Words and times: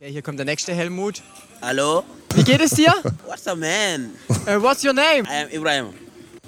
Hier 0.00 0.22
kommt 0.22 0.38
der 0.38 0.46
nächste 0.46 0.72
Helmut. 0.72 1.22
Hallo? 1.60 2.04
Wie 2.36 2.44
geht 2.44 2.60
es 2.60 2.70
dir? 2.70 2.94
What's 3.26 3.48
up, 3.48 3.58
man? 3.58 4.12
uh, 4.30 4.62
what's 4.62 4.84
your 4.84 4.92
name? 4.92 5.26
I 5.28 5.42
am 5.42 5.48
Ibrahim. 5.50 5.86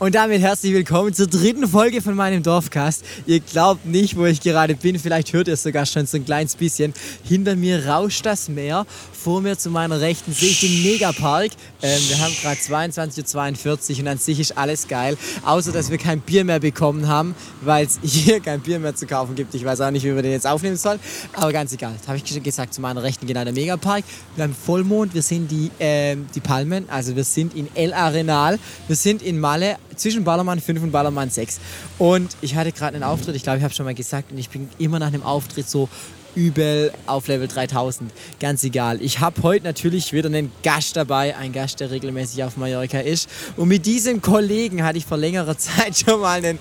Und 0.00 0.14
damit 0.14 0.40
herzlich 0.40 0.72
willkommen 0.72 1.12
zur 1.12 1.26
dritten 1.26 1.68
Folge 1.68 2.00
von 2.00 2.14
meinem 2.14 2.42
Dorfcast. 2.42 3.04
Ihr 3.26 3.40
glaubt 3.40 3.84
nicht, 3.84 4.16
wo 4.16 4.24
ich 4.24 4.40
gerade 4.40 4.74
bin. 4.74 4.98
Vielleicht 4.98 5.34
hört 5.34 5.46
ihr 5.46 5.52
es 5.52 5.62
sogar 5.62 5.84
schon 5.84 6.06
so 6.06 6.16
ein 6.16 6.24
kleines 6.24 6.54
bisschen. 6.54 6.94
Hinter 7.22 7.54
mir 7.54 7.86
rauscht 7.86 8.24
das 8.24 8.48
Meer. 8.48 8.86
Vor 9.12 9.42
mir 9.42 9.58
zu 9.58 9.68
meiner 9.68 10.00
Rechten 10.00 10.32
sehe 10.32 10.48
ich 10.48 10.60
den 10.60 10.82
Megapark. 10.82 11.50
Ähm, 11.82 12.00
wir 12.08 12.18
haben 12.18 12.34
gerade 12.40 12.58
22.42 12.58 13.92
Uhr 13.92 13.98
und 14.00 14.08
an 14.08 14.16
sich 14.16 14.40
ist 14.40 14.56
alles 14.56 14.88
geil. 14.88 15.18
Außer, 15.44 15.70
dass 15.70 15.90
wir 15.90 15.98
kein 15.98 16.22
Bier 16.22 16.46
mehr 16.46 16.60
bekommen 16.60 17.06
haben, 17.06 17.34
weil 17.60 17.84
es 17.84 17.98
hier 18.02 18.40
kein 18.40 18.60
Bier 18.60 18.78
mehr 18.78 18.94
zu 18.94 19.06
kaufen 19.06 19.34
gibt. 19.34 19.54
Ich 19.54 19.66
weiß 19.66 19.82
auch 19.82 19.90
nicht, 19.90 20.04
wie 20.04 20.14
wir 20.14 20.22
den 20.22 20.32
jetzt 20.32 20.46
aufnehmen 20.46 20.78
sollen. 20.78 20.98
Aber 21.34 21.52
ganz 21.52 21.74
egal. 21.74 21.92
Das 21.98 22.08
habe 22.08 22.16
ich 22.16 22.26
schon 22.26 22.42
gesagt. 22.42 22.72
Zu 22.72 22.80
meiner 22.80 23.02
Rechten 23.02 23.26
genau 23.26 23.44
der 23.44 23.52
Megapark. 23.52 24.04
Wir 24.34 24.44
haben 24.44 24.54
Vollmond. 24.54 25.12
Wir 25.12 25.20
sehen 25.20 25.46
die, 25.46 25.70
ähm, 25.78 26.26
die 26.34 26.40
Palmen. 26.40 26.88
Also 26.88 27.14
wir 27.16 27.24
sind 27.24 27.54
in 27.54 27.68
El 27.74 27.92
Arenal. 27.92 28.58
Wir 28.88 28.96
sind 28.96 29.20
in 29.20 29.38
Malle 29.38 29.76
zwischen 30.00 30.24
Ballermann 30.24 30.60
5 30.60 30.82
und 30.82 30.92
Ballermann 30.92 31.30
6. 31.30 31.60
Und 31.98 32.36
ich 32.40 32.54
hatte 32.54 32.72
gerade 32.72 32.94
einen 32.94 33.04
Auftritt, 33.04 33.36
ich 33.36 33.42
glaube, 33.42 33.58
ich 33.58 33.64
habe 33.64 33.74
schon 33.74 33.84
mal 33.84 33.94
gesagt, 33.94 34.32
und 34.32 34.38
ich 34.38 34.48
bin 34.48 34.68
immer 34.78 34.98
nach 34.98 35.08
einem 35.08 35.22
Auftritt 35.22 35.68
so 35.68 35.88
übel 36.34 36.92
auf 37.06 37.28
Level 37.28 37.48
3000. 37.48 38.10
Ganz 38.38 38.64
egal. 38.64 39.00
Ich 39.02 39.20
habe 39.20 39.42
heute 39.42 39.64
natürlich 39.64 40.12
wieder 40.12 40.28
einen 40.28 40.52
Gast 40.62 40.96
dabei, 40.96 41.36
ein 41.36 41.52
Gast, 41.52 41.80
der 41.80 41.90
regelmäßig 41.90 42.44
auf 42.44 42.56
Mallorca 42.56 43.00
ist. 43.00 43.28
Und 43.56 43.68
mit 43.68 43.86
diesem 43.86 44.20
Kollegen 44.20 44.84
hatte 44.84 44.98
ich 44.98 45.06
vor 45.06 45.18
längerer 45.18 45.56
Zeit 45.58 45.98
schon 45.98 46.20
mal 46.20 46.38
einen 46.38 46.58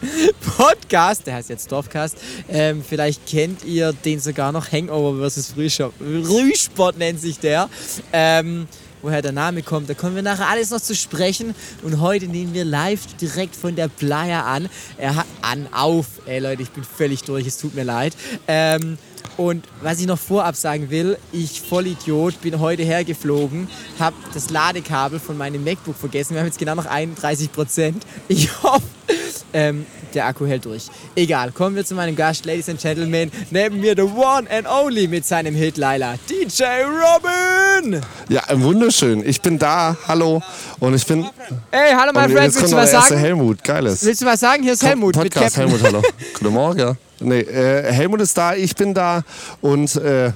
Podcast, 0.57 1.27
der 1.27 1.35
heißt 1.35 1.49
jetzt 1.49 1.71
Dorfcast. 1.71 2.17
Ähm, 2.49 2.83
vielleicht 2.87 3.25
kennt 3.25 3.63
ihr 3.63 3.93
den 3.93 4.19
sogar 4.19 4.51
noch, 4.51 4.71
Hangover 4.71 5.29
vs. 5.29 5.53
Frühsport 5.53 6.97
nennt 6.97 7.19
sich 7.19 7.39
der. 7.39 7.69
Ähm, 8.11 8.67
woher 9.01 9.21
der 9.21 9.31
Name 9.31 9.63
kommt. 9.63 9.89
Da 9.89 9.93
kommen 9.93 10.15
wir 10.15 10.23
nachher 10.23 10.47
alles 10.47 10.71
noch 10.71 10.81
zu 10.81 10.95
sprechen. 10.95 11.55
Und 11.83 11.99
heute 11.99 12.27
nehmen 12.27 12.53
wir 12.53 12.65
live 12.65 13.05
direkt 13.17 13.55
von 13.55 13.75
der 13.75 13.87
Playa 13.87 14.43
an. 14.43 14.69
Er 14.97 15.15
hat 15.15 15.25
an, 15.41 15.67
auf. 15.71 16.05
Ey 16.25 16.39
Leute, 16.39 16.63
ich 16.63 16.71
bin 16.71 16.83
völlig 16.83 17.23
durch, 17.23 17.47
es 17.47 17.57
tut 17.57 17.75
mir 17.75 17.83
leid. 17.83 18.15
Ähm, 18.47 18.97
und 19.37 19.63
was 19.81 20.01
ich 20.01 20.05
noch 20.05 20.19
vorab 20.19 20.57
sagen 20.57 20.89
will, 20.89 21.17
ich 21.31 21.61
Vollidiot 21.61 22.41
bin 22.41 22.59
heute 22.59 22.83
hergeflogen, 22.83 23.69
habe 23.97 24.15
das 24.33 24.49
Ladekabel 24.49 25.17
von 25.17 25.37
meinem 25.37 25.63
MacBook 25.63 25.95
vergessen. 25.95 26.33
Wir 26.33 26.41
haben 26.41 26.47
jetzt 26.47 26.59
genau 26.59 26.75
noch 26.75 26.85
31 26.85 27.51
Prozent. 27.51 28.05
Ich 28.27 28.49
hoffe, 28.63 28.83
ähm, 29.53 29.85
der 30.13 30.25
Akku 30.25 30.45
hält 30.45 30.65
durch. 30.65 30.87
Egal, 31.15 31.51
kommen 31.51 31.75
wir 31.75 31.85
zu 31.85 31.95
meinem 31.95 32.15
Gast, 32.15 32.45
Ladies 32.45 32.69
and 32.69 32.81
Gentlemen. 32.81 33.31
Neben 33.49 33.79
mir 33.79 33.95
the 33.95 34.01
one 34.01 34.49
and 34.49 34.67
only 34.67 35.07
mit 35.07 35.25
seinem 35.25 35.55
Hit 35.55 35.77
Laila, 35.77 36.15
DJ 36.29 36.63
Robin! 36.83 37.58
Ja, 38.27 38.43
wunderschön. 38.51 39.23
Ich 39.25 39.41
bin 39.41 39.57
da. 39.57 39.95
Hallo. 40.07 40.41
Und 40.79 40.93
ich 40.95 41.05
bin. 41.05 41.25
Hey, 41.71 41.93
hallo, 41.95 42.11
my 42.13 42.31
friends. 42.31 42.55
Willst 42.59 42.73
du 42.73 42.77
was 42.77 42.91
sagen? 42.91 43.17
Helmut, 43.17 43.63
geiles. 43.63 44.03
Willst 44.03 44.21
du 44.21 44.25
was 44.25 44.39
sagen? 44.39 44.63
Hier 44.63 44.73
ist 44.73 44.83
Helmut. 44.83 45.15
Podcast 45.15 45.57
Helmut, 45.57 45.81
hallo. 45.83 46.01
Guten 46.33 46.53
Morgen. 46.53 46.97
Nee, 47.21 47.39
äh, 47.39 47.91
Helmut 47.91 48.21
ist 48.21 48.37
da, 48.37 48.53
ich 48.53 48.75
bin 48.75 48.93
da 48.93 49.23
und 49.61 49.95
äh, 49.95 50.31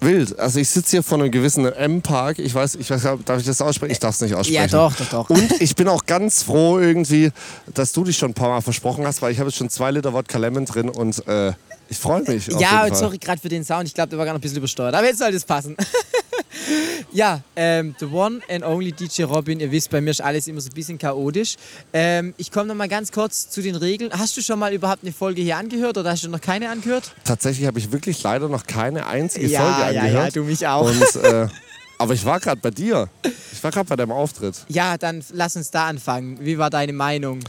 wild. 0.00 0.38
Also 0.38 0.58
ich 0.60 0.68
sitze 0.68 0.92
hier 0.92 1.02
vor 1.02 1.18
einem 1.18 1.30
gewissen 1.30 1.66
M-Park. 1.66 2.38
Ich 2.38 2.54
weiß, 2.54 2.76
ich 2.76 2.90
weiß, 2.90 3.02
darf 3.24 3.40
ich 3.40 3.46
das 3.46 3.60
aussprechen? 3.60 3.92
Ich 3.92 3.98
darf 3.98 4.14
es 4.14 4.20
nicht 4.20 4.34
aussprechen. 4.34 4.62
Ja, 4.62 4.66
doch, 4.66 4.94
doch, 4.94 5.08
doch. 5.08 5.30
Und 5.30 5.60
ich 5.60 5.74
bin 5.76 5.88
auch 5.88 6.04
ganz 6.06 6.42
froh 6.42 6.78
irgendwie, 6.78 7.30
dass 7.72 7.92
du 7.92 8.04
dich 8.04 8.16
schon 8.16 8.30
ein 8.30 8.34
paar 8.34 8.50
Mal 8.50 8.60
versprochen 8.60 9.06
hast, 9.06 9.22
weil 9.22 9.32
ich 9.32 9.38
habe 9.38 9.48
jetzt 9.48 9.58
schon 9.58 9.70
zwei 9.70 9.90
Liter 9.90 10.12
Wodka 10.12 10.38
Lemon 10.38 10.66
drin 10.66 10.88
und 10.88 11.26
äh, 11.26 11.52
ich 11.88 11.98
freue 11.98 12.22
mich. 12.22 12.46
Ja, 12.58 12.92
sorry 12.94 13.18
gerade 13.18 13.40
für 13.40 13.48
den 13.48 13.64
Sound. 13.64 13.86
Ich 13.86 13.94
glaube, 13.94 14.08
der 14.08 14.18
war 14.18 14.24
gerade 14.24 14.38
ein 14.38 14.40
bisschen 14.40 14.58
übersteuert. 14.58 14.94
Aber 14.94 15.06
jetzt 15.06 15.18
sollte 15.18 15.36
es 15.36 15.44
passen. 15.44 15.76
ja, 17.12 17.40
ähm, 17.56 17.94
the 17.98 18.06
one 18.06 18.40
and 18.48 18.64
only 18.64 18.92
DJ 18.92 19.22
Robin. 19.22 19.60
Ihr 19.60 19.70
wisst, 19.70 19.90
bei 19.90 20.00
mir 20.00 20.10
ist 20.10 20.20
alles 20.20 20.46
immer 20.46 20.60
so 20.60 20.70
ein 20.70 20.74
bisschen 20.74 20.98
chaotisch. 20.98 21.56
Ähm, 21.92 22.34
ich 22.36 22.50
komme 22.50 22.66
noch 22.66 22.74
mal 22.74 22.88
ganz 22.88 23.12
kurz 23.12 23.50
zu 23.50 23.62
den 23.62 23.76
Regeln. 23.76 24.12
Hast 24.12 24.36
du 24.36 24.42
schon 24.42 24.58
mal 24.58 24.72
überhaupt 24.72 25.02
eine 25.02 25.12
Folge 25.12 25.42
hier 25.42 25.56
angehört 25.56 25.98
oder 25.98 26.10
hast 26.10 26.24
du 26.24 26.28
noch 26.28 26.40
keine 26.40 26.70
angehört? 26.70 27.12
Tatsächlich 27.24 27.66
habe 27.66 27.78
ich 27.78 27.92
wirklich 27.92 28.22
leider 28.22 28.48
noch 28.48 28.66
keine 28.66 29.06
einzige 29.06 29.46
ja, 29.46 29.60
Folge 29.60 29.94
ja, 29.94 30.00
angehört. 30.02 30.34
Ja, 30.34 30.42
du 30.42 30.44
mich 30.44 30.66
auch. 30.66 30.86
Und, 30.86 31.16
äh, 31.22 31.48
aber 31.98 32.14
ich 32.14 32.24
war 32.24 32.40
gerade 32.40 32.60
bei 32.60 32.70
dir. 32.70 33.08
Ich 33.52 33.62
war 33.62 33.70
gerade 33.70 33.88
bei 33.88 33.96
deinem 33.96 34.12
Auftritt. 34.12 34.56
Ja, 34.68 34.98
dann 34.98 35.24
lass 35.32 35.56
uns 35.56 35.70
da 35.70 35.86
anfangen. 35.86 36.38
Wie 36.40 36.58
war 36.58 36.70
deine 36.70 36.92
Meinung? 36.92 37.40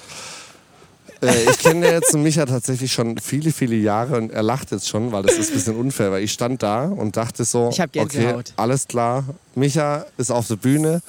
Äh, 1.21 1.49
ich 1.49 1.59
kenne 1.59 1.89
jetzt 1.89 2.13
Micha 2.13 2.45
tatsächlich 2.45 2.91
schon 2.91 3.17
viele, 3.17 3.51
viele 3.51 3.75
Jahre 3.75 4.17
und 4.17 4.31
er 4.31 4.43
lacht 4.43 4.71
jetzt 4.71 4.87
schon, 4.87 5.11
weil 5.11 5.23
das 5.23 5.37
ist 5.37 5.49
ein 5.49 5.55
bisschen 5.55 5.75
unfair, 5.75 6.11
weil 6.11 6.23
ich 6.23 6.31
stand 6.31 6.63
da 6.63 6.85
und 6.85 7.17
dachte 7.17 7.45
so, 7.45 7.69
ich 7.71 7.81
okay, 7.81 8.35
alles 8.55 8.87
klar, 8.87 9.23
Micha 9.55 10.05
ist 10.17 10.31
auf 10.31 10.47
der 10.47 10.57
Bühne, 10.57 11.01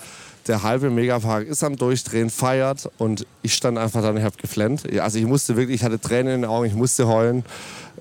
der 0.47 0.63
halbe 0.63 0.91
Megapark 0.91 1.47
ist 1.47 1.65
am 1.65 1.77
Durchdrehen, 1.77 2.31
feiert 2.31 2.89
und 2.99 3.27
ich 3.43 3.55
stand 3.55 3.79
einfach 3.79 4.03
da 4.03 4.11
und 4.11 4.17
ich 4.17 4.25
habe 4.25 4.37
geflennt. 4.37 4.83
Also 5.01 5.19
ich 5.19 5.27
musste 5.27 5.57
wirklich, 5.57 5.77
ich 5.77 5.85
hatte 5.85 6.01
Tränen 6.01 6.35
in 6.35 6.43
den 6.43 6.51
Augen, 6.51 6.67
ich 6.67 6.75
musste 6.75 7.09
heulen, 7.09 7.45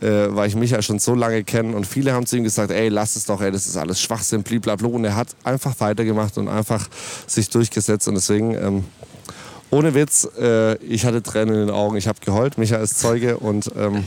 äh, 0.02 0.28
weil 0.30 0.48
ich 0.48 0.56
Micha 0.56 0.82
schon 0.82 1.00
so 1.00 1.16
lange 1.16 1.44
kenne 1.44 1.76
und 1.76 1.88
viele 1.88 2.14
haben 2.14 2.26
zu 2.26 2.38
ihm 2.38 2.44
gesagt, 2.44 2.72
ey, 2.72 2.90
lass 2.90 3.16
es 3.16 3.26
doch, 3.26 3.42
ey, 3.42 3.52
das 3.52 3.66
ist 3.66 3.78
alles 3.78 4.00
Schwachsinn, 4.00 4.44
blablabla 4.44 4.88
und 4.88 5.06
er 5.06 5.16
hat 5.16 5.30
einfach 5.44 5.74
weitergemacht 5.80 6.38
und 6.38 6.48
einfach 6.48 6.88
sich 7.28 7.50
durchgesetzt 7.50 8.08
und 8.08 8.16
deswegen... 8.16 8.54
Ähm, 8.56 8.84
ohne 9.76 9.94
Witz, 9.94 10.28
äh, 10.40 10.76
ich 10.78 11.06
hatte 11.06 11.22
Tränen 11.22 11.54
in 11.56 11.68
den 11.68 11.70
Augen, 11.70 11.98
ich 11.98 12.08
habe 12.08 12.20
geheult, 12.24 12.58
Micha 12.58 12.78
ist 12.78 12.98
Zeuge 12.98 13.38
und 13.38 13.70
ähm, 13.78 14.06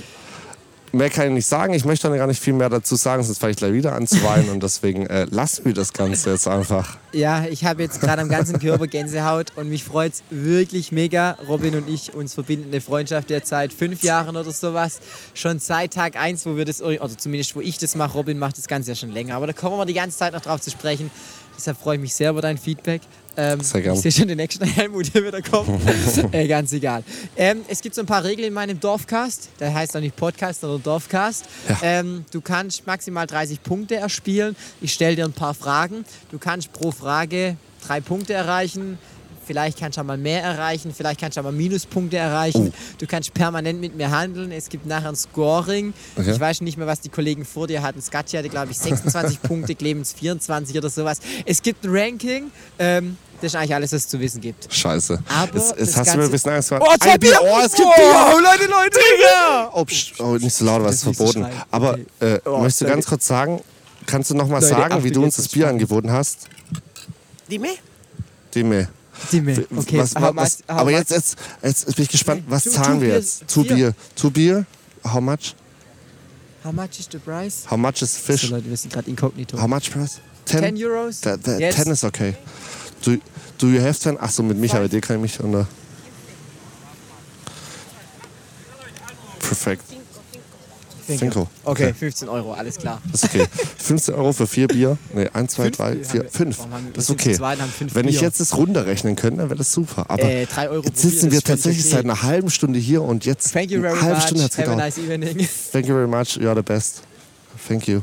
mehr 0.92 1.10
kann 1.10 1.26
ich 1.26 1.32
nicht 1.32 1.46
sagen. 1.46 1.74
Ich 1.74 1.84
möchte 1.84 2.10
gar 2.16 2.26
nicht 2.26 2.40
viel 2.40 2.54
mehr 2.54 2.70
dazu 2.70 2.96
sagen, 2.96 3.22
sonst 3.22 3.38
fange 3.38 3.50
ich 3.50 3.58
gleich 3.58 3.74
wieder 3.74 3.92
an 3.94 4.06
zu 4.06 4.22
weinen 4.22 4.48
und 4.48 4.62
deswegen 4.62 5.06
äh, 5.06 5.26
lass 5.30 5.66
mir 5.66 5.74
das 5.74 5.92
Ganze 5.92 6.30
jetzt 6.30 6.48
einfach. 6.48 6.96
Ja, 7.12 7.44
ich 7.44 7.66
habe 7.66 7.82
jetzt 7.82 8.00
gerade 8.00 8.22
am 8.22 8.30
ganzen 8.30 8.58
Körper 8.58 8.86
Gänsehaut 8.86 9.52
und 9.56 9.68
mich 9.68 9.84
freut 9.84 10.14
es 10.14 10.22
wirklich 10.30 10.90
mega. 10.90 11.36
Robin 11.46 11.74
und 11.76 11.86
ich, 11.86 12.14
uns 12.14 12.32
verbinden 12.32 12.68
eine 12.68 12.80
Freundschaft 12.80 13.28
der 13.28 13.42
seit 13.44 13.74
fünf 13.74 14.02
Jahren 14.02 14.36
oder 14.36 14.50
sowas. 14.50 15.00
Schon 15.34 15.58
seit 15.58 15.92
Tag 15.92 16.16
eins, 16.16 16.46
wo 16.46 16.56
wir 16.56 16.64
das, 16.64 16.80
oder 16.80 17.18
zumindest 17.18 17.54
wo 17.54 17.60
ich 17.60 17.76
das 17.76 17.94
mache, 17.94 18.14
Robin 18.14 18.38
macht 18.38 18.56
das 18.56 18.68
Ganze 18.68 18.92
ja 18.92 18.94
schon 18.94 19.10
länger. 19.10 19.34
Aber 19.34 19.46
da 19.46 19.52
kommen 19.52 19.76
wir 19.76 19.84
die 19.84 19.92
ganze 19.92 20.16
Zeit 20.16 20.32
noch 20.32 20.40
drauf 20.40 20.62
zu 20.62 20.70
sprechen. 20.70 21.10
Deshalb 21.58 21.76
freue 21.76 21.96
ich 21.96 22.00
mich 22.00 22.14
sehr 22.14 22.30
über 22.30 22.40
dein 22.40 22.56
Feedback. 22.56 23.02
Ähm, 23.40 23.60
Sehr 23.60 23.82
gern. 23.82 23.94
Ich 23.94 24.00
sehe 24.00 24.10
schon 24.10 24.26
den 24.26 24.36
nächsten 24.36 24.64
Helmut, 24.66 25.14
der 25.14 25.24
wieder 25.24 25.40
kommt. 25.40 25.70
äh, 26.32 26.48
ganz 26.48 26.72
egal. 26.72 27.04
Ähm, 27.36 27.60
es 27.68 27.80
gibt 27.80 27.94
so 27.94 28.00
ein 28.00 28.06
paar 28.06 28.24
Regeln 28.24 28.48
in 28.48 28.52
meinem 28.52 28.80
Dorfcast. 28.80 29.50
Der 29.60 29.72
heißt 29.72 29.96
auch 29.96 30.00
nicht 30.00 30.16
Podcast, 30.16 30.62
sondern 30.62 30.82
Dorfcast. 30.82 31.44
Ja. 31.68 31.78
Ähm, 31.82 32.24
du 32.32 32.40
kannst 32.40 32.84
maximal 32.88 33.28
30 33.28 33.62
Punkte 33.62 33.94
erspielen. 33.94 34.56
Ich 34.80 34.92
stelle 34.92 35.14
dir 35.14 35.24
ein 35.24 35.32
paar 35.32 35.54
Fragen. 35.54 36.04
Du 36.32 36.38
kannst 36.38 36.72
pro 36.72 36.90
Frage 36.90 37.56
drei 37.86 38.00
Punkte 38.00 38.32
erreichen. 38.32 38.98
Vielleicht 39.48 39.78
kannst 39.78 39.96
du 39.96 40.02
mal 40.04 40.18
mehr 40.18 40.42
erreichen, 40.42 40.92
vielleicht 40.94 41.18
kannst 41.20 41.38
du 41.38 41.42
mal 41.42 41.52
Minuspunkte 41.52 42.18
erreichen. 42.18 42.70
Oh. 42.70 42.94
Du 42.98 43.06
kannst 43.06 43.32
permanent 43.32 43.80
mit 43.80 43.96
mir 43.96 44.10
handeln. 44.10 44.52
Es 44.52 44.68
gibt 44.68 44.84
nachher 44.84 45.08
ein 45.08 45.16
Scoring. 45.16 45.94
Okay. 46.18 46.32
Ich 46.32 46.38
weiß 46.38 46.60
nicht 46.60 46.76
mehr, 46.76 46.86
was 46.86 47.00
die 47.00 47.08
Kollegen 47.08 47.46
vor 47.46 47.66
dir 47.66 47.80
hatten. 47.82 48.02
Skatja 48.02 48.40
hatte, 48.40 48.50
glaube 48.50 48.72
ich, 48.72 48.78
26 48.78 49.40
Punkte, 49.42 49.74
Clemens 49.74 50.12
24 50.12 50.76
oder 50.76 50.90
sowas. 50.90 51.20
Es 51.46 51.62
gibt 51.62 51.82
ein 51.84 51.90
Ranking. 51.96 52.50
Ähm, 52.78 53.16
das 53.40 53.54
ist 53.54 53.56
eigentlich 53.56 53.74
alles, 53.74 53.92
was 53.92 54.02
es 54.02 54.08
zu 54.08 54.20
wissen 54.20 54.42
gibt. 54.42 54.66
Scheiße. 54.70 55.18
Aber 55.34 55.52
das 55.52 55.74
jetzt 55.78 55.96
hast 55.96 56.12
du 56.12 56.18
mir 56.18 56.28
bisschen 56.28 56.52
Angst 56.52 56.68
gemacht. 56.68 56.86
Oh, 56.86 56.94
zwei 57.00 57.12
Ein 57.12 57.20
Bier. 57.20 57.30
Bier. 57.30 57.40
Oh, 57.42 57.58
es 57.64 57.72
gibt 57.72 57.88
Oh, 57.88 57.92
Bier. 57.96 58.42
Leute, 58.42 58.70
Leute. 58.70 58.98
Digga. 58.98 59.70
Oh, 59.72 59.84
pst, 59.86 60.20
oh, 60.20 60.34
nicht 60.36 60.54
so 60.54 60.64
laut, 60.66 60.82
was 60.84 60.96
ist 60.96 61.00
so 61.00 61.12
verboten. 61.14 61.44
schreien. 61.44 61.62
Aber 61.70 61.98
äh, 62.20 62.38
Oh, 62.44 62.58
möchtest 62.58 62.82
du 62.82 62.84
ganz 62.84 63.06
kurz 63.06 63.26
sagen, 63.26 63.62
kannst 64.04 64.28
du 64.30 64.34
noch 64.34 64.46
mal 64.48 64.56
Leute, 64.60 64.66
sagen, 64.74 65.02
wie 65.04 65.10
du 65.10 65.22
uns 65.22 65.36
das 65.36 65.48
Bier 65.48 65.68
angeboten 65.68 66.10
hast? 66.12 66.48
Dime. 67.50 67.68
Dime. 68.54 68.88
Dime. 69.32 69.64
Okay, 69.76 69.98
was, 69.98 70.14
was, 70.14 70.58
how 70.68 70.78
aber 70.78 70.90
much- 70.90 70.98
jetzt, 70.98 71.10
jetzt, 71.10 71.36
jetzt 71.62 71.96
bin 71.96 72.02
ich 72.04 72.08
gespannt, 72.10 72.44
was 72.48 72.64
Two- 72.64 72.70
zahlen 72.70 72.98
two 73.00 73.06
wir 73.06 73.14
jetzt? 73.14 73.46
Bier. 73.54 73.64
Bier. 73.74 73.94
Zu 74.14 74.30
Bier? 74.30 74.66
How 75.04 75.20
much? 75.20 75.54
How 76.64 76.72
much 76.72 76.98
is 76.98 77.08
the 77.10 77.18
price? 77.18 77.64
How 77.70 77.76
much 77.78 78.02
is 78.02 78.16
fish? 78.16 78.50
Leute, 78.50 78.68
wir 78.68 78.76
sind 78.76 78.92
gerade 78.92 79.08
inkognito. 79.10 79.60
How 79.60 79.68
much 79.68 79.90
price? 79.90 80.20
10 80.46 80.76
Euros? 80.76 81.20
Da, 81.20 81.36
da, 81.36 81.58
Jetzt. 81.58 81.76
10 81.82 81.92
ist 81.92 82.04
okay. 82.04 82.34
Do, 83.04 83.16
do 83.58 83.68
you 83.68 83.80
have 83.80 83.98
10? 83.98 84.16
Ach 84.20 84.30
so, 84.30 84.42
mit 84.42 84.56
Micha, 84.58 84.78
bei 84.78 84.88
dir 84.88 85.00
kann 85.00 85.16
ich 85.16 85.22
mich 85.22 85.40
unter. 85.40 85.66
Perfekt. 89.40 89.84
Cinco. 91.16 91.48
Okay, 91.64 91.84
Okay. 91.88 91.94
15 91.94 92.28
Euro, 92.28 92.52
alles 92.52 92.76
klar. 92.76 93.00
Das 93.10 93.22
ist 93.22 93.34
okay. 93.34 93.46
15 93.78 94.14
Euro 94.14 94.32
für 94.32 94.46
vier 94.46 94.66
Bier. 94.68 94.98
Ne, 95.14 95.30
1, 95.34 95.52
2, 95.52 95.62
Fünf 95.64 95.76
3, 95.76 95.90
Bier 95.94 96.04
4, 96.04 96.20
haben 96.20 96.24
wir. 96.24 96.30
5. 96.30 96.58
Warum 96.58 96.72
haben 96.74 96.84
wir- 96.86 96.92
Das 96.92 97.04
ist 97.04 97.10
okay. 97.10 97.38
Wenn 97.94 98.08
ich 98.08 98.20
jetzt 98.20 98.40
das 98.40 98.56
runterrechnen 98.56 99.16
könnte, 99.16 99.38
dann 99.38 99.48
wäre 99.50 99.58
das 99.58 99.72
super. 99.72 100.04
Aber 100.08 100.22
Äh, 100.22 100.46
drei 100.46 100.68
Euro 100.68 100.84
jetzt 100.84 101.00
sitzen 101.00 101.30
wir 101.30 101.40
tatsächlich 101.42 101.86
okay. 101.86 101.94
seit 101.96 102.04
einer 102.04 102.22
halben 102.22 102.50
Stunde 102.50 102.78
hier 102.78 103.02
und 103.02 103.24
jetzt 103.24 103.52
Thank 103.52 103.70
you 103.70 103.80
very 103.80 103.92
eine 103.94 104.02
halbe 104.02 104.14
much. 104.16 104.24
Stunde 104.24 104.44
hat 104.44 104.50
es 104.52 104.58
Have 104.58 104.68
a 104.68 104.74
gedauert. 104.74 104.96
nice 104.96 104.98
evening. 104.98 105.48
Thank 105.72 105.86
you 105.86 105.94
very 105.94 106.08
much. 106.08 106.36
You're 106.36 106.54
the 106.54 106.62
best. 106.62 107.02
Thank 107.66 107.86
you. 107.88 108.02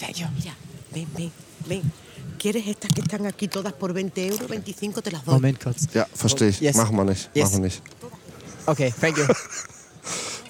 Thank 0.00 0.18
you. 0.18 0.26
Mira, 0.36 0.52
ven, 0.92 1.06
ven, 1.16 1.30
ven. 1.66 1.92
¿Quieres 2.38 2.66
estas 2.66 2.90
que 2.92 3.00
están 3.00 3.24
aquí 3.26 3.48
todas 3.48 3.72
por 3.72 3.92
20 3.94 4.26
euros? 4.26 4.48
25 4.48 5.00
te 5.02 5.10
las 5.10 5.24
doy. 5.24 5.34
Moment 5.34 5.62
kurz. 5.62 5.86
Ja, 5.94 6.06
verstehe 6.14 6.48
ich. 6.48 6.60
Yes. 6.60 6.76
Machen 6.76 6.94
wir 6.96 7.04
nicht. 7.04 7.30
Yes. 7.34 7.44
Machen 7.52 7.62
wir 7.62 7.64
nicht. 7.66 7.82
Okay, 8.66 8.92
thank 9.00 9.16
you. 9.16 9.24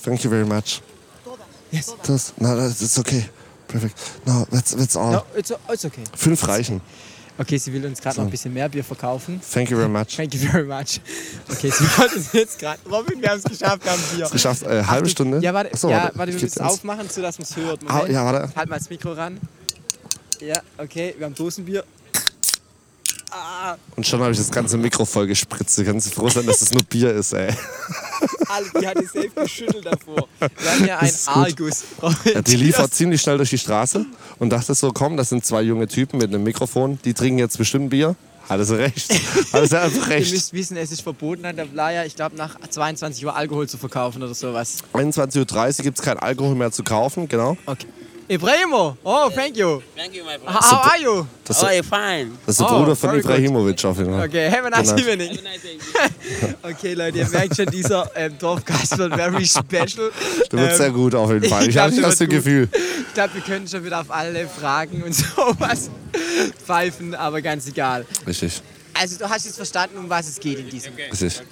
Thank 0.04 0.22
you 0.24 0.30
very 0.30 0.44
much. 0.44 0.80
Yes. 1.70 1.94
Das, 2.06 2.34
das 2.38 2.82
ist 2.82 2.98
okay. 2.98 3.24
perfekt. 3.66 3.98
No, 4.26 4.46
that's, 4.50 4.76
that's 4.76 4.96
all. 4.96 5.12
No, 5.12 5.22
it's, 5.36 5.52
it's 5.72 5.84
okay. 5.84 6.04
Fünf 6.16 6.46
reichen. 6.46 6.80
Okay, 7.36 7.58
sie 7.58 7.72
will 7.72 7.84
uns 7.84 8.00
gerade 8.00 8.18
noch 8.18 8.26
ein 8.26 8.30
bisschen 8.30 8.52
mehr 8.52 8.68
Bier 8.68 8.84
verkaufen. 8.84 9.40
Thank 9.52 9.68
you 9.70 9.76
very 9.76 9.88
much. 9.88 10.14
Thank 10.16 10.34
you 10.34 10.40
very 10.48 10.62
much. 10.64 11.00
Okay, 11.50 11.68
sie 11.68 11.84
wollte 11.98 12.14
uns 12.14 12.32
jetzt 12.32 12.60
gerade. 12.60 12.78
Robin, 12.88 13.20
wir 13.20 13.28
haben 13.30 13.38
es 13.38 13.44
geschafft, 13.44 13.82
wir 13.84 13.90
haben 13.90 14.02
Bier. 14.14 14.28
Geschafft, 14.30 14.62
äh, 14.62 14.66
halbe 14.68 14.84
Achtung. 14.84 15.08
Stunde. 15.08 15.38
Ja, 15.40 15.52
warte, 15.52 15.72
Achso, 15.72 15.90
ja, 15.90 16.12
warte 16.14 16.30
ich 16.30 16.36
wir 16.36 16.44
müssen 16.44 16.44
ins- 16.44 16.60
aufmachen, 16.60 17.08
sodass 17.10 17.38
man 17.38 17.46
es 17.50 17.56
hört. 17.56 17.80
Ah, 17.88 18.06
ja, 18.06 18.24
warte. 18.24 18.54
Halt 18.54 18.68
mal 18.68 18.78
das 18.78 18.88
Mikro 18.88 19.12
ran. 19.14 19.40
Ja, 20.40 20.60
okay, 20.78 21.14
wir 21.18 21.26
haben 21.26 21.34
Dosenbier. 21.34 21.82
Ah, 23.36 23.76
Und 23.96 24.06
schon 24.06 24.20
habe 24.20 24.30
ich 24.30 24.38
das 24.38 24.50
ganze 24.50 24.76
Mikro 24.78 25.04
voll 25.04 25.26
gespritzt. 25.26 25.76
Du 25.76 25.84
kannst 25.84 26.14
froh 26.14 26.28
sein, 26.28 26.46
dass 26.46 26.60
das 26.60 26.72
nur 26.72 26.84
Bier 26.84 27.12
ist, 27.12 27.32
ey. 27.32 27.52
alle, 28.48 28.66
die 28.80 28.86
hat 28.86 28.96
es 29.02 29.10
selbst 29.10 29.34
geschüttelt 29.36 29.84
davor. 29.86 30.28
Wir 30.38 30.70
haben 30.72 30.86
ja 30.86 30.98
einen. 30.98 31.12
Argus. 31.26 31.84
Ja, 32.32 32.42
die 32.42 32.56
liefert 32.56 32.94
ziemlich 32.94 33.20
schnell 33.20 33.36
durch 33.38 33.50
die 33.50 33.58
Straße 33.58 34.06
und 34.38 34.50
dachte 34.50 34.72
so, 34.74 34.92
komm, 34.92 35.16
das 35.16 35.30
sind 35.30 35.44
zwei 35.44 35.62
junge 35.62 35.88
Typen 35.88 36.18
mit 36.18 36.28
einem 36.28 36.44
Mikrofon, 36.44 36.98
die 37.04 37.12
trinken 37.12 37.38
jetzt 37.40 37.58
bestimmt 37.58 37.90
Bier. 37.90 38.14
Hatte 38.48 38.64
sie 38.66 38.76
recht. 38.76 39.10
Hatte 39.52 39.66
sie 39.66 39.80
einfach 39.80 40.06
Ihr 40.10 40.14
recht. 40.16 40.30
müsst 40.32 40.52
wissen, 40.52 40.76
es 40.76 40.92
ist 40.92 41.00
verboten 41.00 41.44
an 41.46 41.56
der 41.56 41.64
Playa, 41.64 42.04
ich 42.04 42.14
glaube, 42.14 42.36
nach 42.36 42.56
22 42.68 43.24
Uhr 43.24 43.34
Alkohol 43.34 43.66
zu 43.68 43.78
verkaufen 43.78 44.22
oder 44.22 44.34
sowas. 44.34 44.78
21.30 44.92 45.78
Uhr 45.78 45.82
gibt 45.84 45.98
es 45.98 46.04
kein 46.04 46.18
Alkohol 46.18 46.54
mehr 46.54 46.70
zu 46.70 46.84
kaufen, 46.84 47.26
genau. 47.26 47.56
Okay. 47.66 47.86
Ibrahimo! 48.28 48.96
Oh, 49.04 49.28
thank 49.30 49.56
you! 49.56 49.82
Thank 49.94 50.14
you, 50.14 50.24
my 50.24 50.38
friend. 50.38 50.48
How 50.48 50.90
are 50.90 50.98
you? 50.98 51.26
Das, 51.44 51.62
Oh, 51.62 51.66
ist, 51.66 51.72
you're 51.74 51.82
fine. 51.82 52.32
das 52.46 52.54
ist 52.54 52.60
der 52.60 52.72
Oh, 52.72 52.78
Bruder 52.78 52.96
von. 52.96 53.18
Ibrahimovic 53.18 53.84
auf 53.84 53.98
jeden 53.98 54.12
Fall. 54.14 54.26
Okay, 54.28 54.50
have 54.50 54.64
a 54.66 54.70
nice 54.70 54.94
Genau. 54.94 55.08
evening. 55.10 55.38
Okay, 56.62 56.94
Leute, 56.94 57.18
ihr 57.18 57.28
merkt 57.28 57.54
schon, 57.56 57.66
dieser 57.66 58.10
ähm, 58.16 58.38
Dorfgast 58.38 58.96
wird 58.96 59.14
very 59.14 59.44
special. 59.46 60.10
Der 60.50 60.58
wird 60.58 60.70
Ähm, 60.72 60.76
sehr 60.76 60.90
gut 60.90 61.14
auf 61.14 61.30
jeden 61.30 61.44
Fall. 61.50 61.64
Ich 61.68 61.72
glaub, 61.72 61.90
habe 61.90 62.00
das 62.00 62.18
Gefühl. 62.18 62.68
Ich 63.08 63.12
glaube, 63.14 63.34
wir 63.34 63.42
können 63.42 63.68
schon 63.68 63.84
wieder 63.84 64.00
auf 64.00 64.10
alle 64.10 64.48
Fragen 64.48 65.02
und 65.02 65.12
sowas 65.14 65.90
pfeifen, 66.64 67.14
aber 67.14 67.42
ganz 67.42 67.68
egal. 67.68 68.06
Richtig. 68.26 68.62
Also, 68.94 69.18
du 69.18 69.28
hast 69.28 69.44
jetzt 69.44 69.56
verstanden, 69.56 69.98
um 69.98 70.08
was 70.08 70.28
es 70.28 70.40
geht 70.40 70.58
in 70.60 70.70
diesem. 70.70 70.94
Richtig. 70.94 71.42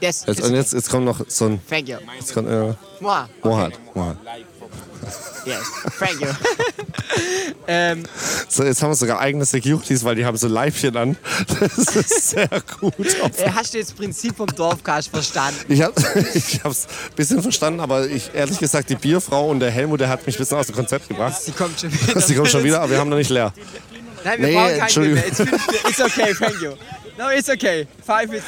Yes, 0.00 0.24
Jetzt, 0.26 0.40
und 0.42 0.54
jetzt, 0.54 0.72
jetzt 0.72 0.88
kommt 0.88 1.04
noch 1.06 1.20
so 1.28 1.46
ein. 1.46 1.60
Thank 1.68 1.88
you. 1.88 1.96
Jetzt 2.18 2.32
kommt, 2.32 2.48
äh, 2.48 2.72
Moi. 3.00 3.24
Mohat. 3.42 3.72
Mohat. 3.94 4.16
Yes, 5.46 5.62
thank 5.98 6.20
you. 6.20 6.26
ähm, 7.66 8.02
So, 8.48 8.64
jetzt 8.64 8.82
haben 8.82 8.90
wir 8.90 8.94
sogar 8.96 9.18
eigene 9.20 9.44
Securities, 9.44 10.04
weil 10.04 10.14
die 10.16 10.24
haben 10.24 10.36
so 10.36 10.48
Leibchen 10.48 10.96
an. 10.96 11.16
Das 11.60 11.96
ist 11.96 12.30
sehr 12.30 12.48
gut. 12.80 12.94
äh, 13.38 13.50
hast 13.54 13.72
du 13.74 13.78
jetzt 13.78 13.90
das 13.90 13.96
Prinzip 13.96 14.36
vom 14.36 14.46
Dorfcast 14.48 15.08
verstanden? 15.08 15.60
Ich 15.68 15.82
habe 15.82 15.94
ich 16.34 16.60
hab's 16.62 16.86
ein 16.86 17.14
bisschen 17.16 17.42
verstanden, 17.42 17.80
aber 17.80 18.06
ich, 18.06 18.30
ehrlich 18.34 18.58
gesagt, 18.58 18.90
die 18.90 18.96
Bierfrau 18.96 19.48
und 19.50 19.60
der 19.60 19.70
Helmut, 19.70 20.00
der 20.00 20.08
hat 20.08 20.26
mich 20.26 20.36
ein 20.36 20.38
bisschen 20.38 20.58
aus 20.58 20.66
dem 20.66 20.74
Konzept 20.76 21.08
gebracht. 21.08 21.40
Sie 21.40 21.52
kommt 21.52 21.80
schon 21.80 21.92
wieder. 21.92 22.20
Sie 22.20 22.34
kommen 22.34 22.46
schon 22.48 22.64
wieder, 22.64 22.80
aber 22.80 22.90
wir 22.92 22.98
haben 22.98 23.08
noch 23.10 23.16
nicht 23.16 23.30
leer. 23.30 23.52
Nein, 24.24 24.40
wir 24.40 24.46
Nee, 24.48 24.54
brauchen 24.54 24.66
kein 24.66 24.74
Bier 24.76 24.82
Entschuldigung. 24.82 25.14
mehr. 25.14 25.26
It's, 25.28 25.40
it's 25.88 26.00
okay, 26.00 26.34
thank 26.38 26.60
you. 26.60 26.72
No, 27.18 27.30
it's 27.30 27.48
okay. 27.48 27.86
Five, 28.06 28.32
it's 28.34 28.44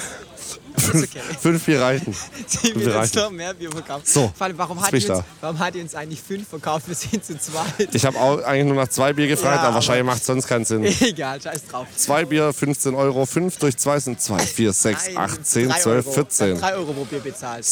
okay. 0.77 1.21
Fünf 1.41 1.65
Bier 1.65 1.81
reichen. 1.81 2.15
Sie 2.47 2.75
will 2.75 2.87
Wir 2.87 2.99
uns 2.99 3.15
noch 3.15 3.31
mehr 3.31 3.55
Bier 3.55 3.71
verkaufen. 3.71 4.03
So, 4.05 4.33
Vor 4.37 4.47
allem, 4.47 4.59
warum 4.59 4.81
hat, 4.81 4.93
uns, 4.93 5.09
warum 5.41 5.59
hat 5.59 5.75
die 5.75 5.81
uns 5.81 5.95
eigentlich 5.95 6.21
fünf 6.21 6.49
verkauft? 6.49 6.89
Wir 6.89 6.95
sind 6.95 7.25
zu 7.25 7.39
zweit. 7.39 7.95
Ich 7.95 8.05
habe 8.05 8.19
eigentlich 8.47 8.67
nur 8.67 8.77
nach 8.77 8.89
zwei 8.89 9.13
Bier 9.13 9.29
gefragt, 9.29 9.57
Ja, 9.57 9.63
aber 9.63 9.75
wahrscheinlich 9.77 10.07
macht 10.07 10.25
sonst 10.25 10.47
keinen 10.47 10.65
Sinn. 10.65 10.85
Egal, 10.85 11.41
scheiß 11.41 11.67
drauf. 11.67 11.87
Zwei 11.97 12.25
Bier, 12.25 12.53
15 12.53 12.95
Euro. 12.95 13.27
Fünf 13.27 13.59
durch 13.59 13.77
zwei 13.77 13.99
sind 14.01 14.21
zwei, 14.21 14.39
vier, 14.39 14.73
sechs, 14.73 15.07
Nein, 15.07 15.17
acht, 15.19 15.47
zehn, 15.47 15.71
zwölf, 15.71 16.07
Euro. 16.07 16.15
vierzehn. 16.15 16.59
Drei 16.59 16.75
Euro 16.75 16.93
pro 16.93 17.05
Bier 17.05 17.21
bezahlt. 17.21 17.67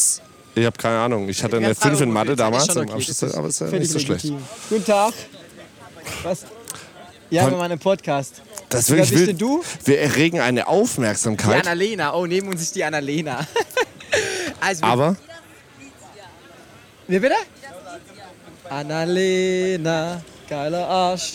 Ich 0.54 0.66
habe 0.66 0.76
keine 0.76 0.98
Ahnung. 0.98 1.28
Ich 1.28 1.42
hatte 1.42 1.56
eine 1.56 1.68
haben 1.68 1.74
drei 1.74 1.88
5 1.90 2.00
in 2.02 2.10
Mathe 2.10 2.36
damals 2.36 2.68
okay, 2.76 2.90
Abschluss, 2.90 3.18
das 3.18 3.34
aber 3.34 3.48
ist 3.48 3.60
ja 3.60 3.66
nicht 3.68 3.90
so 3.90 3.98
schlecht. 3.98 4.32
Guten 4.68 4.84
Tag. 4.84 5.14
Was? 6.22 6.44
Ja, 7.30 7.44
wir 7.44 7.52
machen 7.52 7.70
einen 7.70 7.78
Podcast. 7.78 8.42
Das 8.70 8.86
bist 8.86 9.12
wild. 9.12 9.28
denn 9.28 9.38
du? 9.38 9.62
Wir 9.84 10.00
erregen 10.00 10.40
eine 10.40 10.60
Die 10.60 10.66
Aufmerksamkeit, 10.66 11.66
Annalena. 11.66 12.14
Oh, 12.14 12.26
neben 12.26 12.48
uns 12.48 12.62
ist 12.62 12.74
die 12.74 12.84
Annalena. 12.84 13.46
also, 14.60 14.82
wir- 14.82 14.88
aber 14.88 15.16
Wie 17.08 17.18
bitte? 17.18 17.34
Annalena, 18.68 20.22
geiler 20.48 20.86
Arsch. 20.88 21.34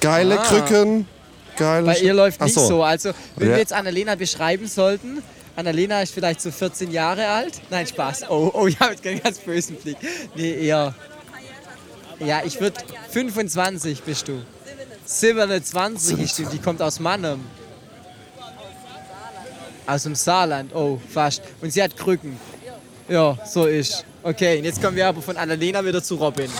geile 0.00 0.38
Ah. 0.38 0.44
Krücken, 0.44 1.08
geile. 1.56 1.86
Bei 1.86 1.98
ihr 1.98 2.14
läuft 2.14 2.40
nicht 2.40 2.54
so. 2.54 2.82
Also, 2.84 3.10
wenn 3.36 3.48
Ja. 3.48 3.54
wir 3.54 3.58
jetzt 3.60 3.72
Annalena 3.72 4.14
beschreiben 4.14 4.66
sollten, 4.68 5.22
Annalena 5.56 6.00
ist 6.02 6.14
vielleicht 6.14 6.40
so 6.40 6.50
14 6.50 6.90
Jahre 6.92 7.26
alt. 7.28 7.60
Nein, 7.70 7.86
Spaß. 7.86 8.30
Oh, 8.30 8.50
oh, 8.54 8.66
ich 8.68 8.78
habe 8.80 8.92
jetzt 8.92 9.02
keinen 9.02 9.20
ganz 9.22 9.38
bösen 9.38 9.76
Blick. 9.76 9.96
Nee, 10.36 10.66
eher. 10.66 10.94
Ja, 12.20 12.42
ich 12.44 12.58
würde 12.60 12.80
25 13.10 14.02
bist 14.04 14.28
du. 14.28 14.40
27 15.20 16.18
ist 16.18 16.38
die, 16.38 16.46
die 16.46 16.58
kommt 16.58 16.80
aus 16.80 16.98
Mannheim. 16.98 17.40
Aus 19.86 20.04
dem 20.04 20.14
Saarland, 20.14 20.74
oh, 20.74 21.00
fast. 21.08 21.42
Und 21.60 21.72
sie 21.72 21.82
hat 21.82 21.96
Krücken. 21.96 22.38
Ja, 23.08 23.36
so 23.44 23.66
ist. 23.66 24.06
Okay, 24.22 24.58
und 24.58 24.64
jetzt 24.64 24.80
kommen 24.80 24.96
wir 24.96 25.08
aber 25.08 25.20
von 25.22 25.36
Annalena 25.36 25.84
wieder 25.84 26.02
zu 26.02 26.14
Robin. 26.16 26.50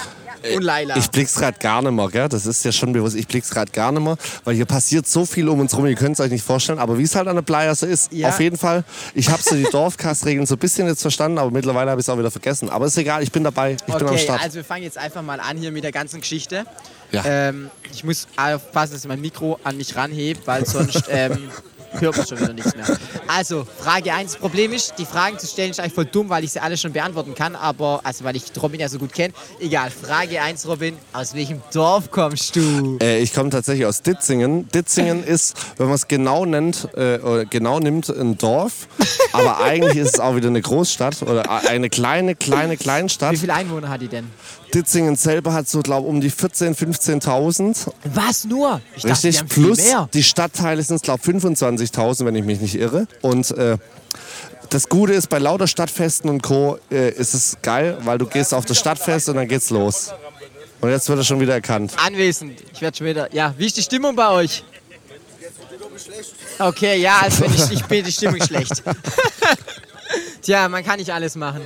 Und 0.56 0.62
Laila. 0.62 0.96
Ich 0.96 1.08
blick's 1.08 1.34
gerade 1.36 1.56
gar 1.60 1.80
nicht 1.82 1.92
mehr, 1.92 2.08
gell? 2.08 2.28
Das 2.28 2.46
ist 2.46 2.64
ja 2.64 2.72
schon 2.72 2.92
bewusst. 2.92 3.14
Ich 3.14 3.28
blick's 3.28 3.50
gerade 3.50 3.70
gar 3.70 3.92
nicht 3.92 4.02
mehr, 4.02 4.16
weil 4.42 4.56
hier 4.56 4.64
passiert 4.66 5.06
so 5.06 5.24
viel 5.24 5.48
um 5.48 5.60
uns 5.60 5.76
rum. 5.76 5.86
Ihr 5.86 5.94
könnt 5.94 6.14
es 6.14 6.20
euch 6.20 6.32
nicht 6.32 6.44
vorstellen. 6.44 6.80
Aber 6.80 6.98
wie 6.98 7.04
es 7.04 7.14
halt 7.14 7.28
an 7.28 7.36
der 7.36 7.42
Playa 7.42 7.72
so 7.76 7.86
ist, 7.86 8.12
Ja. 8.12 8.30
auf 8.30 8.40
jeden 8.40 8.56
Fall. 8.58 8.82
Ich 9.14 9.28
habe 9.30 9.40
so 9.40 9.54
die 9.54 9.62
Dorfkastregeln 9.70 10.44
so 10.46 10.56
ein 10.56 10.58
bisschen 10.58 10.88
jetzt 10.88 11.02
verstanden, 11.02 11.38
aber 11.38 11.52
mittlerweile 11.52 11.92
habe 11.92 12.00
ich 12.00 12.06
es 12.06 12.08
auch 12.10 12.18
wieder 12.18 12.32
vergessen. 12.32 12.68
Aber 12.70 12.86
ist 12.86 12.98
egal, 12.98 13.22
ich 13.22 13.30
bin 13.30 13.44
dabei. 13.44 13.72
Ich 13.74 13.82
bin 13.84 13.94
am 13.94 14.02
Okay, 14.06 14.18
Start. 14.18 14.42
also 14.42 14.56
wir 14.56 14.64
fangen 14.64 14.82
jetzt 14.82 14.98
einfach 14.98 15.22
mal 15.22 15.38
an 15.38 15.56
hier 15.58 15.70
mit 15.70 15.84
der 15.84 15.92
ganzen 15.92 16.18
Geschichte. 16.20 16.64
Ja. 17.12 17.22
Ähm, 17.24 17.70
ich 17.92 18.02
muss 18.02 18.26
aufpassen, 18.36 18.94
dass 18.94 19.02
ich 19.02 19.08
mein 19.08 19.20
Mikro 19.20 19.60
an 19.62 19.76
mich 19.76 19.94
ranhebe, 19.94 20.40
weil 20.46 20.66
sonst 20.66 21.04
ähm, 21.08 21.50
hört 21.98 22.16
man 22.16 22.26
schon 22.26 22.40
wieder 22.40 22.52
nichts 22.52 22.74
mehr. 22.74 22.98
Also, 23.26 23.66
Frage 23.78 24.12
1. 24.12 24.32
Das 24.32 24.40
Problem 24.40 24.72
ist, 24.72 24.94
die 24.98 25.04
Fragen 25.04 25.38
zu 25.38 25.46
stellen 25.46 25.70
ist 25.70 25.80
eigentlich 25.80 25.94
voll 25.94 26.06
dumm, 26.06 26.28
weil 26.28 26.44
ich 26.44 26.52
sie 26.52 26.60
alle 26.60 26.76
schon 26.76 26.92
beantworten 26.92 27.34
kann, 27.34 27.56
aber, 27.56 28.00
also 28.04 28.24
weil 28.24 28.36
ich 28.36 28.44
Robin 28.60 28.80
ja 28.80 28.88
so 28.88 28.98
gut 28.98 29.12
kenne. 29.12 29.32
Egal, 29.60 29.90
Frage 29.90 30.40
1, 30.40 30.66
Robin. 30.66 30.96
Aus 31.12 31.34
welchem 31.34 31.62
Dorf 31.72 32.10
kommst 32.10 32.56
du? 32.56 32.98
Äh, 33.00 33.20
ich 33.20 33.32
komme 33.32 33.50
tatsächlich 33.50 33.86
aus 33.86 34.02
Ditzingen. 34.02 34.68
Ditzingen 34.68 35.24
ist, 35.26 35.54
wenn 35.76 35.86
man 35.86 35.94
es 35.94 36.08
genau 36.08 36.44
nennt, 36.44 36.88
äh, 36.94 37.18
oder 37.18 37.44
genau 37.44 37.80
nimmt, 37.80 38.08
ein 38.08 38.38
Dorf. 38.38 38.88
Aber 39.32 39.60
eigentlich 39.62 39.96
ist 39.96 40.14
es 40.14 40.20
auch 40.20 40.36
wieder 40.36 40.48
eine 40.48 40.60
Großstadt 40.60 41.22
oder 41.22 41.50
eine 41.68 41.90
kleine, 41.90 42.34
kleine 42.34 42.76
Kleinstadt. 42.76 43.32
Wie 43.32 43.38
viele 43.38 43.54
Einwohner 43.54 43.88
hat 43.88 44.00
die 44.00 44.08
denn? 44.08 44.30
Ditzingen 44.74 45.16
selber 45.16 45.52
hat 45.52 45.68
so, 45.68 45.80
glaube 45.80 46.08
um 46.08 46.20
die 46.20 46.30
14.000, 46.30 46.76
15.000. 47.22 47.92
Was 48.14 48.44
nur? 48.44 48.80
Ich 48.96 49.02
dachte, 49.02 49.20
die 49.22 49.26
Richtig, 49.28 49.52
viel 49.52 49.64
plus 49.64 49.80
die 50.12 50.22
Stadtteile 50.22 50.82
sind, 50.82 51.02
glaube 51.02 51.22
25.000, 51.22 52.24
wenn 52.24 52.34
ich 52.34 52.44
mich 52.44 52.60
nicht 52.60 52.74
irre. 52.74 53.06
Und 53.20 53.50
äh, 53.52 53.76
das 54.70 54.88
Gute 54.88 55.12
ist, 55.12 55.28
bei 55.28 55.38
lauter 55.38 55.66
Stadtfesten 55.66 56.30
und 56.30 56.42
Co. 56.42 56.78
Äh, 56.90 57.10
ist 57.10 57.34
es 57.34 57.58
geil, 57.60 57.98
weil 58.04 58.18
du 58.18 58.26
gehst 58.26 58.54
auf 58.54 58.64
das 58.64 58.78
Stadtfest 58.78 59.28
und 59.28 59.36
dann 59.36 59.48
geht's 59.48 59.70
los. 59.70 60.12
Und 60.80 60.90
jetzt 60.90 61.08
wird 61.08 61.18
er 61.18 61.24
schon 61.24 61.40
wieder 61.40 61.54
erkannt. 61.54 61.92
Anwesend. 62.04 62.58
Ich 62.72 62.80
werde 62.80 62.96
schon 62.96 63.06
wieder. 63.06 63.32
Ja, 63.34 63.54
wie 63.56 63.66
ist 63.66 63.76
die 63.76 63.82
Stimmung 63.82 64.16
bei 64.16 64.28
euch? 64.30 64.64
Okay, 66.58 67.00
ja, 67.00 67.20
also 67.22 67.42
wenn 67.42 67.54
ich, 67.54 67.70
ich 67.70 67.84
bin 67.84 68.04
die 68.04 68.12
Stimmung 68.12 68.42
schlecht. 68.46 68.82
Tja, 70.42 70.68
man 70.68 70.84
kann 70.84 70.98
nicht 70.98 71.10
alles 71.10 71.36
machen. 71.36 71.62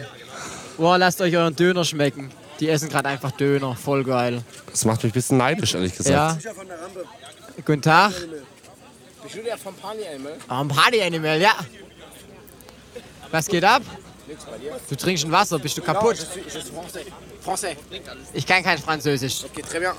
Boah, 0.77 0.99
lasst 0.99 1.21
euch 1.21 1.35
euren 1.37 1.57
Döner 1.57 1.85
schmecken. 1.85 2.31
Die 2.61 2.69
essen 2.69 2.89
gerade 2.89 3.09
einfach 3.09 3.33
Döner, 3.33 3.75
voll 3.77 4.05
geil. 4.05 4.43
Das 4.71 4.85
macht 4.85 5.03
mich 5.03 5.13
ein 5.13 5.15
bisschen 5.15 5.39
neidisch, 5.39 5.75
ehrlich 5.75 5.95
gesagt. 5.97 6.43
Ja. 6.45 6.53
Guten 7.65 7.83
Tag. 7.83 8.13
Ich 9.27 9.35
bin 9.35 9.45
der 9.45 9.59
vom 9.59 9.75
Party 9.75 10.07
Animal. 10.07 10.37
Am 10.49 10.69
Party 10.69 11.03
Animal, 11.03 11.41
ja. 11.41 11.55
Was 13.31 13.47
geht 13.47 13.65
ab? 13.65 13.83
Du 14.89 14.97
trinkst 14.97 15.25
ein 15.25 15.33
Wasser, 15.33 15.59
bist 15.59 15.77
du 15.77 15.83
kaputt? 15.83 16.17
Français. 17.45 17.77
Ich 18.33 18.47
kann 18.47 18.63
kein 18.63 18.79
Französisch. 18.79 19.45
Ok, 19.45 19.63
très 19.65 19.81
bien. 19.81 19.93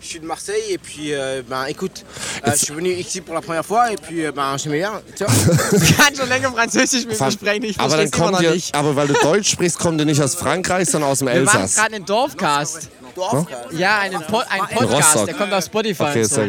Je 0.00 0.06
suis 0.08 0.20
de 0.20 0.26
Marseille 0.26 0.62
et 0.70 0.78
puis, 0.78 1.14
euh, 1.14 1.42
ben 1.48 1.64
écoute, 1.66 2.04
euh, 2.46 2.50
je 2.52 2.64
suis 2.66 2.74
venu 2.74 2.90
ici 2.92 3.20
pour 3.22 3.34
la 3.34 3.40
première 3.40 3.64
fois 3.64 3.90
et 3.92 3.96
puis, 3.96 4.24
euh, 4.24 4.30
ben 4.32 4.56
j'aimais 4.56 4.78
bien. 4.78 5.00
Tu 5.16 5.24
kannst 5.96 6.18
schon 6.18 6.28
länger 6.28 6.50
Französisch 6.52 7.06
mit 7.06 7.18
mir 7.18 7.30
sprechen, 7.30 7.64
ich 7.64 7.80
aber, 7.80 7.96
dann 7.96 8.10
kommt 8.10 8.40
ihr, 8.42 8.52
nicht. 8.52 8.74
aber 8.74 8.94
weil 8.94 9.08
du 9.08 9.14
Deutsch 9.14 9.50
sprichst, 9.50 9.78
kommt 9.78 9.98
ihr 10.00 10.04
nicht 10.04 10.20
aus 10.20 10.34
Frankreich, 10.34 10.88
sondern 10.90 11.10
aus 11.10 11.20
dem 11.20 11.28
Wir 11.28 11.40
machen 11.42 11.60
Elsass. 11.62 11.76
gerade 11.76 11.96
einen 11.96 12.04
Dorfcast. 12.04 12.88
Dorf. 13.16 13.46
Ja, 13.72 13.98
einen, 14.00 14.20
po 14.22 14.42
einen 14.48 14.66
Podcast, 14.68 15.26
der 15.26 15.34
kommt 15.34 15.52
auf 15.52 15.64
Spotify. 15.64 16.02
Okay, 16.04 16.20
und 16.22 16.28
so. 16.28 16.34
sehr 16.36 16.46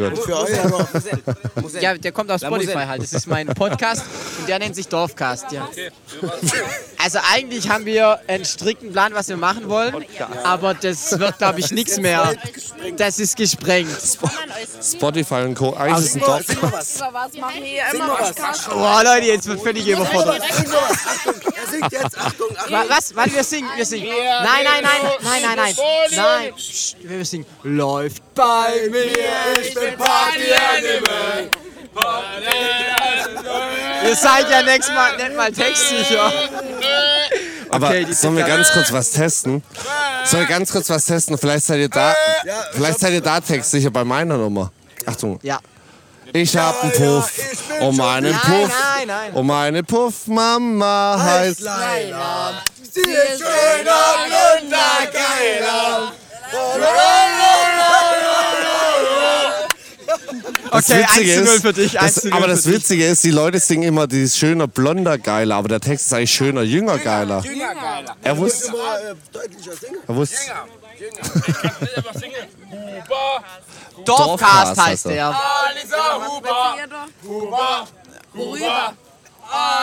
gut. 1.17 1.81
Ja, 1.81 1.97
der 1.97 2.11
kommt 2.11 2.29
auf 2.31 2.41
Spotify 2.41 2.85
halt. 2.85 3.01
Das 3.03 3.13
ist 3.13 3.25
mein 3.27 3.47
Podcast 3.47 4.03
und 4.39 4.47
der 4.49 4.59
nennt 4.59 4.75
sich 4.75 4.87
Dorfcast, 4.87 5.45
ja. 5.51 5.67
Also 7.03 7.19
eigentlich 7.33 7.69
haben 7.69 7.85
wir 7.85 8.19
einen 8.27 8.45
strikten 8.45 8.91
Plan, 8.91 9.13
was 9.13 9.29
wir 9.29 9.37
machen 9.37 9.69
wollen, 9.69 10.05
aber 10.43 10.73
das 10.73 11.17
wird, 11.17 11.37
glaube 11.37 11.59
ich, 11.61 11.71
nichts 11.71 11.97
mehr. 11.99 12.33
Das 12.97 13.19
ist 13.19 13.37
gesprengt. 13.37 13.89
Spotify 14.83 15.35
und 15.45 15.55
Co. 15.55 15.73
Eigentlich 15.73 16.05
ist 16.05 16.15
ein 16.15 16.21
Dorf. 16.21 16.49
Über 16.49 16.71
was 16.71 17.33
machen 17.37 17.63
hier 17.63 17.83
immer 17.93 18.17
was? 18.19 18.65
Boah, 18.67 19.03
Leute, 19.03 19.27
jetzt 19.27 19.47
wird 19.47 19.61
völlig 19.61 19.87
überfordert. 19.87 20.41
Er 20.41 21.71
singt 21.71 21.91
jetzt, 21.91 22.17
Achtung, 22.17 22.47
Achtung. 22.57 22.71
Wa- 22.73 22.85
Was? 22.89 23.15
Warte, 23.15 23.33
wir 23.33 23.43
singen, 23.43 23.69
wir 23.75 23.85
singen. 23.85 24.07
Nein, 24.07 24.63
nein, 24.63 24.83
nein, 24.83 25.11
nein, 25.23 25.41
nein, 25.41 25.55
nein. 25.55 25.75
Nein, 26.15 26.53
Psst, 26.57 26.97
wir 27.03 27.23
singen. 27.23 27.45
Läuft 27.63 28.23
bei 28.33 28.89
mir, 28.89 29.61
ich 29.61 29.73
bin 29.75 29.95
Party 29.95 30.51
Animal. 30.75 31.49
Ihr 34.03 34.15
seid 34.15 34.49
ja 34.49 34.63
nächstes 34.63 34.93
Mal 34.93 35.17
nicht 35.17 35.35
mal 35.35 35.51
textsicher. 35.51 36.31
Aber 37.69 37.87
Okay, 37.89 38.07
sollen 38.11 38.37
wir 38.37 38.43
ganz 38.43 38.71
kurz 38.71 38.91
was 38.91 39.11
testen? 39.11 39.63
Sollen 40.25 40.47
wir 40.47 40.49
ganz 40.49 40.71
kurz 40.71 40.89
was 40.89 41.05
testen? 41.05 41.37
Vielleicht 41.37 41.65
seid 41.65 41.79
ihr 41.79 41.89
da, 41.89 42.15
vielleicht 42.71 42.99
seid 42.99 43.13
ihr 43.13 43.21
da 43.21 43.39
textsicher 43.39 43.91
bei 43.91 44.03
meiner 44.03 44.37
Nummer. 44.37 44.71
Achtung. 45.05 45.39
Ja. 45.43 45.59
Ich 46.33 46.57
hab 46.57 46.83
einen 46.83 46.91
Puff. 46.91 47.31
Und 47.79 47.97
meinen 47.97 48.31
Nein, 48.31 48.41
Puff. 48.41 48.71
nein, 48.95 49.07
nein. 49.07 49.33
Und 49.33 49.45
meine 49.47 49.83
Puffmama 49.83 51.17
heißt. 51.19 51.61
Das 60.71 60.89
Okay, 60.89 61.03
1 61.03 61.15
Witzige 61.17 61.33
zu 61.33 61.43
0 61.43 61.53
ist- 61.55 61.61
für 61.61 61.73
dich, 61.73 61.99
1 61.99 62.13
das, 62.13 62.21
zu 62.23 62.29
0 62.29 62.37
Aber 62.37 62.47
das 62.47 62.61
für 62.63 62.69
dich. 62.71 62.79
Witzige 62.79 63.07
ist, 63.07 63.23
die 63.23 63.31
Leute 63.31 63.59
singen 63.59 63.83
immer 63.83 64.05
dieses 64.07 64.37
schöner 64.37 64.67
blonder 64.67 65.17
Geiler, 65.17 65.55
aber 65.55 65.69
der 65.69 65.79
Text 65.79 66.07
ist 66.07 66.13
eigentlich 66.13 66.31
schöner 66.33 66.61
jünger 66.61 66.97
Geiler. 66.97 67.43
Er 68.21 68.37
wusste. 68.37 68.71
deutlicher 69.31 69.71
singen. 69.79 69.97
Er 70.07 70.15
wusste. 70.15 70.35
Dorfcast 74.05 74.77
Dorfcast 74.77 74.81
heißt 74.81 75.05
er. 75.07 75.11
der. 75.11 75.35
Worüber? 78.33 78.93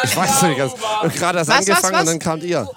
Ich 0.04 0.16
weiß 0.16 0.42
nicht 0.42 0.58
ganz. 0.58 0.74
Gerade 1.16 1.38
erst 1.38 1.50
Was, 1.50 1.58
was, 1.60 1.68
angefangen 1.68 1.94
was? 1.94 2.00
und 2.00 2.06
dann 2.06 2.18
kamt 2.18 2.42
ihr. 2.42 2.68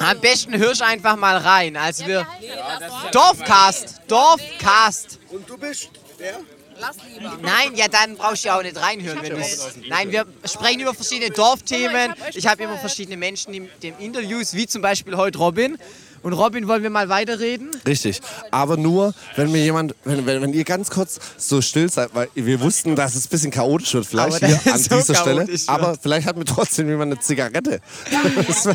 Am 0.00 0.20
besten 0.20 0.56
hörst 0.56 0.82
einfach 0.82 1.16
mal 1.16 1.36
rein. 1.36 1.76
Also 1.76 2.06
wir 2.06 2.26
Dorfcast, 3.12 4.00
Dorfcast. 4.08 5.18
Und 5.30 5.48
du 5.48 5.56
bist 5.56 5.90
lieber. 6.18 7.38
Nein, 7.42 7.74
ja 7.74 7.88
dann 7.88 8.16
brauchst 8.16 8.44
du 8.44 8.48
ja 8.48 8.58
auch 8.58 8.62
nicht 8.62 8.80
reinhören, 8.80 9.20
wenn 9.22 9.34
du 9.34 9.42
Nein, 9.88 10.10
wir 10.10 10.26
sprechen 10.44 10.80
über 10.80 10.94
verschiedene 10.94 11.30
Dorfthemen. 11.30 12.14
Ich 12.34 12.46
habe 12.46 12.62
immer 12.62 12.78
verschiedene 12.78 13.16
Menschen 13.16 13.52
in 13.54 13.68
den 13.82 13.98
Interviews, 13.98 14.54
wie 14.54 14.66
zum 14.66 14.82
Beispiel 14.82 15.16
heute 15.16 15.38
Robin. 15.38 15.78
Und 16.22 16.32
Robin, 16.34 16.68
wollen 16.68 16.82
wir 16.82 16.90
mal 16.90 17.08
weiterreden? 17.08 17.70
Richtig. 17.86 18.20
Aber 18.50 18.76
nur, 18.76 19.14
wenn 19.36 19.50
mir 19.50 19.62
jemand, 19.62 19.94
wenn, 20.04 20.26
wenn, 20.26 20.42
wenn 20.42 20.52
ihr 20.52 20.64
ganz 20.64 20.90
kurz 20.90 21.18
so 21.38 21.62
still 21.62 21.90
seid, 21.90 22.10
weil 22.14 22.28
wir 22.34 22.60
wussten, 22.60 22.94
dass 22.94 23.14
es 23.14 23.26
ein 23.26 23.30
bisschen 23.30 23.50
chaotisch 23.50 23.94
wird, 23.94 24.06
vielleicht 24.06 24.42
Aber 24.42 24.46
hier 24.46 24.72
an 24.74 24.78
so 24.78 24.96
dieser 24.96 25.14
Stelle. 25.14 25.46
wird. 25.48 25.60
Aber 25.68 25.96
vielleicht 26.00 26.26
hat 26.26 26.36
mir 26.36 26.44
trotzdem 26.44 26.88
jemand 26.88 27.12
eine 27.12 27.20
Zigarette. 27.20 27.80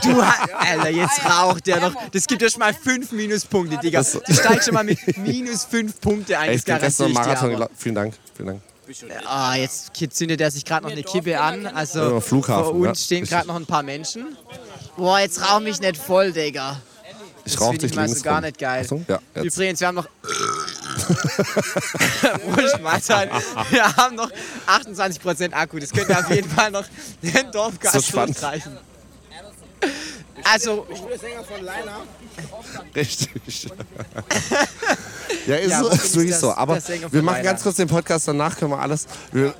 Du, 0.02 0.22
Alter, 0.22 0.90
jetzt 0.90 1.24
raucht 1.24 1.68
der 1.68 1.80
noch. 1.82 1.94
Das 2.12 2.26
gibt 2.26 2.42
erst 2.42 2.58
mal 2.58 2.74
fünf 2.74 3.12
Minuspunkte, 3.12 3.78
Digga. 3.78 4.00
Das- 4.00 4.14
Du 4.26 4.34
steigst 4.34 4.66
schon 4.66 4.74
mal 4.74 4.84
mit 4.84 4.98
minus 5.18 5.66
fünf 5.66 6.00
Punkte 6.02 6.40
ein. 6.40 6.50
Ey, 6.50 6.56
ich 6.56 6.64
bin 6.66 6.80
gestern 6.80 7.12
Marathon. 7.14 7.68
Vielen 7.78 7.96
Dank. 7.96 8.14
Vielen 8.36 8.48
Dank. 8.48 8.62
Ah, 9.28 9.56
jetzt 9.56 9.92
zündet 10.12 10.40
er 10.42 10.52
sich 10.52 10.64
gerade 10.64 10.84
noch 10.86 10.92
eine 10.92 11.02
Kippe 11.04 11.40
an. 11.40 11.66
Also 11.68 12.00
Ja, 12.16 12.20
Flughafen, 12.20 12.66
vor 12.66 12.74
uns 12.76 13.00
ja. 13.02 13.06
stehen 13.06 13.26
gerade 13.26 13.48
noch 13.48 13.56
ein 13.56 13.66
paar 13.66 13.82
Menschen. 13.84 14.36
Boah, 14.96 15.20
jetzt 15.20 15.42
rauch 15.42 15.60
mich 15.60 15.80
nicht 15.80 15.98
voll, 15.98 16.32
Digga. 16.32 16.80
Ich 17.46 17.54
Das 17.54 17.62
rauche 17.62 17.72
finde 17.74 17.82
dich 17.86 17.92
ich 17.92 17.96
mal 17.96 18.06
links 18.06 18.20
so 18.20 18.26
gar 18.26 18.42
nicht 18.42 18.58
geil. 18.58 18.82
Achtung, 18.84 19.06
ja, 19.08 19.20
jetzt. 19.36 19.56
Übrigens, 19.56 19.80
wir 19.80 19.88
haben 19.88 19.96
noch. 19.96 20.08
Wurscht, 22.46 22.80
Martin. 22.82 23.30
Wir 23.70 23.96
haben 23.96 24.16
noch 24.16 24.30
28% 24.68 25.54
Akku. 25.54 25.80
Das 25.80 25.92
könnte 25.92 26.18
auf 26.18 26.30
jeden 26.32 26.50
Fall 26.50 26.72
noch 26.72 26.86
den 27.22 27.32
So 27.34 27.52
Dorfgast 27.52 28.08
spannend. 28.08 28.36
durchreichen. 28.42 28.78
Also, 30.44 30.86
Ich 30.92 31.00
bin 31.00 31.10
der 31.10 31.20
Sänger 31.20 31.44
von 31.44 31.64
Leiner. 31.64 31.98
Richtig. 32.96 33.68
ja, 35.48 35.56
ist, 35.56 35.72
Ja, 35.72 35.80
so, 35.84 35.90
ist 35.90 36.40
so. 36.40 36.48
das- 36.50 36.58
Aber 36.58 36.80
wir 37.12 37.22
machen 37.24 37.44
ganz 37.44 37.64
kurz 37.64 37.78
den 37.78 37.88
Podcast, 37.88 38.28
danach 38.28 38.58
können 38.58 38.72
wir 38.72 38.80
alles. 38.80 39.08
Wir 39.32 39.54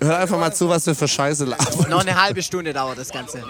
hören 0.00 0.16
einfach 0.16 0.38
mal 0.38 0.52
zu, 0.52 0.68
was 0.68 0.86
wir 0.86 0.94
für 0.94 1.08
Scheiße 1.08 1.44
labern. 1.44 1.90
noch 1.90 2.00
eine 2.00 2.20
halbe 2.20 2.42
Stunde 2.42 2.72
dauert 2.72 2.98
das 2.98 3.10
Ganze. 3.10 3.42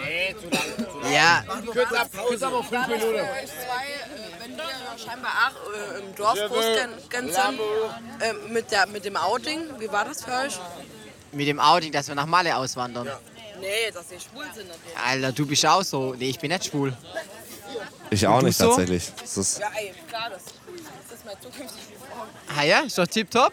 Ja, 1.13 1.43
Kürzer 1.73 2.05
Pause. 2.07 2.47
aber 2.47 2.63
fünf 2.65 2.87
Minuten. 2.89 3.15
Zwei, 3.15 3.21
äh, 3.21 4.41
wenn 4.41 4.57
wir 4.57 4.65
scheinbar 5.05 5.31
auch 5.47 5.97
äh, 5.97 6.01
im 6.01 6.15
Dorf 6.15 6.39
groß 6.49 6.65
sind, 6.65 7.15
äh, 8.21 8.33
mit, 8.51 8.71
der, 8.71 8.87
mit 8.87 9.05
dem 9.05 9.17
Outing, 9.17 9.61
wie 9.79 9.91
war 9.91 10.05
das 10.05 10.25
für 10.25 10.33
euch? 10.33 10.59
mit 11.33 11.47
dem 11.47 11.61
Outing, 11.61 11.93
dass 11.93 12.09
wir 12.09 12.15
nach 12.15 12.27
Malle 12.27 12.57
auswandern. 12.57 13.09
Nee, 13.61 13.91
dass 13.93 14.11
ihr 14.11 14.21
schwul 14.21 14.45
sind. 14.55 14.69
natürlich. 14.69 14.97
Alter, 15.05 15.33
du 15.33 15.47
bist 15.47 15.67
auch 15.67 15.83
so. 15.83 16.15
Nee, 16.15 16.31
ich 16.31 16.39
bin 16.39 16.51
nicht 16.51 16.67
schwul. 16.67 16.97
Ich 18.11 18.27
auch 18.27 18.41
nicht 18.41 18.57
so? 18.57 18.69
tatsächlich. 18.69 19.13
Das 19.21 19.37
ist, 19.37 19.59
Ja, 19.59 19.71
ey, 19.77 19.93
klar, 20.09 20.31
das, 20.31 20.45
das 20.45 21.19
ist 21.19 21.25
mein 21.27 21.35
zukünftiger 21.41 21.99
Freund. 21.99 22.31
Ah 22.57 22.63
ja, 22.63 22.81
ist 22.81 22.97
doch 22.97 23.07
tipptopp. 23.07 23.53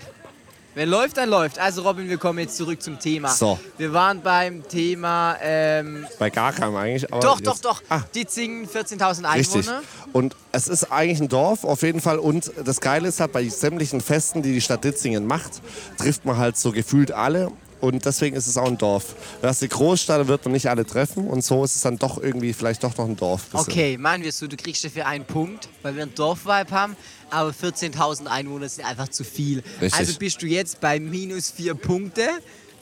Wenn 0.76 0.90
läuft, 0.90 1.16
dann 1.16 1.30
läuft. 1.30 1.58
Also 1.58 1.84
Robin, 1.84 2.10
wir 2.10 2.18
kommen 2.18 2.40
jetzt 2.40 2.58
zurück 2.58 2.82
zum 2.82 3.00
Thema. 3.00 3.30
So. 3.30 3.58
Wir 3.78 3.94
waren 3.94 4.22
beim 4.22 4.68
Thema, 4.68 5.38
ähm, 5.42 6.06
bei 6.20 6.30
gar 6.30 6.52
keinem 6.52 6.76
eigentlich. 6.76 7.12
Aber 7.14 7.22
doch, 7.22 7.40
doch, 7.40 7.58
doch, 7.60 7.82
Ah, 7.88 8.02
Ditzingen, 8.14 8.68
14.000 8.68 9.34
Richtig. 9.36 9.68
Einwohner. 9.70 9.82
Und 10.12 10.36
es 10.52 10.68
ist 10.68 10.92
eigentlich 10.92 11.22
ein 11.22 11.30
Dorf 11.30 11.64
auf 11.64 11.82
jeden 11.82 12.02
Fall. 12.02 12.20
Und 12.20 12.52
das 12.64 12.82
Geile 12.82 13.08
ist 13.08 13.22
halt, 13.22 13.32
bei 13.32 13.48
sämtlichen 13.48 14.02
Festen, 14.02 14.42
die 14.42 14.52
die 14.52 14.62
Stadt 14.62 14.84
Ditzingen 14.84 15.26
macht, 15.26 15.62
trifft 15.98 16.26
man 16.26 16.38
halt 16.38 16.58
so 16.58 16.74
gefühlt 16.74 17.12
alle. 17.12 17.52
Und 17.86 18.06
deswegen 18.06 18.36
ist 18.36 18.48
es 18.48 18.58
auch 18.58 18.68
ein 18.68 18.78
Dorf. 18.78 19.16
Das 19.42 19.54
ist 19.54 19.62
die 19.62 19.70
Großstadt, 19.70 20.22
da 20.22 20.28
wird 20.28 20.44
man 20.44 20.54
nicht 20.54 20.70
alle 20.70 20.86
treffen. 20.86 21.28
Und 21.28 21.44
so 21.44 21.64
ist 21.64 21.76
es 21.76 21.82
dann 21.82 21.98
doch 21.98 22.22
irgendwie 22.22 22.54
vielleicht 22.54 22.84
doch 22.84 22.98
noch 22.98 23.06
ein 23.06 23.16
Dorf. 23.16 23.46
bisschen. 23.46 23.60
Okay, 23.60 23.98
machen 23.98 24.24
wir 24.24 24.30
es 24.30 24.40
so, 24.40 24.48
du 24.48 24.58
kriegst 24.58 24.84
dafür 24.84 25.06
einen 25.06 25.26
Punkt, 25.26 25.70
weil 25.82 25.96
wir 25.96 26.04
einen 26.04 26.16
Dorfvibe 26.16 26.72
haben, 26.72 26.96
aber 27.30 27.52
14.000 27.52 28.26
Einwohner 28.26 28.68
sind 28.68 28.86
einfach 28.86 29.10
zu 29.10 29.24
viel. 29.24 29.64
Richtig. 29.82 29.94
Also 29.94 30.18
bist 30.18 30.42
du 30.42 30.48
jetzt 30.48 30.82
bei 30.82 31.00
minus 31.00 31.52
4 31.52 31.76
Punkte, 31.76 32.28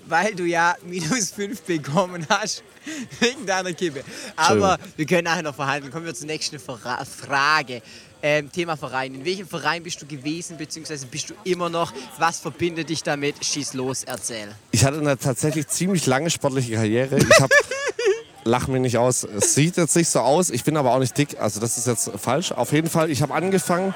weil 0.08 0.34
du 0.36 0.44
ja 0.44 0.76
minus 0.86 1.32
5 1.32 1.62
bekommen 1.64 2.26
hast 2.30 2.64
wegen 3.20 3.46
deiner 3.46 3.74
Kippe. 3.74 4.04
Aber 4.36 4.80
wir 4.96 5.06
können 5.06 5.26
nachher 5.26 5.44
noch 5.44 5.56
verhandeln. 5.56 5.92
Kommen 5.92 6.06
wir 6.06 6.14
zur 6.14 6.28
nächsten 6.28 6.60
Fra 6.60 7.04
Frage. 7.06 7.82
Ähm, 8.26 8.50
Thema 8.52 8.78
Verein. 8.78 9.16
In 9.16 9.26
welchem 9.26 9.46
Verein 9.48 9.84
bist 9.84 10.02
du 10.02 10.06
gewesen, 10.06 10.56
beziehungsweise 10.58 11.06
bist 11.08 11.30
du 11.30 11.34
immer 11.44 11.70
noch? 11.70 11.92
Was 12.18 12.40
verbindet 12.40 12.88
dich 12.90 13.04
damit? 13.04 13.44
Schieß 13.44 13.74
los, 13.74 14.04
erzähl. 14.06 14.48
Ich 14.72 14.86
hatte 14.86 14.98
eine 15.00 15.18
tatsächlich 15.18 15.68
ziemlich 15.68 16.06
lange 16.06 16.30
sportliche 16.30 16.76
Karriere. 16.76 17.18
Ich 17.18 17.40
habe 17.42 17.54
Lach 18.46 18.68
mich 18.68 18.82
nicht 18.82 18.98
aus. 18.98 19.24
Es 19.24 19.56
sieht 19.56 19.78
jetzt 19.78 19.96
nicht 19.96 20.10
so 20.10 20.20
aus. 20.20 20.50
Ich 20.50 20.64
bin 20.64 20.76
aber 20.78 20.94
auch 20.94 21.00
nicht 21.00 21.18
dick. 21.18 21.38
Also 21.40 21.60
das 21.62 21.78
ist 21.78 21.88
jetzt 21.88 22.12
falsch. 22.18 22.52
Auf 22.52 22.72
jeden 22.74 22.90
Fall, 22.90 23.10
ich 23.10 23.22
habe 23.22 23.34
angefangen 23.34 23.94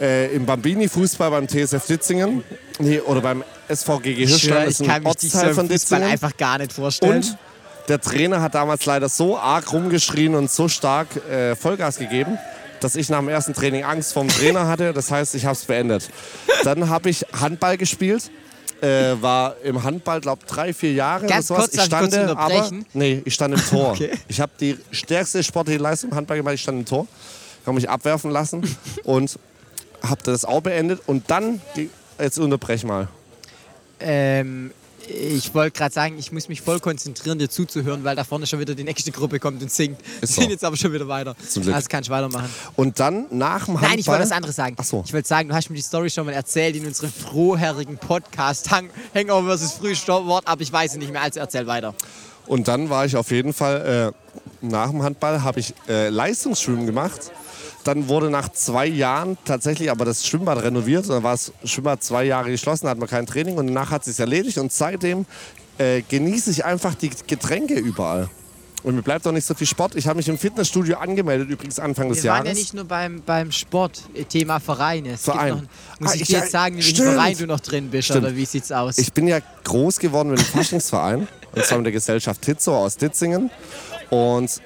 äh, 0.00 0.34
im 0.34 0.44
Bambini-Fußball 0.46 1.30
beim 1.30 1.46
TSF 1.48 1.86
Ditzingen. 1.86 2.42
Nee, 2.80 2.98
oder 3.00 3.20
beim 3.20 3.44
SVGG 3.72 4.10
Ich 4.10 4.30
Hirschland. 4.30 4.64
ich 4.70 4.80
ist 4.80 4.86
kann 4.86 5.02
mich 5.04 5.12
so 5.20 5.38
Ortsteil 5.38 5.48
im 5.50 5.54
von 5.54 5.68
Fußball 5.68 5.98
Ditzingen. 6.00 6.02
einfach 6.04 6.36
gar 6.36 6.58
nicht 6.58 6.72
vorstellen. 6.72 7.16
Und 7.16 7.36
der 7.88 8.00
Trainer 8.00 8.40
hat 8.42 8.54
damals 8.56 8.84
leider 8.86 9.08
so 9.08 9.38
arg 9.38 9.72
rumgeschrien 9.72 10.34
und 10.34 10.50
so 10.50 10.68
stark 10.68 11.08
äh, 11.28 11.54
Vollgas 11.54 11.98
gegeben, 11.98 12.38
dass 12.84 12.96
ich 12.96 13.08
nach 13.08 13.20
dem 13.20 13.30
ersten 13.30 13.54
Training 13.54 13.82
Angst 13.82 14.12
vor 14.12 14.24
dem 14.24 14.28
Trainer 14.28 14.66
hatte. 14.66 14.92
Das 14.92 15.10
heißt, 15.10 15.34
ich 15.34 15.46
habe 15.46 15.54
es 15.54 15.64
beendet. 15.64 16.10
Dann 16.64 16.90
habe 16.90 17.08
ich 17.08 17.24
Handball 17.32 17.78
gespielt. 17.78 18.30
Äh, 18.82 19.22
war 19.22 19.56
im 19.62 19.82
Handball, 19.82 20.20
glaube 20.20 20.44
drei, 20.46 20.74
vier 20.74 20.92
Jahre. 20.92 21.24
Ganz 21.26 21.50
oder 21.50 21.62
sowas. 21.62 21.70
kurz, 21.70 21.84
ich 21.86 21.90
kurz 21.90 22.14
aber, 22.14 22.30
unterbrechen? 22.32 22.84
nee, 22.92 23.22
ich 23.24 23.32
stand 23.32 23.54
im 23.54 23.60
Tor. 23.64 23.92
Okay. 23.92 24.10
Ich 24.28 24.38
habe 24.38 24.52
die 24.60 24.76
stärkste 24.90 25.42
sportliche 25.42 25.78
Leistung 25.78 26.10
im 26.10 26.16
Handball 26.16 26.36
gemacht. 26.36 26.54
Ich 26.54 26.60
stand 26.60 26.80
im 26.80 26.84
Tor, 26.84 27.06
habe 27.64 27.74
mich 27.74 27.88
abwerfen 27.88 28.30
lassen 28.30 28.62
und 29.04 29.38
habe 30.02 30.22
das 30.24 30.44
auch 30.44 30.60
beendet. 30.60 31.00
Und 31.06 31.30
dann, 31.30 31.62
jetzt 32.20 32.38
unterbrech 32.38 32.84
mal. 32.84 33.08
Ähm, 33.98 34.72
ich 35.08 35.54
wollte 35.54 35.76
gerade 35.76 35.92
sagen, 35.92 36.18
ich 36.18 36.32
muss 36.32 36.48
mich 36.48 36.60
voll 36.60 36.80
konzentrieren, 36.80 37.38
dir 37.38 37.48
zuzuhören, 37.48 38.04
weil 38.04 38.16
da 38.16 38.24
vorne 38.24 38.46
schon 38.46 38.60
wieder 38.60 38.74
die 38.74 38.84
nächste 38.84 39.10
Gruppe 39.10 39.38
kommt 39.38 39.62
und 39.62 39.70
singt. 39.70 39.98
Wir 40.20 40.28
so. 40.28 40.40
sind 40.40 40.50
jetzt 40.50 40.64
aber 40.64 40.76
schon 40.76 40.92
wieder 40.92 41.08
weiter. 41.08 41.36
Zum 41.48 41.62
Glück. 41.62 41.74
Also 41.74 41.88
kannst 41.88 42.08
du 42.08 42.12
weitermachen. 42.12 42.48
Und 42.76 42.98
dann 43.00 43.26
nach 43.30 43.66
dem 43.66 43.74
Handball. 43.74 43.90
Nein, 43.90 43.98
ich 43.98 44.06
wollte 44.06 44.22
was 44.22 44.32
anderes 44.32 44.56
sagen. 44.56 44.76
Ach 44.78 44.84
so. 44.84 45.02
Ich 45.06 45.12
wollte 45.12 45.28
sagen, 45.28 45.48
du 45.48 45.54
hast 45.54 45.70
mir 45.70 45.76
die 45.76 45.82
Story 45.82 46.10
schon 46.10 46.26
mal 46.26 46.32
erzählt 46.32 46.76
in 46.76 46.86
unserem 46.86 47.12
frohherrigen 47.12 47.98
Podcast 47.98 48.70
Hang 48.70 48.90
Hangover 49.14 49.56
vs. 49.56 49.72
Frühstart, 49.74 50.46
aber 50.46 50.60
ich 50.60 50.72
weiß 50.72 50.92
es 50.92 50.98
nicht 50.98 51.12
mehr, 51.12 51.22
also 51.22 51.40
erzähl 51.40 51.66
weiter. 51.66 51.94
Und 52.46 52.68
dann 52.68 52.90
war 52.90 53.06
ich 53.06 53.16
auf 53.16 53.30
jeden 53.30 53.52
Fall 53.52 54.12
äh, 54.12 54.34
nach 54.64 54.90
dem 54.90 55.02
Handball 55.02 55.42
habe 55.42 55.60
ich 55.60 55.74
äh, 55.88 56.08
Leistungsschwimmen 56.08 56.86
gemacht. 56.86 57.30
Dann 57.84 58.08
wurde 58.08 58.30
nach 58.30 58.48
zwei 58.50 58.86
Jahren 58.86 59.36
tatsächlich 59.44 59.90
aber 59.90 60.04
das 60.04 60.26
Schwimmbad 60.26 60.62
renoviert. 60.62 61.08
Dann 61.08 61.22
war 61.22 61.32
das 61.32 61.52
Schwimmbad 61.64 62.02
zwei 62.02 62.24
Jahre 62.24 62.50
geschlossen, 62.50 62.86
da 62.86 62.90
hat 62.90 62.98
man 62.98 63.08
kein 63.08 63.26
Training 63.26 63.56
und 63.56 63.66
danach 63.68 63.90
hat 63.90 64.00
es 64.06 64.16
sich 64.16 64.20
erledigt. 64.20 64.58
Und 64.58 64.72
seitdem 64.72 65.26
äh, 65.78 66.02
genieße 66.02 66.50
ich 66.50 66.64
einfach 66.64 66.94
die 66.94 67.10
Getränke 67.26 67.74
überall. 67.74 68.28
Und 68.84 68.96
mir 68.96 69.02
bleibt 69.02 69.26
auch 69.26 69.32
nicht 69.32 69.46
so 69.46 69.54
viel 69.54 69.66
Sport. 69.66 69.94
Ich 69.94 70.06
habe 70.06 70.18
mich 70.18 70.28
im 70.28 70.36
Fitnessstudio 70.36 70.98
angemeldet, 70.98 71.48
übrigens 71.48 71.78
Anfang 71.78 72.10
des 72.10 72.22
Wir 72.22 72.30
waren 72.32 72.44
Jahres. 72.44 72.58
ja 72.58 72.62
nicht 72.62 72.74
nur 72.74 72.84
beim, 72.84 73.22
beim 73.24 73.50
Sport, 73.50 74.02
äh, 74.14 74.24
Thema 74.24 74.60
Vereine. 74.60 75.12
Es 75.12 75.22
Verein. 75.24 75.54
Noch, 75.54 75.62
muss 76.00 76.10
Ah, 76.10 76.14
ich, 76.16 76.20
ich- 76.22 76.28
dir 76.28 76.38
jetzt 76.40 76.50
sagen, 76.52 76.74
in 76.74 76.80
welchem 76.80 76.94
stimmt. 76.96 77.12
Verein 77.14 77.36
du 77.38 77.46
noch 77.46 77.60
drin 77.60 77.88
bist 77.90 78.08
Stimmt. 78.08 78.24
oder 78.26 78.36
wie 78.36 78.44
sieht's 78.44 78.70
aus? 78.72 78.98
Ich 78.98 79.12
bin 79.12 79.26
ja 79.26 79.38
groß 79.64 79.98
geworden 79.98 80.30
mit 80.30 80.38
dem 80.38 80.44
Faschingsverein, 80.46 81.26
und 81.54 81.64
zwar 81.64 81.78
mit 81.78 81.86
der 81.86 81.92
Gesellschaft 81.92 82.42
Titzo 82.42 82.76
aus 82.76 82.96
Ditzingen. 82.98 83.50
Und 84.10 84.60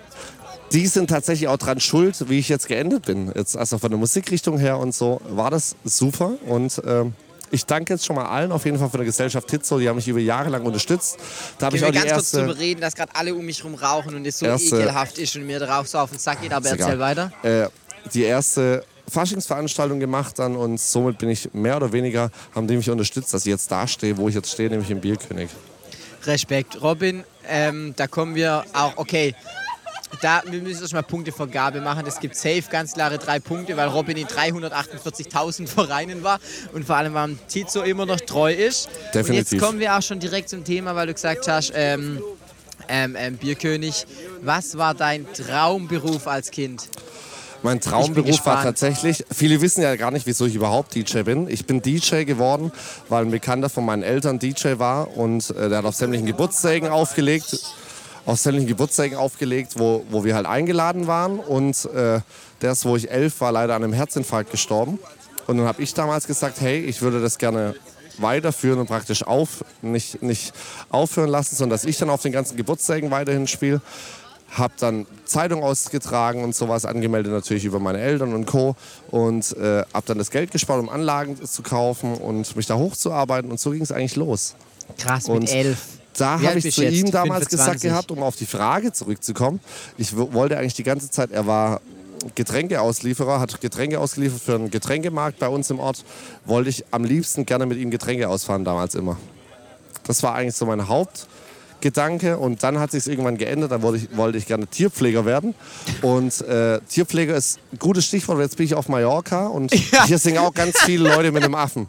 die 0.72 0.86
sind 0.86 1.08
tatsächlich 1.08 1.48
auch 1.48 1.56
dran 1.56 1.80
schuld, 1.80 2.28
wie 2.28 2.38
ich 2.38 2.48
jetzt 2.48 2.68
geendet 2.68 3.06
bin. 3.06 3.32
Jetzt 3.34 3.56
also 3.56 3.78
von 3.78 3.90
der 3.90 3.98
Musikrichtung 3.98 4.58
her 4.58 4.78
und 4.78 4.94
so 4.94 5.20
war 5.28 5.50
das 5.50 5.76
super. 5.84 6.32
Und 6.46 6.80
ähm, 6.86 7.14
ich 7.50 7.64
danke 7.64 7.94
jetzt 7.94 8.04
schon 8.04 8.16
mal 8.16 8.26
allen 8.26 8.52
auf 8.52 8.64
jeden 8.66 8.78
Fall 8.78 8.90
von 8.90 8.98
der 8.98 9.06
Gesellschaft 9.06 9.48
Titzo. 9.48 9.78
Die 9.78 9.88
haben 9.88 9.96
mich 9.96 10.08
über 10.08 10.20
Jahre 10.20 10.50
lang 10.50 10.64
unterstützt. 10.66 11.16
Da 11.58 11.66
habe 11.66 11.76
ich 11.76 11.84
auch 11.84 11.88
die 11.88 11.94
ganz 11.94 12.12
kurz 12.12 12.34
erste. 12.34 12.40
drüber 12.40 12.58
reden, 12.58 12.80
dass 12.82 12.94
gerade 12.94 13.14
alle 13.14 13.34
um 13.34 13.44
mich 13.44 13.64
rum 13.64 13.74
rauchen 13.74 14.14
und 14.14 14.26
es 14.26 14.38
so 14.38 14.46
Erste- 14.46 14.76
ekelhaft 14.76 15.18
ist 15.18 15.34
und 15.36 15.46
mir 15.46 15.58
darauf 15.58 15.88
so 15.88 15.98
auf 15.98 16.10
den 16.10 16.18
Sack 16.18 16.42
geht, 16.42 16.52
aber 16.52 16.68
erzähl 16.68 16.94
egal. 16.94 16.98
weiter. 16.98 17.32
äh, 17.42 17.68
die 18.12 18.24
erste 18.24 18.84
Faschingsveranstaltung 19.08 20.00
gemacht 20.00 20.38
dann 20.38 20.54
und 20.54 20.78
somit 20.78 21.16
bin 21.16 21.30
ich 21.30 21.54
mehr 21.54 21.76
oder 21.76 21.92
weniger, 21.92 22.30
haben 22.54 22.66
die 22.68 22.76
mich 22.76 22.90
unterstützt, 22.90 23.32
dass 23.32 23.46
ich 23.46 23.50
jetzt 23.50 23.70
da 23.70 23.88
stehe, 23.88 24.18
wo 24.18 24.28
ich 24.28 24.34
jetzt 24.34 24.50
stehe, 24.52 24.68
nämlich 24.68 24.90
im 24.90 25.00
Bierkönig. 25.00 25.48
Respekt. 26.26 26.82
Robin, 26.82 27.24
ähm, 27.48 27.94
da 27.96 28.06
kommen 28.06 28.34
wir 28.34 28.64
auch, 28.74 28.92
okay, 28.96 29.34
da, 30.22 30.42
wir 30.46 30.60
müssen 30.60 30.82
erstmal 30.82 31.02
Punktevergabe 31.02 31.80
machen. 31.80 32.06
Es 32.06 32.20
gibt 32.20 32.34
safe 32.34 32.64
ganz 32.70 32.94
klare 32.94 33.18
drei 33.18 33.40
Punkte, 33.40 33.76
weil 33.76 33.88
Robin 33.88 34.16
in 34.16 34.26
348.000 34.26 35.66
Vereinen 35.68 36.22
war 36.22 36.40
und 36.72 36.84
vor 36.86 36.96
allem 36.96 37.16
am 37.16 37.38
Tizo 37.48 37.82
immer 37.82 38.06
noch 38.06 38.20
treu 38.20 38.52
ist. 38.52 38.86
Und 38.86 39.14
Definitiv. 39.14 39.52
jetzt 39.52 39.62
kommen 39.62 39.78
wir 39.78 39.96
auch 39.96 40.02
schon 40.02 40.18
direkt 40.18 40.48
zum 40.48 40.64
Thema, 40.64 40.94
weil 40.94 41.06
du 41.06 41.14
gesagt 41.14 41.46
hast, 41.48 41.72
ähm, 41.74 42.20
ähm, 42.88 43.16
ähm, 43.18 43.36
Bierkönig, 43.36 44.06
was 44.42 44.78
war 44.78 44.94
dein 44.94 45.26
Traumberuf 45.32 46.26
als 46.26 46.50
Kind? 46.50 46.88
Mein 47.62 47.80
Traumberuf 47.80 48.46
war 48.46 48.62
tatsächlich, 48.62 49.24
viele 49.32 49.60
wissen 49.60 49.82
ja 49.82 49.96
gar 49.96 50.12
nicht, 50.12 50.26
wieso 50.26 50.46
ich 50.46 50.54
überhaupt 50.54 50.94
DJ 50.94 51.22
bin. 51.22 51.48
Ich 51.48 51.66
bin 51.66 51.82
DJ 51.82 52.22
geworden, 52.22 52.70
weil 53.08 53.24
ein 53.24 53.30
Bekannter 53.32 53.68
von 53.68 53.84
meinen 53.84 54.04
Eltern 54.04 54.38
DJ 54.38 54.78
war 54.78 55.16
und 55.16 55.50
äh, 55.50 55.68
der 55.68 55.78
hat 55.78 55.84
auf 55.84 55.96
sämtlichen 55.96 56.26
Geburtstagen 56.26 56.88
aufgelegt, 56.88 57.58
auf 58.28 58.38
sämtlichen 58.38 58.68
Geburtstagen 58.68 59.16
aufgelegt, 59.16 59.78
wo, 59.78 60.04
wo 60.10 60.22
wir 60.22 60.34
halt 60.34 60.44
eingeladen 60.44 61.06
waren 61.06 61.38
und 61.38 61.86
äh, 61.86 62.20
der 62.60 62.72
ist, 62.72 62.84
wo 62.84 62.94
ich 62.94 63.10
elf 63.10 63.40
war, 63.40 63.52
leider 63.52 63.74
an 63.74 63.82
einem 63.82 63.94
Herzinfarkt 63.94 64.50
gestorben. 64.50 64.98
Und 65.46 65.56
dann 65.56 65.66
habe 65.66 65.82
ich 65.82 65.94
damals 65.94 66.26
gesagt, 66.26 66.60
hey, 66.60 66.78
ich 66.78 67.00
würde 67.00 67.22
das 67.22 67.38
gerne 67.38 67.74
weiterführen 68.18 68.80
und 68.80 68.86
praktisch 68.86 69.22
auf, 69.22 69.64
nicht, 69.80 70.22
nicht 70.22 70.52
aufhören 70.90 71.30
lassen, 71.30 71.56
sondern 71.56 71.78
dass 71.78 71.86
ich 71.86 71.96
dann 71.96 72.10
auf 72.10 72.20
den 72.20 72.32
ganzen 72.32 72.58
Geburtstagen 72.58 73.10
weiterhin 73.10 73.46
spiele. 73.46 73.80
Hab 74.50 74.76
dann 74.76 75.06
Zeitung 75.24 75.62
ausgetragen 75.62 76.44
und 76.44 76.54
sowas 76.54 76.84
angemeldet, 76.84 77.32
natürlich 77.32 77.64
über 77.64 77.80
meine 77.80 77.98
Eltern 77.98 78.34
und 78.34 78.44
Co. 78.44 78.76
Und 79.10 79.56
äh, 79.56 79.84
hab 79.94 80.04
dann 80.04 80.18
das 80.18 80.30
Geld 80.30 80.50
gespart, 80.50 80.80
um 80.80 80.90
Anlagen 80.90 81.42
zu 81.42 81.62
kaufen 81.62 82.14
und 82.14 82.56
mich 82.56 82.66
da 82.66 82.76
hochzuarbeiten. 82.76 83.50
Und 83.50 83.58
so 83.58 83.70
ging 83.70 83.80
es 83.80 83.92
eigentlich 83.92 84.16
los. 84.16 84.54
Krass, 84.98 85.30
Und 85.30 85.40
mit 85.40 85.52
elf. 85.52 85.97
Da 86.18 86.40
habe 86.40 86.58
ich 86.58 86.74
zu 86.74 86.82
jetzt? 86.82 86.94
ihm 86.94 87.10
damals 87.10 87.48
25? 87.48 87.50
gesagt 87.50 87.80
gehabt, 87.80 88.10
um 88.10 88.22
auf 88.22 88.36
die 88.36 88.46
Frage 88.46 88.92
zurückzukommen. 88.92 89.60
Ich 89.96 90.16
wollte 90.16 90.58
eigentlich 90.58 90.74
die 90.74 90.82
ganze 90.82 91.10
Zeit, 91.10 91.30
er 91.30 91.46
war 91.46 91.80
Getränkeauslieferer, 92.34 93.40
hat 93.40 93.60
Getränke 93.60 94.00
ausgeliefert 94.00 94.40
für 94.40 94.54
einen 94.54 94.70
Getränkemarkt 94.70 95.38
bei 95.38 95.48
uns 95.48 95.70
im 95.70 95.78
Ort. 95.78 96.04
Wollte 96.44 96.70
ich 96.70 96.84
am 96.90 97.04
liebsten 97.04 97.46
gerne 97.46 97.66
mit 97.66 97.78
ihm 97.78 97.90
Getränke 97.90 98.28
ausfahren, 98.28 98.64
damals 98.64 98.94
immer. 98.94 99.16
Das 100.04 100.22
war 100.22 100.34
eigentlich 100.34 100.54
so 100.54 100.66
mein 100.66 100.88
Hauptgedanke. 100.88 102.38
Und 102.38 102.62
dann 102.62 102.80
hat 102.80 102.90
sich 102.90 103.06
irgendwann 103.06 103.36
geändert. 103.36 103.70
Dann 103.70 103.82
wollte 103.82 104.04
ich, 104.04 104.16
wollte 104.16 104.38
ich 104.38 104.46
gerne 104.46 104.66
Tierpfleger 104.66 105.24
werden. 105.26 105.54
Und 106.02 106.40
äh, 106.42 106.80
Tierpfleger 106.88 107.36
ist 107.36 107.60
ein 107.72 107.78
gutes 107.78 108.06
Stichwort. 108.06 108.40
Jetzt 108.40 108.56
bin 108.56 108.66
ich 108.66 108.74
auf 108.74 108.88
Mallorca 108.88 109.46
und 109.46 109.72
hier 110.06 110.18
singen 110.18 110.38
auch 110.38 110.54
ganz 110.54 110.80
viele 110.80 111.10
Leute 111.10 111.30
mit 111.30 111.44
einem 111.44 111.54
Affen. 111.54 111.86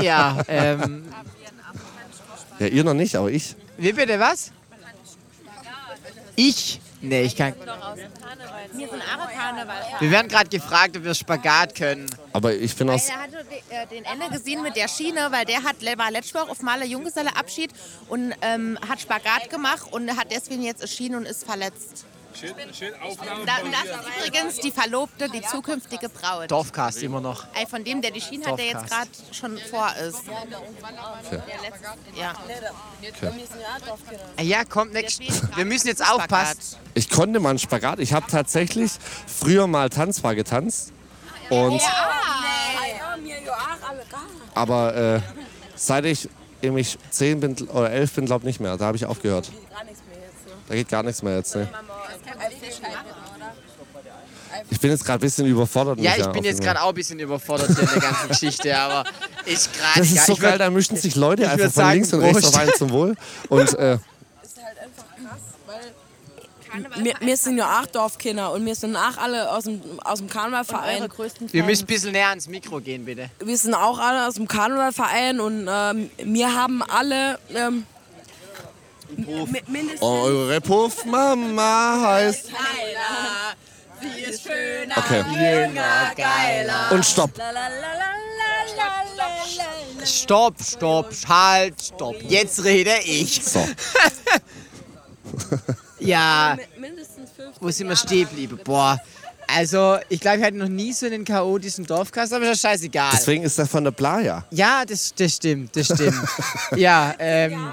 Ja, 0.00 0.38
ähm, 0.48 1.02
Ja, 2.58 2.66
ihr 2.66 2.84
noch 2.84 2.94
nicht, 2.94 3.16
aber 3.16 3.30
ich. 3.30 3.54
wie 3.76 3.92
bitte, 3.92 4.18
was? 4.20 4.52
Ich? 6.36 6.80
Nee, 7.00 7.22
ich 7.22 7.36
kann. 7.36 7.52
Wir 8.74 8.88
sind 8.88 9.02
auch 9.02 9.32
Karneval. 9.32 9.76
Wir 9.98 10.10
werden 10.12 10.28
gerade 10.28 10.48
gefragt, 10.48 10.96
ob 10.96 11.02
wir 11.04 11.14
Spagat 11.14 11.74
können. 11.74 12.06
Aber 12.32 12.54
ich 12.54 12.74
bin 12.76 12.88
aus. 12.88 13.08
Er 13.08 13.16
hatte 13.22 13.44
de- 13.44 13.58
äh, 13.76 13.86
den 13.88 14.04
Ende 14.04 14.28
gesehen 14.30 14.62
mit 14.62 14.76
der 14.76 14.86
Schiene, 14.88 15.26
weil 15.30 15.44
der 15.44 15.62
hat, 15.64 15.76
war 15.98 16.10
letzte 16.12 16.34
Woche 16.34 16.50
auf 16.50 16.62
Maler 16.62 16.84
Junggeselleabschied 16.86 17.70
und 18.08 18.32
ähm, 18.40 18.78
hat 18.88 19.00
Spagat 19.00 19.50
gemacht 19.50 19.92
und 19.92 20.16
hat 20.16 20.28
deswegen 20.30 20.62
jetzt 20.62 20.80
eine 20.80 20.88
Schiene 20.88 21.16
und 21.16 21.26
ist 21.26 21.44
verletzt. 21.44 22.04
Da, 22.32 23.52
das 23.70 24.06
ist 24.06 24.26
übrigens 24.28 24.56
die 24.60 24.70
Verlobte, 24.70 25.28
die 25.28 25.42
zukünftige 25.42 26.08
Braut. 26.08 26.50
Dorfcast 26.50 27.02
immer 27.02 27.20
noch. 27.20 27.46
Ey, 27.54 27.66
Von 27.66 27.84
dem, 27.84 28.00
der 28.00 28.10
die 28.10 28.20
Schiene 28.20 28.46
hat, 28.46 28.58
der 28.58 28.66
jetzt 28.66 28.86
gerade 28.86 29.10
schon 29.32 29.58
vor 29.58 29.90
ist. 29.96 30.22
Letzte, 30.26 31.42
ja. 32.14 32.34
Ah 34.36 34.42
Ja, 34.42 34.64
kommt 34.64 34.92
next. 34.92 35.20
Wir 35.56 35.64
müssen 35.64 35.88
jetzt 35.88 36.02
aufpassen. 36.08 36.76
Ich 36.94 37.08
konnte 37.10 37.40
mal 37.40 37.50
einen 37.50 37.58
Spagat. 37.58 37.98
Ich 38.00 38.12
habe 38.12 38.26
tatsächlich 38.30 38.92
früher 39.26 39.66
mal 39.66 39.88
Tanzbar 39.88 40.34
getanzt. 40.34 40.92
Und 41.50 41.80
aber 44.54 44.94
äh, 44.94 45.20
seit 45.74 46.04
ich 46.04 46.28
nämlich 46.62 46.98
10 47.10 47.40
bin 47.40 47.68
oder 47.68 47.90
11 47.90 48.12
bin, 48.12 48.26
glaube 48.26 48.42
ich 48.42 48.46
nicht 48.46 48.60
mehr. 48.60 48.76
Da 48.76 48.86
habe 48.86 48.96
ich 48.96 49.06
aufgehört. 49.06 49.50
Da 50.68 50.74
geht 50.74 50.88
gar 50.88 51.02
nichts 51.02 51.22
mehr 51.22 51.36
jetzt. 51.36 51.54
Ne? 51.56 51.68
Ich 54.70 54.80
bin 54.80 54.90
jetzt 54.90 55.04
gerade 55.04 55.18
ein 55.18 55.20
bisschen 55.20 55.46
überfordert. 55.46 55.98
Ja, 56.00 56.12
ich 56.16 56.26
bin 56.28 56.44
jetzt 56.44 56.60
gerade 56.60 56.82
auch 56.82 56.88
ein 56.88 56.94
bisschen 56.94 57.18
überfordert 57.18 57.70
in 57.70 57.74
der 57.76 57.86
ganzen 57.86 58.28
Geschichte, 58.28 58.76
aber 58.76 59.04
ich 59.46 59.72
gerade. 59.72 59.98
Das 59.98 60.10
ist 60.10 60.26
so 60.26 60.36
geil, 60.36 60.58
da 60.58 60.70
mischen 60.70 60.96
sich 60.96 61.14
Leute 61.16 61.48
einfach 61.48 61.64
von 61.64 61.72
sagen, 61.72 61.92
links 61.94 62.12
und 62.12 62.20
rechts 62.22 62.44
auf 62.44 62.56
einen 62.56 62.72
zum 62.74 62.90
Wohl. 62.90 63.16
Und 63.48 63.74
äh, 63.74 63.98
Wir, 67.02 67.14
wir 67.20 67.36
sind 67.36 67.58
ja 67.58 67.80
auch 67.80 67.86
Dorfkinder 67.86 68.52
und 68.52 68.64
wir 68.64 68.74
sind 68.74 68.96
auch 68.96 69.18
alle 69.18 69.50
aus 69.50 69.64
dem, 69.64 69.82
aus 70.04 70.18
dem 70.20 70.28
Karnevalverein. 70.28 71.06
größten 71.08 71.52
Wir 71.52 71.64
müssen 71.64 71.84
ein 71.84 71.86
bisschen 71.86 72.12
näher 72.12 72.28
ans 72.28 72.48
Mikro 72.48 72.80
gehen, 72.80 73.04
bitte. 73.04 73.28
Wir 73.44 73.58
sind 73.58 73.74
auch 73.74 73.98
alle 73.98 74.26
aus 74.26 74.34
dem 74.34 74.48
Karnevalverein 74.48 75.40
und 75.40 75.68
ähm, 75.70 76.10
wir 76.22 76.54
haben 76.54 76.82
alle 76.82 77.38
ähm, 77.54 77.84
mindestens 79.16 80.02
eure 80.02 80.60
Puffmama 80.60 82.00
heißt. 82.02 82.50
Okay. 84.96 85.24
Jünger, 85.30 86.12
geiler. 86.16 86.92
Und 86.92 87.04
stopp. 87.04 87.30
Stopp, 90.04 90.54
stopp, 90.62 91.10
halt, 91.28 91.80
stopp. 91.80 92.16
Jetzt 92.22 92.64
rede 92.64 92.94
ich. 93.04 93.42
So. 93.44 93.66
Ja, 96.02 96.56
mindestens 96.78 97.30
fünf. 97.30 97.54
wo 97.60 97.70
sind 97.70 97.88
wir 97.88 97.96
stehen 97.96 98.28
geblieben? 98.28 98.58
Boah. 98.64 98.98
Also, 99.46 99.98
ich 100.08 100.20
glaube, 100.20 100.38
ich 100.38 100.44
hatte 100.44 100.56
noch 100.56 100.68
nie 100.68 100.92
so 100.92 101.06
einen 101.06 101.24
chaotischen 101.24 101.84
Dorfcast, 101.84 102.32
aber 102.32 102.50
ist 102.50 102.62
ja 102.62 102.70
scheißegal. 102.70 103.10
Deswegen 103.12 103.42
ist 103.44 103.58
er 103.58 103.66
von 103.66 103.84
der 103.84 103.90
Playa. 103.90 104.44
Ja, 104.50 104.84
das, 104.84 105.12
das 105.14 105.34
stimmt, 105.34 105.76
das 105.76 105.86
stimmt. 105.86 106.16
ja, 106.76 107.14
ähm, 107.18 107.72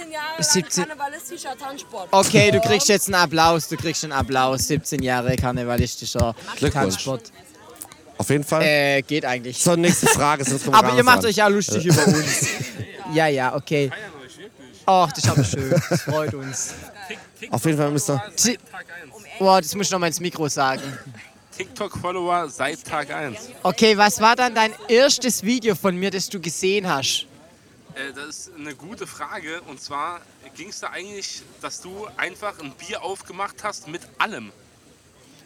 17 0.00 0.12
Jahre 0.12 0.42
17 0.42 0.84
karnevalistischer 0.86 1.56
Tanzsport. 1.58 2.08
okay, 2.12 2.50
du 2.50 2.60
kriegst 2.60 2.88
jetzt 2.88 3.08
einen 3.08 3.14
Applaus, 3.16 3.68
du 3.68 3.76
kriegst 3.76 4.02
einen 4.04 4.12
Applaus. 4.12 4.66
17 4.68 5.02
Jahre 5.02 5.36
karnevalistischer. 5.36 6.34
Tanzsport. 6.72 7.32
Auf 8.18 8.28
jeden 8.30 8.44
Fall. 8.44 8.62
Äh, 8.62 9.02
geht 9.02 9.24
eigentlich. 9.24 9.62
So, 9.62 9.76
nächste 9.76 10.06
Frage. 10.06 10.44
Aber 10.72 10.94
ihr 10.94 11.04
macht 11.04 11.24
euch 11.24 11.36
ja 11.36 11.48
lustig 11.48 11.84
über 11.86 12.06
uns. 12.06 12.46
Ja, 13.12 13.26
ja, 13.26 13.56
okay. 13.56 13.90
Ach, 14.86 15.10
das 15.10 15.24
ist 15.24 15.30
aber 15.30 15.42
schön. 15.42 15.68
Das 15.90 16.02
freut 16.02 16.32
uns. 16.32 16.74
Auf 17.50 17.64
jeden 17.64 17.76
Fall 17.76 17.90
müsst 17.90 18.08
ihr. 18.08 18.22
Ti- 18.36 18.56
Boah, 19.40 19.60
das 19.60 19.74
muss 19.74 19.86
ich 19.86 19.90
noch 19.90 19.98
mal 19.98 20.06
ins 20.06 20.20
Mikro 20.20 20.46
sagen. 20.48 20.80
TikTok-Follower 21.56 22.48
seit 22.48 22.84
Tag 22.84 23.10
1. 23.12 23.48
Okay, 23.64 23.98
was 23.98 24.20
war 24.20 24.36
dann 24.36 24.54
dein 24.54 24.72
erstes 24.86 25.42
Video 25.42 25.74
von 25.74 25.96
mir, 25.96 26.12
das 26.12 26.28
du 26.28 26.38
gesehen 26.40 26.88
hast? 26.88 27.26
Äh, 27.94 28.12
das 28.14 28.26
ist 28.26 28.50
eine 28.56 28.74
gute 28.74 29.06
Frage. 29.06 29.60
Und 29.62 29.80
zwar 29.80 30.20
ging 30.56 30.68
es 30.68 30.80
da 30.80 30.88
eigentlich, 30.90 31.42
dass 31.60 31.80
du 31.80 32.06
einfach 32.16 32.58
ein 32.60 32.72
Bier 32.72 33.02
aufgemacht 33.02 33.56
hast 33.62 33.88
mit 33.88 34.02
allem. 34.18 34.52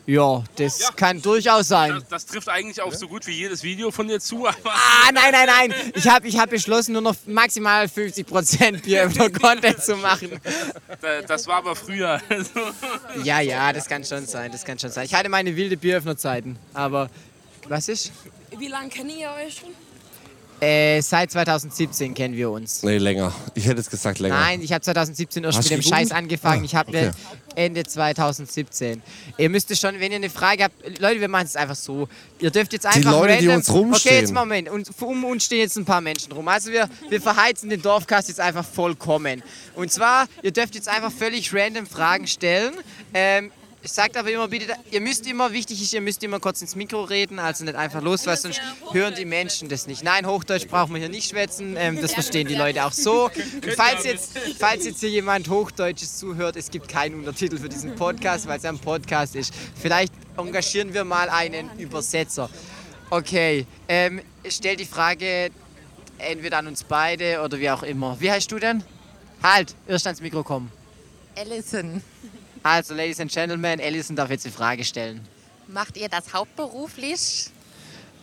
Ja, 0.07 0.45
das 0.57 0.95
kann 0.97 1.23
durchaus 1.23 1.69
sein. 1.69 1.93
Das, 1.93 2.09
das 2.09 2.27
trifft 2.27 2.51
eigentlich 2.51 2.83
auf 2.83 2.95
so 2.95 3.09
gut 3.09 3.27
wie 3.27 3.31
jedes 3.33 3.63
Video 3.63 3.91
von 3.91 4.07
dir 4.07 4.21
zu, 4.21 4.47
aber 4.47 4.59
Ah, 4.67 5.11
nein, 5.15 5.33
nein, 5.33 5.47
nein. 5.47 5.75
Ich 5.95 6.07
habe 6.07 6.29
ich 6.29 6.39
hab 6.39 6.51
beschlossen, 6.51 6.93
nur 6.93 7.01
noch 7.01 7.17
maximal 7.25 7.87
50% 7.87 8.83
Bieröffner-Content 8.83 9.83
zu 9.83 9.97
machen. 9.97 10.39
da- 11.01 11.23
das 11.23 11.47
war 11.47 11.57
aber 11.57 11.75
früher. 11.75 12.21
Ja, 13.25 13.41
ja, 13.41 13.73
das 13.73 13.87
kann 13.89 14.05
schon 14.05 14.27
sein, 14.27 14.53
das 14.53 14.63
kann 14.67 14.79
schon 14.79 14.91
sein. 14.91 15.07
Ich 15.07 15.15
hatte 15.15 15.31
meine 15.31 15.57
wilde 15.57 15.79
Bieröffnerzeiten, 15.79 16.59
aber 16.75 17.09
was 17.69 17.89
ist? 17.89 18.13
Wie 18.59 18.69
lange 18.69 18.91
kennt 18.91 19.11
ihr 19.11 19.31
euch 19.31 19.57
schon? 19.57 19.71
Äh, 20.61 21.03
seit 21.03 21.31
2017 21.31 22.15
kennen 22.15 22.37
wir 22.37 22.51
uns. 22.51 22.83
Nee, 22.83 22.99
länger. 22.99 23.33
Ich 23.55 23.67
hätte 23.67 23.79
jetzt 23.79 23.91
gesagt 23.91 24.19
länger. 24.19 24.39
Nein, 24.39 24.63
ich 24.63 24.73
habe 24.73 24.81
2017 24.81 25.45
erst 25.45 25.59
Hast 25.59 25.71
mit 25.71 25.79
dem? 25.79 25.83
Scheiß 25.83 26.13
angefangen. 26.13 26.63
Ah, 26.63 26.65
ich 26.65 26.75
habe 26.75 26.89
okay. 26.89 27.11
Ende 27.55 27.85
2017. 27.85 29.03
Ihr 29.37 29.51
müsst 29.51 29.77
schon, 29.77 29.99
wenn 30.01 30.13
ihr 30.13 30.17
eine 30.17 30.31
Frage 30.31 30.65
habt, 30.65 31.01
Leute, 31.01 31.21
wir 31.21 31.29
machen 31.29 31.47
es 31.47 31.57
einfach 31.57 31.77
so. 31.77 32.09
Ihr 32.41 32.51
dürft 32.51 32.73
jetzt 32.73 32.87
einfach 32.87 33.13
Leute, 33.13 33.39
die 33.39 33.47
random, 33.47 33.57
uns 33.57 33.71
rumstehen. 33.71 34.13
Okay, 34.13 34.21
jetzt 34.21 34.33
Moment. 34.33 34.69
Und 34.69 34.91
um 35.01 35.25
uns 35.25 35.45
stehen 35.45 35.61
jetzt 35.61 35.77
ein 35.77 35.85
paar 35.85 36.01
Menschen 36.01 36.33
rum. 36.33 36.47
Also 36.49 36.71
wir, 36.71 36.89
wir 37.09 37.21
verheizen 37.21 37.71
den 37.71 37.83
Dorfcast 37.83 38.29
jetzt 38.29 38.41
einfach 38.41 38.65
vollkommen. 38.65 39.43
Und 39.75 39.93
zwar, 39.93 40.27
ihr 40.43 40.53
dürft 40.53 40.75
jetzt 40.75 40.89
einfach 40.89 41.13
völlig 41.13 41.53
random 41.53 41.87
Fragen 41.87 42.27
stellen. 42.27 42.75
Ähm, 43.13 43.51
Sagt 43.87 44.17
aber 44.17 44.31
immer 44.31 44.49
bitte, 44.49 44.75
ihr 44.91 45.01
müsst 45.01 45.27
immer, 45.27 45.53
wichtig 45.53 45.83
ist, 45.83 45.93
ihr 45.93 46.01
müsst 46.01 46.23
immer 46.23 46.41
kurz 46.41 46.63
ins 46.63 46.75
Mikro 46.75 47.03
reden, 47.03 47.39
also 47.39 47.65
nicht 47.65 47.75
einfach 47.75 48.01
los, 48.01 48.27
weil 48.27 48.37
sonst 48.37 48.61
hören 48.93 49.15
die 49.15 49.27
Menschen 49.27 49.69
das 49.69 49.87
nicht. 49.87 50.03
Nein, 50.03 50.27
Hochdeutsch 50.27 50.67
brauchen 50.67 50.95
wir 50.95 51.01
hier 51.01 51.11
nicht 51.11 51.29
schwätzen, 51.29 51.77
ähm, 51.77 52.01
das 52.01 52.15
verstehen 52.15 52.49
die 52.49 52.55
Leute 52.55 52.85
auch 52.85 52.93
so. 52.93 53.25
Und 53.25 53.75
falls 53.77 54.05
jetzt, 54.05 54.39
falls 54.59 54.87
jetzt 54.87 55.01
hier 55.01 55.11
jemand 55.11 55.49
Hochdeutsches 55.51 56.17
zuhört, 56.17 56.57
es 56.57 56.71
gibt 56.71 56.89
keinen 56.89 57.17
Untertitel 57.17 57.59
für 57.59 57.69
diesen 57.69 57.95
Podcast, 57.95 58.47
weil 58.47 58.59
es 58.59 58.65
ein 58.65 58.79
Podcast 58.79 59.37
ist. 59.37 59.53
Vielleicht 59.81 60.15
engagieren 60.39 60.95
wir 60.95 61.05
mal 61.05 61.29
einen 61.29 61.71
Übersetzer. 61.79 62.49
Okay, 63.11 63.67
ähm, 63.87 64.23
stell 64.49 64.77
die 64.77 64.87
Frage 64.87 65.51
entweder 66.19 66.59
an 66.59 66.69
uns 66.69 66.85
beide 66.85 67.43
oder 67.43 67.59
wie 67.61 67.71
auch 67.71 67.83
immer. 67.83 68.19
Wie 68.19 68.31
heißt 68.31 68.51
du 68.51 68.59
denn? 68.59 68.83
Halt, 69.43 69.75
erst 69.87 70.07
ans 70.07 70.23
Mikro 70.23 70.43
kommen. 70.43 70.73
Alison, 71.37 72.01
Also, 72.65 72.95
Ladies 72.95 73.21
and 73.21 73.31
Gentlemen, 73.31 73.79
Alison 73.79 74.17
darf 74.17 74.31
jetzt 74.31 74.47
die 74.47 74.51
Frage 74.51 74.85
stellen. 74.85 75.21
macht 75.69 75.99
ihr 75.99 76.09
das 76.09 76.33
hauptberuflich? 76.33 77.51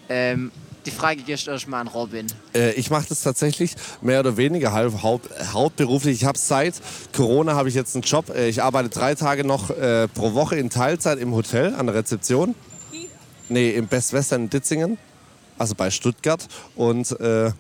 Ähm, 0.10 0.52
die 0.88 0.90
Frage 0.90 1.22
gehst 1.22 1.46
du 1.46 1.52
erstmal 1.52 1.82
an 1.82 1.88
Robin. 1.88 2.26
Äh, 2.56 2.72
ich 2.72 2.90
mache 2.90 3.06
das 3.08 3.22
tatsächlich 3.22 3.76
mehr 4.02 4.20
oder 4.20 4.38
weniger 4.38 4.72
halb, 4.72 5.04
haupt, 5.04 5.30
hauptberuflich. 5.54 6.22
Ich 6.22 6.26
habe 6.26 6.40
seit 6.40 6.74
Corona 7.16 7.54
habe 7.54 7.70
ich 7.70 7.76
jetzt 7.76 7.96
einen 7.96 8.02
Job. 8.02 8.30
Äh, 8.30 8.50
ich 8.50 8.64
arbeite 8.64 8.90
drei 8.90 9.14
Tage 9.14 9.44
noch 9.44 9.70
äh, 9.70 10.08
pro 10.08 10.34
Woche 10.34 10.56
in 10.56 10.72
Teilzeit 10.72 11.20
im 11.20 11.36
Hotel 11.36 11.76
an 11.76 11.86
der 11.86 11.94
Rezeption. 11.94 12.56
Nee, 13.48 13.70
im 13.70 13.86
Best 13.88 14.12
Western 14.12 14.46
in 14.46 14.50
Ditzingen, 14.50 14.98
also 15.60 15.76
bei 15.76 15.92
Stuttgart. 15.92 16.48
Und 16.76 17.12
äh, 17.20 17.52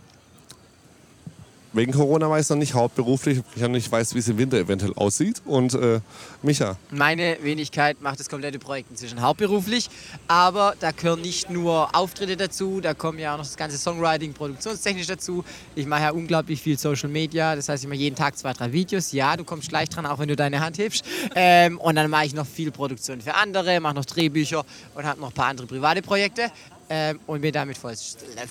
wegen 1.74 1.94
Corona 1.94 2.30
weiß 2.30 2.46
ich 2.46 2.50
noch 2.50 2.58
nicht 2.58 2.74
hauptberuflich. 2.74 3.42
Ich 3.56 3.62
noch 3.62 3.70
nicht 3.70 3.92
weiß, 3.92 4.14
wie 4.14 4.20
es 4.20 4.28
im 4.28 4.38
Winter 4.38 4.58
eventuell 4.58 4.94
aussieht. 4.96 5.42
Und 5.46 5.74
äh, 5.74 6.02
Micha, 6.42 6.78
Meine 6.92 7.38
Wenigkeit 7.42 8.02
macht 8.02 8.20
das 8.20 8.30
komplette 8.30 8.60
Projekt 8.60 8.92
inzwischen 8.92 9.22
hauptberuflich, 9.22 9.90
aber 10.28 10.74
da 10.80 10.92
gehören 10.92 11.22
nicht 11.22 11.50
nur 11.50 11.96
Auftritte 11.96 12.36
dazu, 12.36 12.82
da 12.82 12.94
kommen 12.94 13.20
ja 13.20 13.34
auch 13.34 13.38
noch 13.38 13.46
das 13.46 13.58
ganze 13.58 13.78
Songwriting, 13.78 14.34
produktionstechnisch 14.34 15.08
dazu. 15.08 15.44
Ich 15.76 15.86
mache 15.86 16.02
ja 16.02 16.12
unglaublich 16.12 16.62
viel 16.62 16.78
Social 16.78 17.10
Media, 17.10 17.56
das 17.56 17.70
heißt, 17.70 17.84
ich 17.84 17.90
mache 17.90 18.00
jeden 18.00 18.16
Tag 18.16 18.38
zwei, 18.38 18.54
drei 18.54 18.72
Videos. 18.72 19.12
Ja, 19.12 19.38
du 19.38 19.44
kommst 19.44 19.70
gleich 19.70 19.90
dran, 19.90 20.06
auch 20.06 20.20
wenn 20.20 20.28
du 20.28 20.36
deine 20.36 20.60
Hand 20.60 20.78
hebst. 20.78 21.06
Ähm, 21.36 21.78
und 21.80 21.96
dann 21.96 22.10
mache 22.10 22.26
ich 22.26 22.34
noch 22.34 22.48
viel 22.48 22.72
Produktion 22.72 23.22
für 23.22 23.36
andere, 23.36 23.80
mache 23.80 23.96
noch 23.96 24.06
Drehbücher 24.06 24.66
und 24.96 25.04
habe 25.04 25.22
noch 25.22 25.30
ein 25.30 25.34
paar 25.34 25.48
andere 25.48 25.68
private 25.68 26.02
Projekte 26.02 26.52
ähm, 26.90 27.20
und 27.28 27.42
bin 27.42 27.54
damit 27.54 27.78
voll, 27.78 27.96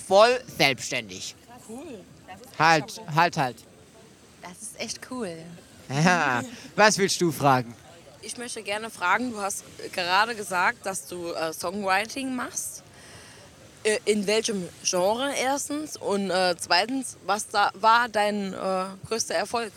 voll 0.07 0.39
selbstständig. 0.57 1.35
Cool. 1.69 1.99
Halt, 2.57 3.01
halt, 3.15 3.37
halt. 3.37 3.57
Das 4.41 4.61
ist 4.61 4.79
echt 4.79 4.99
cool. 5.09 5.35
Ja. 5.89 6.41
Was 6.75 6.97
willst 6.97 7.19
du 7.21 7.31
fragen? 7.31 7.75
Ich 8.21 8.37
möchte 8.37 8.61
gerne 8.61 8.89
fragen, 8.89 9.31
du 9.31 9.39
hast 9.41 9.63
gerade 9.93 10.35
gesagt, 10.35 10.85
dass 10.85 11.07
du 11.07 11.33
äh, 11.33 11.53
Songwriting 11.53 12.35
machst. 12.35 12.83
Äh, 13.83 13.97
in 14.05 14.27
welchem 14.27 14.69
Genre 14.83 15.33
erstens? 15.33 15.97
Und 15.97 16.29
äh, 16.29 16.55
zweitens, 16.57 17.17
was 17.25 17.47
da 17.47 17.71
war 17.73 18.09
dein 18.09 18.53
äh, 18.53 18.85
größter 19.07 19.33
Erfolg? 19.33 19.71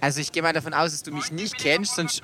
Also 0.00 0.20
ich 0.20 0.32
gehe 0.32 0.42
mal 0.42 0.52
davon 0.52 0.74
aus, 0.74 0.90
dass 0.90 1.02
du 1.02 1.12
mich 1.12 1.30
nicht 1.30 1.56
kennst, 1.56 1.94
sonst 1.94 2.20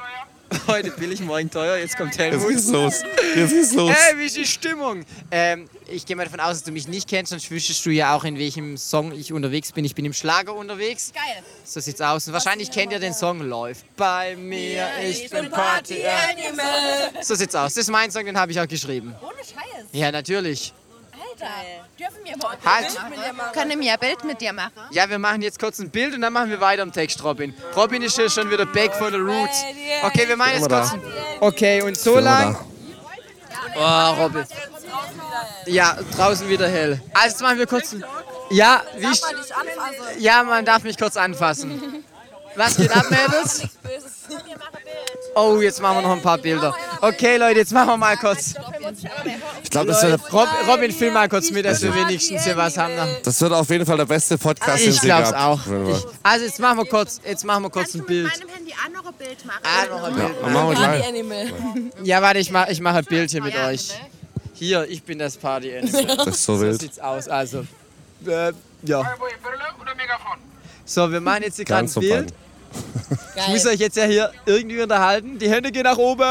heute 0.67 0.91
billig, 0.93 1.21
morgen 1.21 1.51
teuer, 1.51 1.77
jetzt 1.77 1.97
kommt 1.97 2.19
Helmut. 2.19 2.51
jetzt 2.51 2.57
geht's 2.57 2.71
los. 2.71 3.03
Jetzt 3.35 3.51
geht's 3.51 3.73
los. 3.75 3.93
Hey, 3.93 4.19
wie 4.19 4.27
ist 4.27 4.37
die 4.37 4.47
Stimmung? 4.47 5.05
Ähm, 5.31 5.69
ich 5.89 6.07
gehe 6.07 6.17
mal 6.17 6.25
davon 6.25 6.41
aus, 6.41 6.59
dass 6.59 6.65
du 6.65 6.73
mich 6.73 6.89
nicht 6.89 7.09
kennst, 7.09 7.31
sonst 7.31 7.51
wüsstest 7.51 7.85
du 7.87 7.91
ja 7.91 8.15
auch, 8.15 8.25
in 8.25 8.39
welchem 8.39 8.77
Song 8.77 9.13
ich 9.13 9.33
unterwegs 9.33 9.73
bin. 9.73 9.85
Ich 9.85 9.95
bin 9.95 10.05
im 10.05 10.13
Schlager 10.13 10.55
unterwegs. 10.55 11.13
Geil. 11.15 11.43
So 11.65 11.81
sieht's 11.81 12.01
aus. 12.01 12.27
Und 12.27 12.33
wahrscheinlich 12.33 12.71
kennt 12.71 12.93
ihr 12.93 12.99
den 12.99 13.15
Song 13.15 13.41
Läuft 13.41 13.85
bei 13.97 14.37
mir, 14.37 14.89
ich 15.03 15.31
bin 15.31 15.51
Party. 15.51 16.03
Animal. 16.05 17.23
So 17.23 17.35
sieht's 17.35 17.55
aus. 17.55 17.75
Das 17.75 17.85
ist 17.85 17.91
mein 17.91 18.11
Song, 18.11 18.25
den 18.25 18.39
habe 18.39 18.53
ich 18.53 18.61
auch 18.61 18.69
geschrieben. 18.69 19.15
Ohne 19.23 19.39
Scheiß. 19.39 19.87
Ja, 19.93 20.11
heute. 20.13 20.73
Dürfen 21.99 22.25
wir 22.25 22.37
mal 22.37 22.57
Halt. 22.65 23.55
Können 23.55 23.81
wir 23.81 23.93
ein 23.93 23.99
Bild 23.99 24.25
mit 24.25 24.41
dir 24.41 24.53
machen? 24.53 24.73
Ja, 24.91 25.09
wir 25.09 25.19
machen 25.19 25.43
jetzt 25.43 25.59
kurz 25.59 25.79
ein 25.79 25.91
Bild 25.91 26.15
und 26.15 26.21
dann 26.21 26.33
machen 26.33 26.51
wir 26.51 26.61
weiter 26.61 26.83
im 26.83 26.93
Text, 26.93 27.23
Robin. 27.25 27.55
Robin 27.77 28.03
ist 28.03 28.17
hier 28.17 28.29
schon 28.29 28.51
wieder 28.51 28.67
back 28.67 28.95
von 28.95 29.11
the 29.11 29.19
roots. 29.19 29.65
Okay, 30.03 30.29
wir 30.29 30.37
machen 30.37 30.53
jetzt 30.55 30.69
kurz 30.69 30.93
ein... 30.93 31.03
Okay, 31.41 31.83
und 31.83 31.97
so 31.97 32.19
lang... 32.19 32.57
Oh, 33.77 34.11
Robin. 34.23 34.45
Ja, 35.67 35.97
draußen 36.17 36.49
wieder 36.49 36.69
hell. 36.69 37.01
Also 37.15 37.29
jetzt 37.29 37.41
machen 37.41 37.59
wir 37.59 37.67
kurz 37.67 37.93
ein... 37.93 38.05
Ja, 38.51 38.83
wie 38.97 39.07
ich... 39.07 39.23
Ja, 40.19 40.43
man 40.43 40.65
darf 40.65 40.83
mich 40.83 40.99
kurz 40.99 41.17
anfassen. 41.17 42.05
Was 42.57 42.77
geht 42.77 42.95
ab, 42.95 43.07
Mädels? 43.11 43.63
Oh, 45.35 45.61
jetzt 45.61 45.81
machen 45.81 45.99
wir 45.99 46.03
noch 46.03 46.17
ein 46.17 46.23
paar 46.23 46.39
Bilder. 46.39 46.75
Okay, 47.01 47.37
Leute, 47.37 47.61
jetzt 47.61 47.73
machen 47.73 47.89
wir 47.89 47.97
mal 47.97 48.17
kurz. 48.17 48.55
Ich 49.71 49.73
glaube, 49.73 49.87
das, 49.87 50.03
wird- 50.03 50.33
Rob, 50.33 50.49
Robin, 50.67 50.91
film 50.91 51.15
mal 51.15 51.29
kurz 51.29 51.49
mit, 51.53 51.65
dass 51.65 51.81
wir 51.81 51.95
wenigstens 51.95 52.43
hier 52.43 52.57
was 52.57 52.77
haben. 52.77 52.93
das 53.23 53.41
wird 53.41 53.53
auf 53.53 53.71
jeden 53.71 53.87
Fall 53.87 53.97
der 53.99 54.05
beste 54.05 54.37
Podcast, 54.37 54.83
den 54.83 54.91
Ich 54.91 55.01
sie 55.01 55.07
glaub's 55.07 55.31
gehabt. 55.31 55.61
auch. 55.69 55.89
Ich, 55.97 56.05
also 56.25 56.45
jetzt 56.45 56.59
machen 56.59 56.79
wir 56.79 56.87
kurz, 56.87 57.21
jetzt 57.25 57.45
machen 57.45 57.63
wir 57.63 57.71
kurz 57.71 57.95
ein 57.95 58.05
Bild. 58.05 58.29
Handy 58.33 58.73
auch 58.73 58.91
noch 58.93 59.07
ein 59.11 59.15
Bild 59.17 59.47
machen? 59.47 59.61
Ah, 59.63 59.87
noch 59.89 60.03
ein 60.03 60.15
Bild. 60.15 60.31
Dann 60.43 60.53
machen 60.53 60.69
wir 60.71 60.75
gleich. 60.75 61.09
Animal. 61.09 61.47
Ja, 62.03 62.21
warte, 62.21 62.41
ich 62.41 62.51
mache 62.51 62.73
ich 62.73 62.81
mach 62.81 62.95
ein 62.97 63.05
Bild 63.05 63.31
hier 63.31 63.43
mit 63.45 63.55
euch. 63.57 63.91
Hier, 64.55 64.87
ich 64.91 65.05
bin 65.05 65.21
das 65.21 65.37
Party 65.37 65.77
Animal. 65.79 66.17
Das 66.17 66.27
ist 66.27 66.45
so 66.45 66.57
So 66.57 66.63
wild. 66.63 66.81
sieht's 66.81 66.99
aus. 66.99 67.29
Also, 67.29 67.65
äh, 68.27 68.53
ja. 68.83 69.05
So, 70.85 71.13
wir 71.13 71.21
machen 71.21 71.45
jetzt 71.45 71.57
hier 71.57 71.65
gerade 71.65 71.79
ein 71.79 71.83
Ganz 71.85 71.95
so 71.95 72.01
Bild. 72.01 72.35
Ich 73.37 73.49
muss 73.49 73.67
euch 73.67 73.79
jetzt 73.79 73.97
ja 73.97 74.05
hier 74.05 74.33
irgendwie 74.47 74.83
unterhalten. 74.83 75.39
Die 75.39 75.49
Hände 75.49 75.71
gehen 75.71 75.85
nach 75.85 75.97
oben. 75.97 76.23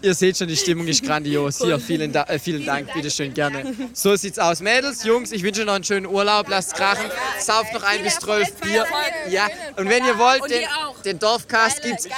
Ihr 0.00 0.14
seht 0.14 0.38
schon, 0.38 0.46
die 0.46 0.56
Stimmung 0.56 0.86
ist 0.86 1.02
grandios. 1.02 1.58
Hier, 1.58 1.78
vielen, 1.80 2.12
da 2.12 2.22
äh, 2.24 2.38
vielen 2.38 2.64
Dank, 2.64 2.92
bitteschön, 2.92 3.34
gerne. 3.34 3.74
So 3.92 4.14
sieht's 4.14 4.38
aus. 4.38 4.60
Mädels, 4.60 5.02
Jungs, 5.04 5.32
ich 5.32 5.42
wünsche 5.42 5.62
euch 5.62 5.66
noch 5.66 5.74
einen 5.74 5.84
schönen 5.84 6.06
Urlaub. 6.06 6.48
Lasst 6.48 6.74
krachen. 6.74 7.06
Sauft 7.40 7.72
noch 7.74 7.82
ein 7.82 8.02
bis 8.02 8.16
zwölf 8.18 8.52
Bier. 8.60 8.86
Ja, 9.28 9.48
und 9.76 9.88
wenn 9.88 10.04
ihr 10.04 10.18
wollt, 10.18 10.48
den, 10.50 10.64
den 11.04 11.18
Dorfcast 11.18 11.82
gibt's. 11.82 12.08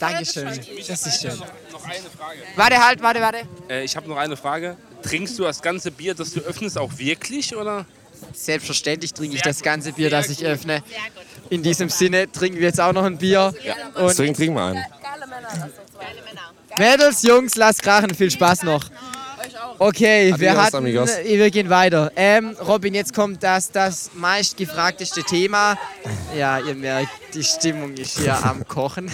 Dankeschön. 0.00 0.60
Das 0.88 1.06
ist 1.06 1.20
schön. 1.22 1.38
Noch 1.70 1.84
eine 1.84 2.10
Frage. 2.16 2.38
Warte, 2.56 2.84
halt, 2.84 3.02
warte, 3.02 3.20
warte. 3.20 3.38
Äh, 3.68 3.84
ich 3.84 3.96
habe 3.96 4.08
noch 4.08 4.16
eine 4.16 4.36
Frage. 4.36 4.76
Trinkst 5.02 5.38
du 5.38 5.44
das 5.44 5.62
ganze 5.62 5.90
Bier, 5.92 6.14
das 6.14 6.32
du 6.32 6.40
öffnest, 6.40 6.76
auch 6.78 6.98
wirklich, 6.98 7.54
oder? 7.54 7.86
Selbstverständlich 8.32 9.12
trinke 9.12 9.36
ich 9.36 9.42
das 9.42 9.62
ganze 9.62 9.92
Bier, 9.92 10.10
das 10.10 10.28
ich 10.30 10.44
öffne. 10.44 10.82
In 11.50 11.62
diesem 11.62 11.88
Sinne 11.88 12.30
trinken 12.30 12.58
wir 12.58 12.66
jetzt 12.66 12.80
auch 12.80 12.92
noch 12.92 13.04
ein 13.04 13.18
Bier. 13.18 13.54
Und 13.94 14.08
Deswegen 14.08 14.34
trinken 14.34 14.56
wir 14.56 14.64
einen. 14.64 14.84
Mädels, 16.78 17.22
Jungs, 17.22 17.56
lasst 17.56 17.82
krachen. 17.82 18.14
Viel 18.14 18.30
Spaß 18.30 18.62
noch. 18.64 18.84
Okay, 19.78 20.34
wir, 20.36 20.50
Adios, 20.50 20.64
hatten, 20.64 20.76
amigos. 20.76 21.10
äh, 21.10 21.38
wir 21.38 21.50
gehen 21.50 21.68
weiter. 21.68 22.10
Ähm, 22.16 22.56
Robin, 22.66 22.94
jetzt 22.94 23.14
kommt 23.14 23.42
das, 23.42 23.70
das 23.70 24.10
meistgefragteste 24.14 25.22
Thema. 25.22 25.76
Ja, 26.36 26.58
ihr 26.58 26.74
merkt, 26.74 27.10
die 27.34 27.44
Stimmung 27.44 27.94
ist 27.94 28.18
hier 28.18 28.36
am 28.44 28.66
Kochen. 28.66 29.10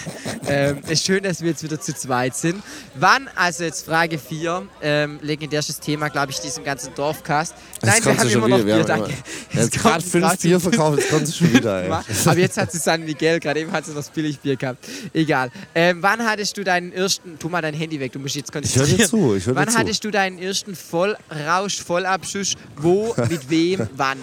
Ähm, 0.47 0.79
es 0.85 0.93
ist 0.93 1.07
schön, 1.07 1.23
dass 1.23 1.41
wir 1.41 1.51
jetzt 1.51 1.63
wieder 1.63 1.81
zu 1.81 1.95
zweit 1.95 2.37
sind. 2.37 2.63
Wann, 2.95 3.29
also 3.35 3.65
jetzt 3.65 3.85
Frage 3.87 4.19
4, 4.19 4.63
ähm, 4.83 5.19
legendärstes 5.23 5.81
Thema, 5.81 6.09
glaube 6.09 6.33
ich, 6.33 6.41
diesem 6.41 6.65
ganzen 6.65 6.95
Dorfcast. 6.95 7.55
Nein, 7.83 8.05
wir 8.05 8.19
haben 8.19 8.29
immer 8.29 8.49
noch 8.49 8.59
wieder. 8.59 8.67
Wir 8.67 8.75
Bier, 8.77 8.85
danke. 8.85 9.13
Jetzt 9.53 9.73
gerade 9.73 10.05
fünf 10.05 10.39
Bier 10.39 10.61
verkauft, 10.61 10.99
jetzt 10.99 11.11
kommt 11.11 11.27
sie 11.27 11.33
schon 11.33 11.53
wieder. 11.53 11.83
Ey. 11.85 11.91
Aber 12.27 12.39
jetzt 12.39 12.57
hat 12.57 12.71
sie 12.73 12.79
San 12.79 13.05
Miguel, 13.05 13.41
gerade 13.41 13.61
eben 13.61 13.73
hat 13.73 13.85
sie 13.85 13.91
noch 13.91 13.99
das 13.99 14.11
Billigbier 14.11 14.57
gehabt. 14.57 14.85
Egal. 15.13 15.51
Ähm, 15.75 15.99
wann 16.01 16.25
hattest 16.25 16.57
du 16.57 16.65
deinen 16.65 16.93
ersten, 16.93 17.39
tu 17.39 17.49
mal 17.49 17.63
dein 17.63 17.75
Handy 17.75 17.99
weg, 17.99 18.13
du 18.13 18.19
musst 18.19 18.37
jetzt 18.37 18.53
konzentrieren. 18.53 18.87
Ich 18.87 18.93
höre 18.93 18.99
dir 18.99 19.09
zu, 19.09 19.35
ich 19.37 19.47
höre 19.47 19.55
dir 19.55 19.61
Wann 19.61 19.69
zu. 19.69 19.79
hattest 19.79 20.05
du 20.05 20.11
deinen 20.11 20.39
ersten 20.43 20.75
Vollrausch, 20.75 21.83
Vollabschuss? 21.83 22.55
Wo, 22.77 23.15
mit 23.29 23.49
wem, 23.49 23.89
wann? 23.97 24.19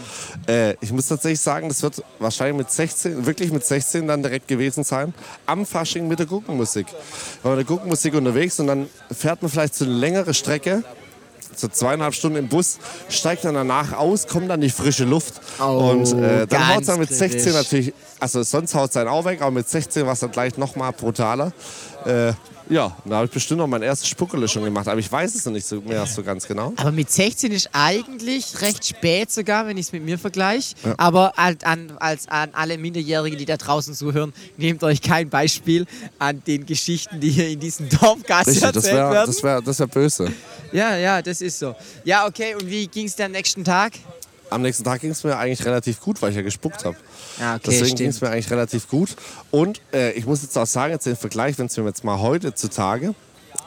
Äh, 0.47 0.75
ich 0.82 0.91
muss 0.91 1.08
tatsächlich 1.08 1.39
sagen, 1.39 1.69
das 1.69 1.82
wird 1.82 2.03
wahrscheinlich 2.19 2.58
mit 2.58 2.71
16, 2.71 3.25
wirklich 3.25 3.51
mit 3.51 3.65
16 3.65 4.08
dann 4.08 4.21
direkt 4.21 4.47
gewesen 4.47 4.84
sein. 4.84 5.13
Am 5.45 5.65
Fasching 5.65 6.08
mit 6.08 6.19
der 6.19 6.25
Guckenmusik. 6.25 6.88
Wir 6.88 7.49
waren 7.49 7.58
mit 7.58 7.67
der 7.67 7.75
Guckenmusik 7.75 8.13
unterwegs 8.13 8.60
und 8.60 8.67
dann 8.67 8.89
fährt 9.12 9.41
man 9.41 9.49
vielleicht 9.49 9.75
so 9.75 9.86
eine 9.86 9.93
längere 9.93 10.34
Strecke 10.34 10.84
so 11.60 11.67
zweieinhalb 11.67 12.13
Stunden 12.13 12.38
im 12.38 12.47
Bus, 12.47 12.77
steigt 13.10 13.43
dann 13.45 13.55
danach 13.55 13.93
aus, 13.93 14.27
kommt 14.27 14.49
dann 14.49 14.62
die 14.62 14.69
frische 14.69 15.03
Luft. 15.03 15.41
Oh, 15.60 15.91
und 15.91 16.13
äh, 16.13 16.47
dann 16.47 16.67
haut 16.69 16.82
es 16.82 16.88
dann 16.88 16.99
mit 16.99 17.10
16 17.10 17.29
kritisch. 17.29 17.53
natürlich, 17.53 17.93
also 18.19 18.43
sonst 18.43 18.75
haut 18.75 18.89
es 18.89 18.93
dann 18.93 19.08
auch 19.08 19.25
weg, 19.25 19.41
aber 19.41 19.51
mit 19.51 19.67
16 19.67 20.05
war 20.05 20.13
es 20.13 20.19
dann 20.19 20.32
gleich 20.32 20.58
nochmal 20.58 20.93
brutaler. 20.93 21.51
Äh, 22.06 22.34
ja, 22.70 22.96
da 23.04 23.16
habe 23.16 23.26
ich 23.26 23.32
bestimmt 23.32 23.58
noch 23.60 23.68
mein 23.68 23.82
erstes 23.82 24.08
Spuckerle 24.08 24.48
schon 24.48 24.64
gemacht, 24.64 24.88
aber 24.88 25.00
ich 25.00 25.12
weiß 25.12 25.34
es 25.34 25.44
noch 25.44 25.54
nicht 25.54 25.66
so 25.66 25.82
mehr 25.82 26.06
so 26.06 26.22
ganz 26.22 26.48
genau. 26.48 26.74
Aber 26.78 26.92
mit 26.92 27.10
16 27.10 27.52
ist 27.52 27.70
eigentlich 27.74 28.62
recht 28.62 28.86
spät 28.86 29.32
sogar, 29.32 29.66
wenn 29.66 29.76
ich 29.78 29.88
es 29.88 29.92
mit 29.92 30.04
mir 30.04 30.20
vergleiche. 30.20 30.76
Aber 30.98 31.38
an, 31.38 31.58
an, 31.64 31.94
als, 32.00 32.28
an 32.28 32.50
alle 32.54 32.78
Minderjährigen, 32.78 33.40
die 33.40 33.46
da 33.46 33.58
draußen 33.58 33.96
zuhören, 33.96 34.34
nehmt 34.58 34.84
euch 34.84 35.02
kein 35.02 35.30
Beispiel 35.30 35.88
an 36.20 36.44
den 36.46 36.68
Geschichten, 36.68 37.20
die 37.20 37.32
hier 37.32 37.50
in 37.50 37.60
diesem 37.60 37.90
Dorfgast 37.90 38.50
Richtig, 38.50 38.64
erzählt 38.64 38.76
das 38.76 38.86
wäre 38.86 39.12
werden. 39.12 39.28
das 39.28 39.44
wär, 39.44 39.62
das 39.62 39.80
wär 39.80 39.88
böse. 39.88 40.32
Ja, 40.72 40.96
ja, 40.96 41.22
das 41.24 41.42
ist 41.42 41.58
so. 41.58 41.76
Ja, 42.04 42.28
okay, 42.28 42.54
und 42.54 42.70
wie 42.70 42.86
ging 42.86 43.08
es 43.08 43.16
dir 43.16 43.26
am 43.26 43.32
nächsten 43.32 43.64
Tag? 43.64 43.94
Am 44.50 44.62
nächsten 44.62 44.84
Tag 44.84 45.02
ging 45.02 45.12
es 45.12 45.24
mir 45.24 45.38
eigentlich 45.38 45.66
relativ 45.66 46.00
gut, 46.02 46.22
weil 46.22 46.32
ich 46.32 46.36
ja 46.36 46.42
gespuckt 46.42 46.86
habe. 46.86 46.98
Ja, 47.40 47.56
okay, 47.56 47.64
Deswegen 47.68 47.96
ging 47.96 48.10
es 48.10 48.22
mir 48.22 48.30
eigentlich 48.30 48.50
relativ 48.52 48.88
gut. 48.88 49.16
Und 49.52 49.82
äh, 49.94 50.12
ich 50.14 50.26
muss 50.26 50.42
jetzt 50.42 50.58
auch 50.58 50.66
sagen, 50.66 50.94
jetzt 50.94 51.06
den 51.06 51.16
Vergleich, 51.16 51.58
wenn 51.58 51.68
es 51.68 51.78
mir 51.78 51.86
jetzt 51.86 52.04
mal 52.04 52.20
heute 52.20 52.54
zutage 52.56 53.14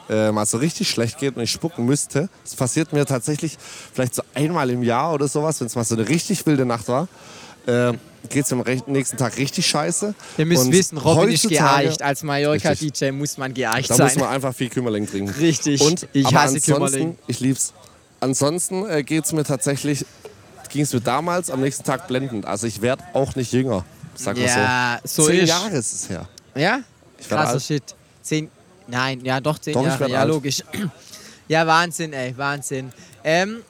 äh, 0.09 0.31
mal 0.31 0.45
so 0.45 0.57
richtig 0.57 0.89
schlecht 0.89 1.17
geht 1.19 1.35
und 1.37 1.43
ich 1.43 1.51
spucken 1.51 1.85
müsste, 1.85 2.29
das 2.43 2.55
passiert 2.55 2.93
mir 2.93 3.05
tatsächlich 3.05 3.57
vielleicht 3.93 4.15
so 4.15 4.21
einmal 4.33 4.69
im 4.69 4.83
Jahr 4.83 5.13
oder 5.13 5.27
sowas, 5.27 5.59
wenn 5.59 5.67
es 5.67 5.75
mal 5.75 5.83
so 5.83 5.95
eine 5.95 6.07
richtig 6.09 6.45
wilde 6.45 6.65
Nacht 6.65 6.87
war, 6.87 7.07
äh, 7.65 7.93
geht 8.29 8.45
es 8.45 8.51
mir 8.51 8.65
am 8.65 8.81
nächsten 8.87 9.17
Tag 9.17 9.37
richtig 9.37 9.65
scheiße. 9.67 10.13
Ihr 10.37 10.45
müsst 10.45 10.65
Und 10.65 10.71
wissen, 10.73 10.97
Robin 10.97 11.29
ist 11.29 11.49
geeicht. 11.49 12.01
Als 12.01 12.23
Mallorca-DJ 12.23 13.11
muss 13.11 13.37
man 13.37 13.53
geeicht 13.53 13.89
Da 13.89 13.95
sein. 13.95 14.07
muss 14.07 14.15
man 14.17 14.29
einfach 14.29 14.53
viel 14.53 14.69
Kümmerling 14.69 15.07
trinken. 15.07 15.33
Richtig. 15.39 15.81
Und, 15.81 16.07
Ich 16.13 16.25
hasse 16.27 16.55
ansonsten, 16.55 16.71
Kümmerling. 16.73 17.17
Ich 17.27 17.39
lieb's. 17.39 17.73
Ansonsten 18.19 18.85
äh, 18.89 19.03
geht 19.03 19.25
es 19.25 19.33
mir 19.33 19.43
tatsächlich, 19.43 20.05
ging 20.73 20.81
es 20.81 20.91
mir 20.91 21.01
damals 21.01 21.49
am 21.49 21.61
nächsten 21.61 21.83
Tag 21.83 22.07
blendend. 22.07 22.45
Also 22.45 22.67
ich 22.67 22.81
werde 22.81 23.03
auch 23.13 23.35
nicht 23.35 23.53
jünger, 23.53 23.85
sag 24.15 24.35
mal 24.35 24.45
ja, 24.45 24.99
so. 25.03 25.23
so 25.23 25.29
Zehn 25.29 25.41
ist. 25.41 25.49
Jahre 25.49 25.69
ist 25.69 25.93
es 25.93 26.09
her. 26.09 26.27
Ja? 26.55 26.79
Ich 27.17 27.29
werde 27.29 27.43
Krasser 27.43 27.53
alt. 27.53 27.63
Shit. 27.63 27.95
Zehn, 28.21 28.49
nein, 28.87 29.23
ja 29.23 29.39
doch, 29.39 29.59
zehn 29.59 29.73
Doch, 29.73 29.85
Jahre. 29.85 30.09
Ja, 30.09 30.21
alt. 30.21 30.29
logisch. 30.29 30.61
Ja, 31.49 31.67
Wahnsinn, 31.67 32.13
ey, 32.13 32.33
Wahnsinn. 32.37 32.93
Ähm, 33.21 33.63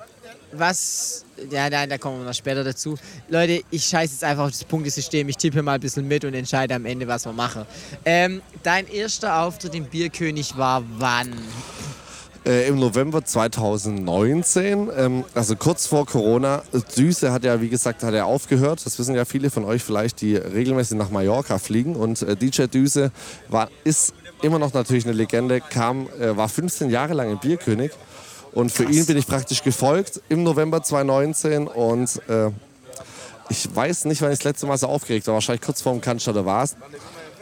was, 0.52 1.26
ja, 1.50 1.68
nein, 1.72 1.90
da 1.90 1.98
kommen 1.98 2.20
wir 2.20 2.26
noch 2.26 2.34
später 2.36 2.64
dazu. 2.64 2.96
Leute, 3.28 3.62
ich 3.72 3.84
scheiße 3.84 4.14
jetzt 4.14 4.24
einfach 4.24 4.44
auf 4.44 4.52
das 4.52 4.64
Punktesystem. 4.64 5.28
Ich 5.28 5.38
tippe 5.38 5.64
mal 5.64 5.74
ein 5.74 5.82
bisschen 5.82 6.08
mit 6.08 6.24
und 6.24 6.36
entscheide 6.36 6.76
am 6.76 6.86
Ende, 6.86 7.08
was 7.08 7.26
wir 7.26 7.34
machen. 7.34 7.66
Ähm, 8.06 8.44
dein 8.62 8.88
erster 8.88 9.42
Auftritt 9.42 9.74
im 9.74 9.86
Bierkönig 9.86 10.56
war 10.56 10.84
wann? 11.00 11.34
Äh, 12.46 12.68
Im 12.68 12.78
November 12.78 13.24
2019, 13.24 14.90
ähm, 14.98 15.24
also 15.34 15.56
kurz 15.56 15.88
vor 15.88 16.06
Corona. 16.06 16.64
Düse 16.98 17.32
hat 17.32 17.46
ja, 17.46 17.62
wie 17.62 17.70
gesagt, 17.70 18.04
hat 18.04 18.14
ja 18.14 18.26
aufgehört. 18.26 18.86
Das 18.86 19.00
wissen 19.00 19.16
ja 19.16 19.24
viele 19.24 19.50
von 19.50 19.64
euch 19.64 19.82
vielleicht, 19.82 20.20
die 20.20 20.36
regelmäßig 20.36 20.98
nach 20.98 21.10
Mallorca 21.10 21.58
fliegen. 21.58 21.96
Und 21.96 22.22
äh, 22.22 22.36
DJ 22.36 22.64
Düse 22.64 23.12
war, 23.48 23.70
ist 23.86 24.14
immer 24.42 24.60
noch 24.60 24.74
natürlich 24.74 25.06
eine 25.06 25.14
Legende, 25.14 25.62
kam, 25.62 26.10
äh, 26.20 26.36
war 26.36 26.50
15 26.50 26.90
Jahre 26.90 27.14
lang 27.14 27.32
im 27.32 27.40
Bierkönig. 27.40 27.92
Und 28.52 28.72
für 28.72 28.84
ihn 28.84 29.06
bin 29.06 29.18
ich 29.18 29.26
praktisch 29.26 29.64
gefolgt 29.64 30.22
im 30.28 30.44
November 30.44 30.84
2019 30.84 31.68
und 31.68 32.22
äh, 32.30 32.52
ich 33.50 33.74
weiß 33.74 34.06
nicht, 34.06 34.22
wann 34.22 34.32
ich 34.32 34.40
das 34.40 34.46
letzte 34.46 34.68
Mal 34.68 34.78
so 34.78 34.88
aufgeregt 34.88 35.28
war. 35.28 35.34
Wahrscheinlich 35.34 35.62
kurz 35.62 35.82
vor 35.82 35.94
dem 35.94 36.02
Cannstatter 36.02 36.46
war 36.46 36.64
es, 36.64 36.76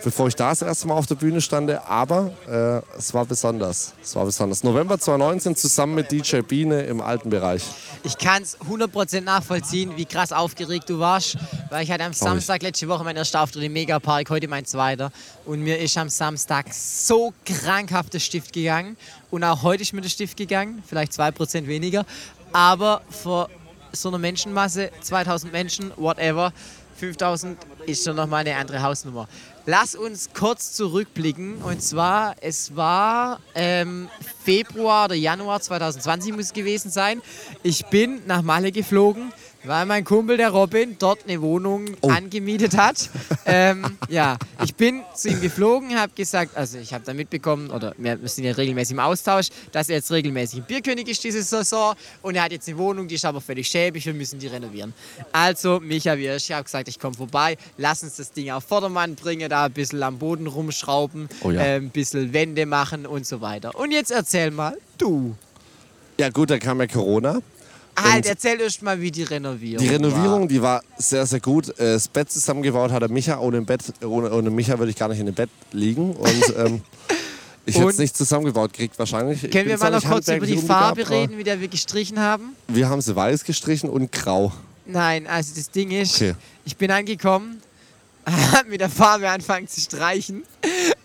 bevor 0.03 0.27
ich 0.27 0.35
da 0.35 0.49
das 0.49 0.61
erste 0.61 0.87
Mal 0.87 0.95
auf 0.95 1.05
der 1.05 1.15
Bühne 1.15 1.41
stande. 1.41 1.85
Aber 1.87 2.31
äh, 2.47 2.97
es 2.97 3.13
war 3.13 3.25
besonders. 3.25 3.93
Es 4.01 4.15
war 4.15 4.25
besonders. 4.25 4.63
November 4.63 4.99
2019 4.99 5.55
zusammen 5.55 5.95
mit 5.95 6.11
DJ 6.11 6.41
Biene 6.41 6.81
im 6.83 7.01
alten 7.01 7.29
Bereich. 7.29 7.63
Ich 8.03 8.17
kann 8.17 8.43
es 8.43 8.57
100% 8.59 9.21
nachvollziehen, 9.21 9.93
wie 9.95 10.05
krass 10.05 10.31
aufgeregt 10.31 10.89
du 10.89 10.99
warst, 10.99 11.37
weil 11.69 11.83
ich 11.83 11.91
hatte 11.91 12.03
am 12.03 12.13
Samstag 12.13 12.61
letzte 12.63 12.87
Woche 12.87 13.03
mein 13.03 13.15
erster 13.15 13.41
Auftritt 13.41 13.63
im 13.63 13.73
Megapark, 13.73 14.29
heute 14.29 14.47
mein 14.47 14.65
zweiter. 14.65 15.11
Und 15.45 15.61
mir 15.61 15.79
ist 15.79 15.97
am 15.97 16.09
Samstag 16.09 16.73
so 16.73 17.33
krankhaft 17.45 18.13
der 18.13 18.19
Stift 18.19 18.53
gegangen. 18.53 18.97
Und 19.29 19.43
auch 19.43 19.61
heute 19.63 19.83
ist 19.83 19.93
mir 19.93 20.01
der 20.01 20.09
Stift 20.09 20.37
gegangen, 20.37 20.83
vielleicht 20.87 21.13
2% 21.13 21.67
weniger. 21.67 22.05
Aber 22.53 23.01
vor 23.09 23.49
so 23.93 24.09
einer 24.09 24.17
Menschenmasse, 24.17 24.89
2000 25.01 25.51
Menschen, 25.51 25.91
whatever, 25.97 26.53
5000 26.97 27.57
ist 27.87 28.03
schon 28.03 28.15
nochmal 28.15 28.41
eine 28.41 28.55
andere 28.55 28.81
Hausnummer. 28.81 29.27
Lass 29.65 29.93
uns 29.93 30.29
kurz 30.33 30.73
zurückblicken. 30.73 31.61
Und 31.61 31.83
zwar, 31.83 32.35
es 32.41 32.75
war 32.75 33.39
ähm, 33.53 34.09
Februar 34.43 35.05
oder 35.05 35.15
Januar 35.15 35.61
2020 35.61 36.33
muss 36.33 36.45
es 36.45 36.53
gewesen 36.53 36.89
sein. 36.89 37.21
Ich 37.61 37.85
bin 37.85 38.21
nach 38.25 38.41
Malle 38.41 38.71
geflogen, 38.71 39.31
weil 39.63 39.85
mein 39.85 40.03
Kumpel, 40.03 40.37
der 40.37 40.49
Robin, 40.49 40.95
dort 40.97 41.27
eine 41.27 41.41
Wohnung 41.41 41.85
angemietet 42.01 42.75
hat. 42.75 43.09
ähm, 43.45 43.97
ja, 44.09 44.37
ich 44.63 44.73
bin 44.75 45.03
zu 45.15 45.29
ihm 45.29 45.41
geflogen, 45.41 45.99
habe 45.99 46.11
gesagt, 46.15 46.57
also 46.57 46.79
ich 46.79 46.93
habe 46.93 47.05
da 47.05 47.13
mitbekommen, 47.13 47.69
oder 47.69 47.93
wir 47.97 48.17
sind 48.23 48.45
ja 48.45 48.53
regelmäßig 48.53 48.93
im 48.93 48.99
Austausch, 48.99 49.49
dass 49.71 49.89
er 49.89 49.97
jetzt 49.97 50.11
regelmäßig 50.11 50.59
im 50.59 50.65
Bierkönig 50.65 51.07
ist 51.07 51.23
diese 51.23 51.43
Saison 51.43 51.93
und 52.21 52.35
er 52.35 52.43
hat 52.43 52.51
jetzt 52.51 52.67
eine 52.67 52.77
Wohnung, 52.77 53.07
die 53.07 53.15
ist 53.15 53.25
aber 53.25 53.41
völlig 53.41 53.67
schäbig, 53.67 54.05
wir 54.05 54.13
müssen 54.13 54.39
die 54.39 54.47
renovieren. 54.47 54.93
Also, 55.31 55.79
Micha 55.79 56.17
Wirsch, 56.17 56.49
ich 56.49 56.51
habe 56.51 56.63
gesagt, 56.63 56.87
ich 56.87 56.99
komme 56.99 57.15
vorbei, 57.15 57.57
lass 57.77 58.01
uns 58.01 58.15
das 58.15 58.31
Ding 58.31 58.49
auf 58.49 58.63
Vordermann 58.63 59.15
bringen, 59.15 59.47
da 59.51 59.65
ein 59.65 59.71
bisschen 59.73 60.01
am 60.03 60.17
Boden 60.17 60.47
rumschrauben, 60.47 61.27
Oh 61.43 61.51
ja. 61.51 61.61
äh, 61.61 61.75
ein 61.75 61.89
bisschen 61.89 62.33
Wände 62.33 62.65
machen 62.65 63.05
und 63.05 63.25
so 63.25 63.41
weiter. 63.41 63.75
Und 63.77 63.91
jetzt 63.91 64.11
erzähl 64.11 64.51
mal, 64.51 64.75
du. 64.97 65.35
Ja 66.17 66.29
gut, 66.29 66.49
dann 66.49 66.59
kam 66.59 66.79
ja 66.79 66.87
Corona. 66.87 67.39
Halt, 67.97 68.25
erzähl 68.25 68.59
erst 68.61 68.81
mal, 68.81 68.99
wie 69.01 69.11
die 69.11 69.23
Renovierung 69.23 69.85
Die 69.85 69.93
Renovierung, 69.93 70.41
war. 70.41 70.47
die 70.47 70.61
war 70.61 70.81
sehr, 70.97 71.25
sehr 71.25 71.41
gut. 71.41 71.69
Äh, 71.77 71.93
Das 71.93 72.07
Bett 72.07 72.31
zusammengebaut 72.31 72.89
hat 72.91 73.01
der 73.01 73.09
Micha. 73.09 73.37
Ohne, 73.37 73.61
Bett, 73.61 73.81
ohne, 74.03 74.31
ohne 74.31 74.49
Micha 74.49 74.79
würde 74.79 74.91
ich 74.91 74.95
gar 74.97 75.09
nicht 75.09 75.19
in 75.19 75.25
dem 75.25 75.35
Bett 75.35 75.49
liegen. 75.73 76.13
Und 76.15 76.53
ähm, 76.57 76.81
ich 77.65 77.77
hätte 77.77 77.89
es 77.89 77.97
nicht 77.97 78.15
zusammengebaut 78.15 78.71
gekriegt 78.71 78.97
wahrscheinlich. 78.97 79.43
Ich 79.43 79.51
Können 79.51 79.67
wir 79.67 79.77
mal 79.77 79.91
noch 79.91 80.03
kurz 80.05 80.29
über 80.29 80.45
die 80.45 80.57
Farbe 80.57 81.01
aber 81.01 81.09
reden, 81.11 81.43
der 81.43 81.59
wir 81.59 81.67
gestrichen 81.67 82.17
haben? 82.19 82.55
Wir 82.69 82.87
haben 82.87 83.01
sie 83.01 83.13
weiß 83.15 83.43
gestrichen 83.43 83.89
und 83.89 84.11
grau. 84.11 84.53
Nein, 84.85 85.27
also 85.27 85.53
das 85.55 85.69
Ding 85.69 85.91
ist, 85.91 86.15
Okay. 86.15 86.33
ich 86.65 86.77
bin 86.77 86.91
angekommen, 86.91 87.61
mit 88.67 88.81
der 88.81 88.89
Farbe 88.89 89.29
angefangen 89.29 89.67
zu 89.67 89.81
streichen 89.81 90.43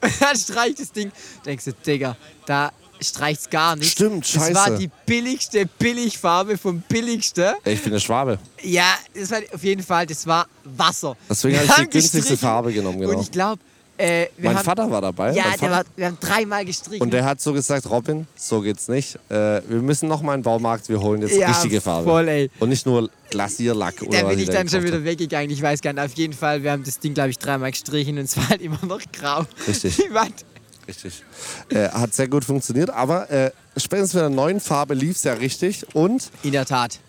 und 0.00 0.12
dann 0.20 0.36
streicht 0.36 0.80
das 0.80 0.92
Ding. 0.92 1.10
Denkst 1.44 1.64
du, 1.64 1.72
Digga, 1.72 2.16
da 2.46 2.72
streicht's 3.00 3.48
gar 3.50 3.76
nicht. 3.76 3.92
Stimmt, 3.92 4.26
Das 4.34 4.54
war 4.54 4.66
scheiße. 4.68 4.78
die 4.78 4.90
billigste 5.06 5.66
Billigfarbe 5.66 6.56
vom 6.56 6.80
billigsten. 6.80 7.54
Ich 7.64 7.82
bin 7.82 7.92
eine 7.92 8.00
Schwabe. 8.00 8.38
Ja, 8.62 8.94
das 9.14 9.30
war 9.30 9.40
auf 9.52 9.62
jeden 9.62 9.82
Fall, 9.82 10.06
das 10.06 10.26
war 10.26 10.46
Wasser. 10.64 11.16
Deswegen 11.28 11.58
habe 11.58 11.66
ich 11.68 11.74
die 11.74 11.90
günstigste 11.90 12.36
Farbe 12.36 12.72
genommen. 12.72 13.00
Genau. 13.00 13.12
Und 13.14 13.22
ich 13.22 13.30
glaube, 13.30 13.60
äh, 13.98 14.26
Mein 14.38 14.56
haben, 14.56 14.64
Vater 14.64 14.90
war 14.90 15.00
dabei. 15.00 15.32
Ja, 15.32 15.44
war, 15.60 15.84
wir 15.96 16.06
haben 16.06 16.18
dreimal 16.20 16.64
gestrichen. 16.64 17.02
und 17.02 17.12
der 17.12 17.24
hat 17.24 17.40
so 17.40 17.52
gesagt, 17.52 17.88
Robin, 17.88 18.26
so 18.36 18.60
geht's 18.60 18.88
nicht. 18.88 19.16
Äh, 19.28 19.62
wir 19.68 19.82
müssen 19.82 20.08
noch 20.08 20.22
mal 20.22 20.34
in 20.34 20.40
den 20.40 20.44
Baumarkt, 20.44 20.88
wir 20.88 21.00
holen 21.00 21.22
jetzt 21.22 21.36
Ja, 21.36 21.48
richtige 21.48 21.80
Farbe. 21.80 22.04
voll, 22.08 22.28
ey. 22.28 22.50
Und 22.60 22.68
nicht 22.68 22.84
nur 22.86 23.08
Glasierlack 23.30 24.02
oder 24.02 24.22
da 24.22 24.28
bin 24.28 24.38
ich 24.38 24.46
da 24.46 24.52
dann 24.52 24.68
schon 24.68 24.84
wieder 24.84 25.02
weggegangen. 25.04 25.50
Ich 25.50 25.62
weiß 25.62 25.80
gar 25.80 25.92
nicht. 25.92 26.02
Auf 26.04 26.12
jeden 26.14 26.32
Fall, 26.34 26.62
wir 26.62 26.72
haben 26.72 26.84
das 26.84 26.98
Ding, 26.98 27.14
glaube 27.14 27.30
ich, 27.30 27.38
dreimal 27.38 27.70
gestrichen 27.70 28.18
und 28.18 28.24
es 28.24 28.36
war 28.36 28.48
halt 28.50 28.62
immer 28.62 28.78
noch 28.86 29.00
grau. 29.12 29.44
Richtig. 29.66 29.96
Die 30.08 30.12
Wand. 30.14 30.44
Richtig. 30.86 31.22
Äh, 31.70 31.88
hat 31.88 32.14
sehr 32.14 32.28
gut 32.28 32.44
funktioniert, 32.44 32.90
aber 32.90 33.28
äh, 33.30 33.50
spätestens 33.76 34.14
mit 34.14 34.22
der 34.22 34.30
neuen 34.30 34.60
Farbe 34.60 34.94
lief 34.94 35.16
es 35.16 35.24
ja 35.24 35.32
richtig. 35.32 35.84
Und 35.94 36.30
In 36.44 36.52
der 36.52 36.64
Tat. 36.64 37.00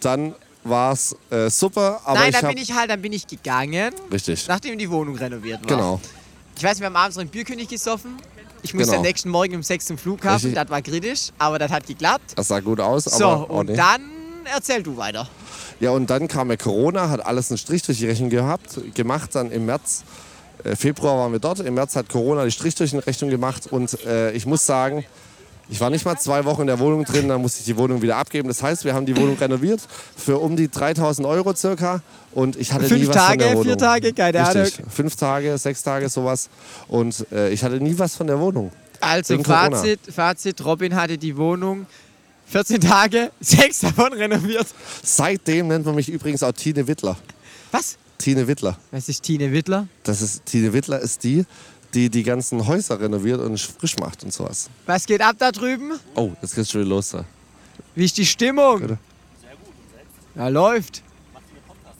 dann 0.00 0.34
war 0.68 0.92
es 0.92 1.16
äh, 1.30 1.48
super. 1.50 2.00
Aber 2.04 2.18
Nein, 2.18 2.30
ich 2.30 2.40
dann 2.40 2.48
bin 2.54 2.58
ich 2.62 2.72
halt, 2.72 2.90
dann 2.90 3.02
bin 3.02 3.12
ich 3.12 3.26
gegangen, 3.26 3.92
Richtig. 4.12 4.46
nachdem 4.48 4.78
die 4.78 4.90
Wohnung 4.90 5.16
renoviert 5.16 5.60
war. 5.60 5.76
Genau. 5.76 6.00
Ich 6.56 6.62
weiß, 6.62 6.80
wir 6.80 6.86
haben 6.86 6.96
abends 6.96 7.16
noch 7.16 7.22
im 7.22 7.28
Bierkönig 7.28 7.68
gesoffen. 7.68 8.16
Ich 8.62 8.72
musste 8.74 8.90
Genau. 8.92 8.98
am 9.00 9.06
nächsten 9.06 9.28
Morgen 9.28 9.54
um 9.56 9.62
6 9.62 9.84
zum 9.86 9.98
Flughafen. 9.98 10.34
Richtig. 10.50 10.54
Das 10.54 10.70
war 10.70 10.82
kritisch, 10.82 11.28
aber 11.38 11.58
das 11.58 11.70
hat 11.70 11.86
geklappt. 11.86 12.32
Das 12.36 12.48
sah 12.48 12.60
gut 12.60 12.80
aus, 12.80 13.04
So, 13.04 13.24
aber 13.26 13.42
auch 13.44 13.48
und 13.60 13.66
nicht. 13.68 13.78
dann 13.78 14.00
erzähl 14.52 14.82
du 14.82 14.96
weiter. 14.96 15.28
Ja, 15.80 15.90
und 15.90 16.08
dann 16.08 16.26
kam 16.28 16.50
ja 16.50 16.56
Corona, 16.56 17.10
hat 17.10 17.24
alles 17.24 17.50
einen 17.50 17.58
Strich 17.58 17.82
durch 17.82 17.98
die 17.98 18.06
Rechnung 18.06 18.30
gehabt, 18.30 18.80
gemacht. 18.94 19.34
Dann 19.34 19.50
im 19.52 19.66
März, 19.66 20.04
äh, 20.64 20.74
Februar 20.74 21.18
waren 21.18 21.32
wir 21.32 21.38
dort. 21.38 21.60
Im 21.60 21.74
März 21.74 21.94
hat 21.96 22.08
Corona 22.08 22.44
die 22.46 22.50
Strich 22.50 22.74
durch 22.74 22.90
die 22.90 22.96
Rechnung 22.98 23.28
gemacht. 23.30 23.66
Und 23.70 24.02
äh, 24.06 24.32
ich 24.32 24.46
muss 24.46 24.64
sagen, 24.64 25.04
ich 25.68 25.80
war 25.80 25.90
nicht 25.90 26.04
mal 26.04 26.16
zwei 26.18 26.44
Wochen 26.44 26.62
in 26.62 26.66
der 26.68 26.78
Wohnung 26.78 27.04
drin, 27.04 27.28
dann 27.28 27.40
musste 27.40 27.60
ich 27.60 27.66
die 27.66 27.76
Wohnung 27.76 28.02
wieder 28.02 28.16
abgeben. 28.16 28.48
Das 28.48 28.62
heißt, 28.62 28.84
wir 28.84 28.94
haben 28.94 29.06
die 29.06 29.16
Wohnung 29.16 29.36
renoviert 29.36 29.80
für 30.16 30.38
um 30.38 30.56
die 30.56 30.70
3000 30.70 31.26
Euro 31.26 31.54
circa. 31.54 32.02
Und 32.32 32.56
ich 32.56 32.72
hatte 32.72 32.86
Fünf 32.86 33.00
nie 33.02 33.08
was 33.08 33.16
Tage, 33.16 33.30
von 33.30 33.38
der 33.38 33.50
Wohnung. 33.50 33.64
vier 33.64 33.78
Tage, 33.78 34.12
keine 34.12 34.64
Richtig. 34.64 34.84
Fünf 34.88 35.16
Tage, 35.16 35.58
sechs 35.58 35.82
Tage, 35.82 36.08
sowas. 36.08 36.48
Und 36.88 37.26
äh, 37.32 37.50
ich 37.50 37.64
hatte 37.64 37.80
nie 37.80 37.98
was 37.98 38.14
von 38.14 38.26
der 38.26 38.38
Wohnung. 38.38 38.70
Also. 39.00 39.42
Fazit, 39.42 40.00
Fazit: 40.14 40.64
Robin 40.64 40.94
hatte 40.94 41.18
die 41.18 41.36
Wohnung 41.36 41.86
14 42.46 42.80
Tage, 42.80 43.30
sechs 43.40 43.80
davon 43.80 44.12
renoviert. 44.12 44.66
Seitdem 45.02 45.68
nennt 45.68 45.84
man 45.84 45.94
mich 45.94 46.08
übrigens 46.08 46.42
auch 46.42 46.52
Tine 46.52 46.86
Wittler. 46.86 47.16
Was? 47.72 47.98
Tine 48.18 48.48
Wittler. 48.48 48.78
Was 48.92 49.08
ist 49.08 49.22
Tine 49.24 49.52
Wittler? 49.52 49.88
Das 50.04 50.22
ist, 50.22 50.46
Tine 50.46 50.72
Wittler 50.72 51.00
ist 51.00 51.22
die, 51.24 51.44
die 51.96 52.10
die 52.10 52.22
ganzen 52.22 52.66
Häuser 52.66 53.00
renoviert 53.00 53.40
und 53.40 53.58
frisch 53.58 53.96
macht 53.96 54.22
und 54.22 54.32
sowas. 54.32 54.68
Was 54.84 55.06
geht 55.06 55.22
ab 55.22 55.36
da 55.38 55.50
drüben? 55.50 55.92
Oh, 56.14 56.32
jetzt 56.42 56.54
geht's 56.54 56.70
schon 56.70 56.82
wieder 56.82 56.90
los. 56.90 57.10
Da. 57.10 57.24
Wie 57.94 58.04
ist 58.04 58.16
die 58.18 58.26
Stimmung? 58.26 58.80
Bitte. 58.80 58.98
Ja, 60.34 60.48
läuft. 60.48 61.02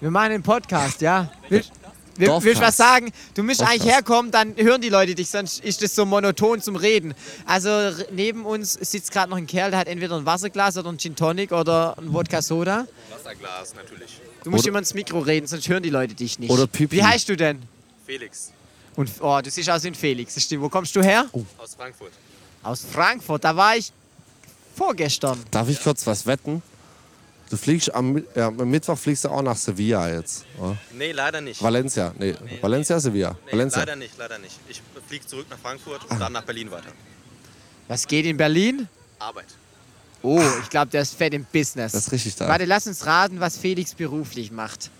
Wir 0.00 0.10
machen 0.10 0.32
einen 0.32 0.42
Podcast, 0.42 1.00
ja. 1.00 1.32
Willst, 1.48 1.72
will, 2.16 2.28
willst 2.28 2.60
du 2.60 2.66
was 2.66 2.76
sagen? 2.76 3.10
Du 3.32 3.42
musst 3.42 3.60
Dorfcast. 3.60 3.80
eigentlich 3.80 3.94
herkommen, 3.94 4.30
dann 4.30 4.54
hören 4.56 4.82
die 4.82 4.90
Leute 4.90 5.14
dich, 5.14 5.30
sonst 5.30 5.64
ist 5.64 5.82
das 5.82 5.94
so 5.94 6.04
monoton 6.04 6.60
zum 6.60 6.76
Reden. 6.76 7.14
Also 7.46 7.70
neben 8.12 8.44
uns 8.44 8.74
sitzt 8.74 9.10
gerade 9.12 9.30
noch 9.30 9.38
ein 9.38 9.46
Kerl, 9.46 9.70
der 9.70 9.80
hat 9.80 9.88
entweder 9.88 10.16
ein 10.18 10.26
Wasserglas 10.26 10.76
oder 10.76 10.90
ein 10.90 10.98
Gin 10.98 11.16
Tonic 11.16 11.52
oder 11.52 11.96
ein 11.96 12.12
Wodka 12.12 12.42
Soda. 12.42 12.86
Wasserglas 13.10 13.74
natürlich. 13.74 14.20
Du 14.44 14.50
musst 14.50 14.64
Oder- 14.64 14.68
immer 14.68 14.78
ins 14.80 14.92
Mikro 14.92 15.20
reden, 15.20 15.46
sonst 15.46 15.66
hören 15.68 15.82
die 15.82 15.90
Leute 15.90 16.14
dich 16.14 16.38
nicht. 16.38 16.50
Oder 16.50 16.66
Pipi. 16.66 16.96
Wie 16.96 17.02
heißt 17.02 17.30
du 17.30 17.36
denn? 17.38 17.62
Felix 18.04 18.52
Und 18.96 19.10
oh, 19.20 19.40
du 19.42 19.50
siehst 19.50 19.68
aus 19.70 19.84
wie 19.84 19.88
ein 19.88 19.94
Felix. 19.94 20.34
Das 20.34 20.42
stimmt. 20.42 20.62
Wo 20.62 20.68
kommst 20.68 20.96
du 20.96 21.02
her? 21.02 21.26
aus 21.58 21.74
Frankfurt. 21.74 22.12
Aus 22.62 22.84
Frankfurt. 22.84 23.44
Da 23.44 23.54
war 23.54 23.76
ich 23.76 23.92
vorgestern. 24.74 25.38
Darf 25.50 25.68
ich 25.68 25.80
kurz 25.80 26.06
was 26.06 26.26
wetten? 26.26 26.62
Du 27.48 27.56
fliegst 27.56 27.94
am, 27.94 28.24
ja, 28.34 28.48
am 28.48 28.68
Mittwoch 28.68 28.98
fliegst 28.98 29.24
du 29.24 29.28
auch 29.28 29.42
nach 29.42 29.56
Sevilla 29.56 30.12
jetzt. 30.12 30.44
Oder? 30.58 30.76
Nee, 30.92 31.12
leider 31.12 31.40
nicht. 31.40 31.62
Valencia. 31.62 32.12
Nee, 32.18 32.34
Valencia, 32.60 32.98
Sevilla. 32.98 33.36
Nee, 33.46 33.52
Valencia. 33.52 33.78
leider 33.80 33.96
nicht, 33.96 34.18
leider 34.18 34.38
nicht. 34.38 34.58
Ich 34.68 34.82
fliege 35.06 35.26
zurück 35.26 35.46
nach 35.48 35.58
Frankfurt 35.58 36.10
und 36.10 36.18
dann 36.18 36.32
nach 36.32 36.42
Berlin 36.42 36.70
weiter. 36.72 36.90
Was 37.86 38.06
geht 38.06 38.26
in 38.26 38.36
Berlin? 38.36 38.88
Arbeit. 39.20 39.46
Oh, 40.22 40.42
ich 40.60 40.70
glaube, 40.70 40.90
der 40.90 41.02
ist 41.02 41.14
fett 41.14 41.34
im 41.34 41.44
Business. 41.44 41.92
Das 41.92 42.06
ist 42.06 42.12
richtig 42.12 42.34
da. 42.34 42.48
Warte, 42.48 42.64
lass 42.64 42.88
uns 42.88 43.06
raten, 43.06 43.38
was 43.38 43.56
Felix 43.56 43.94
beruflich 43.94 44.50
macht. 44.50 44.90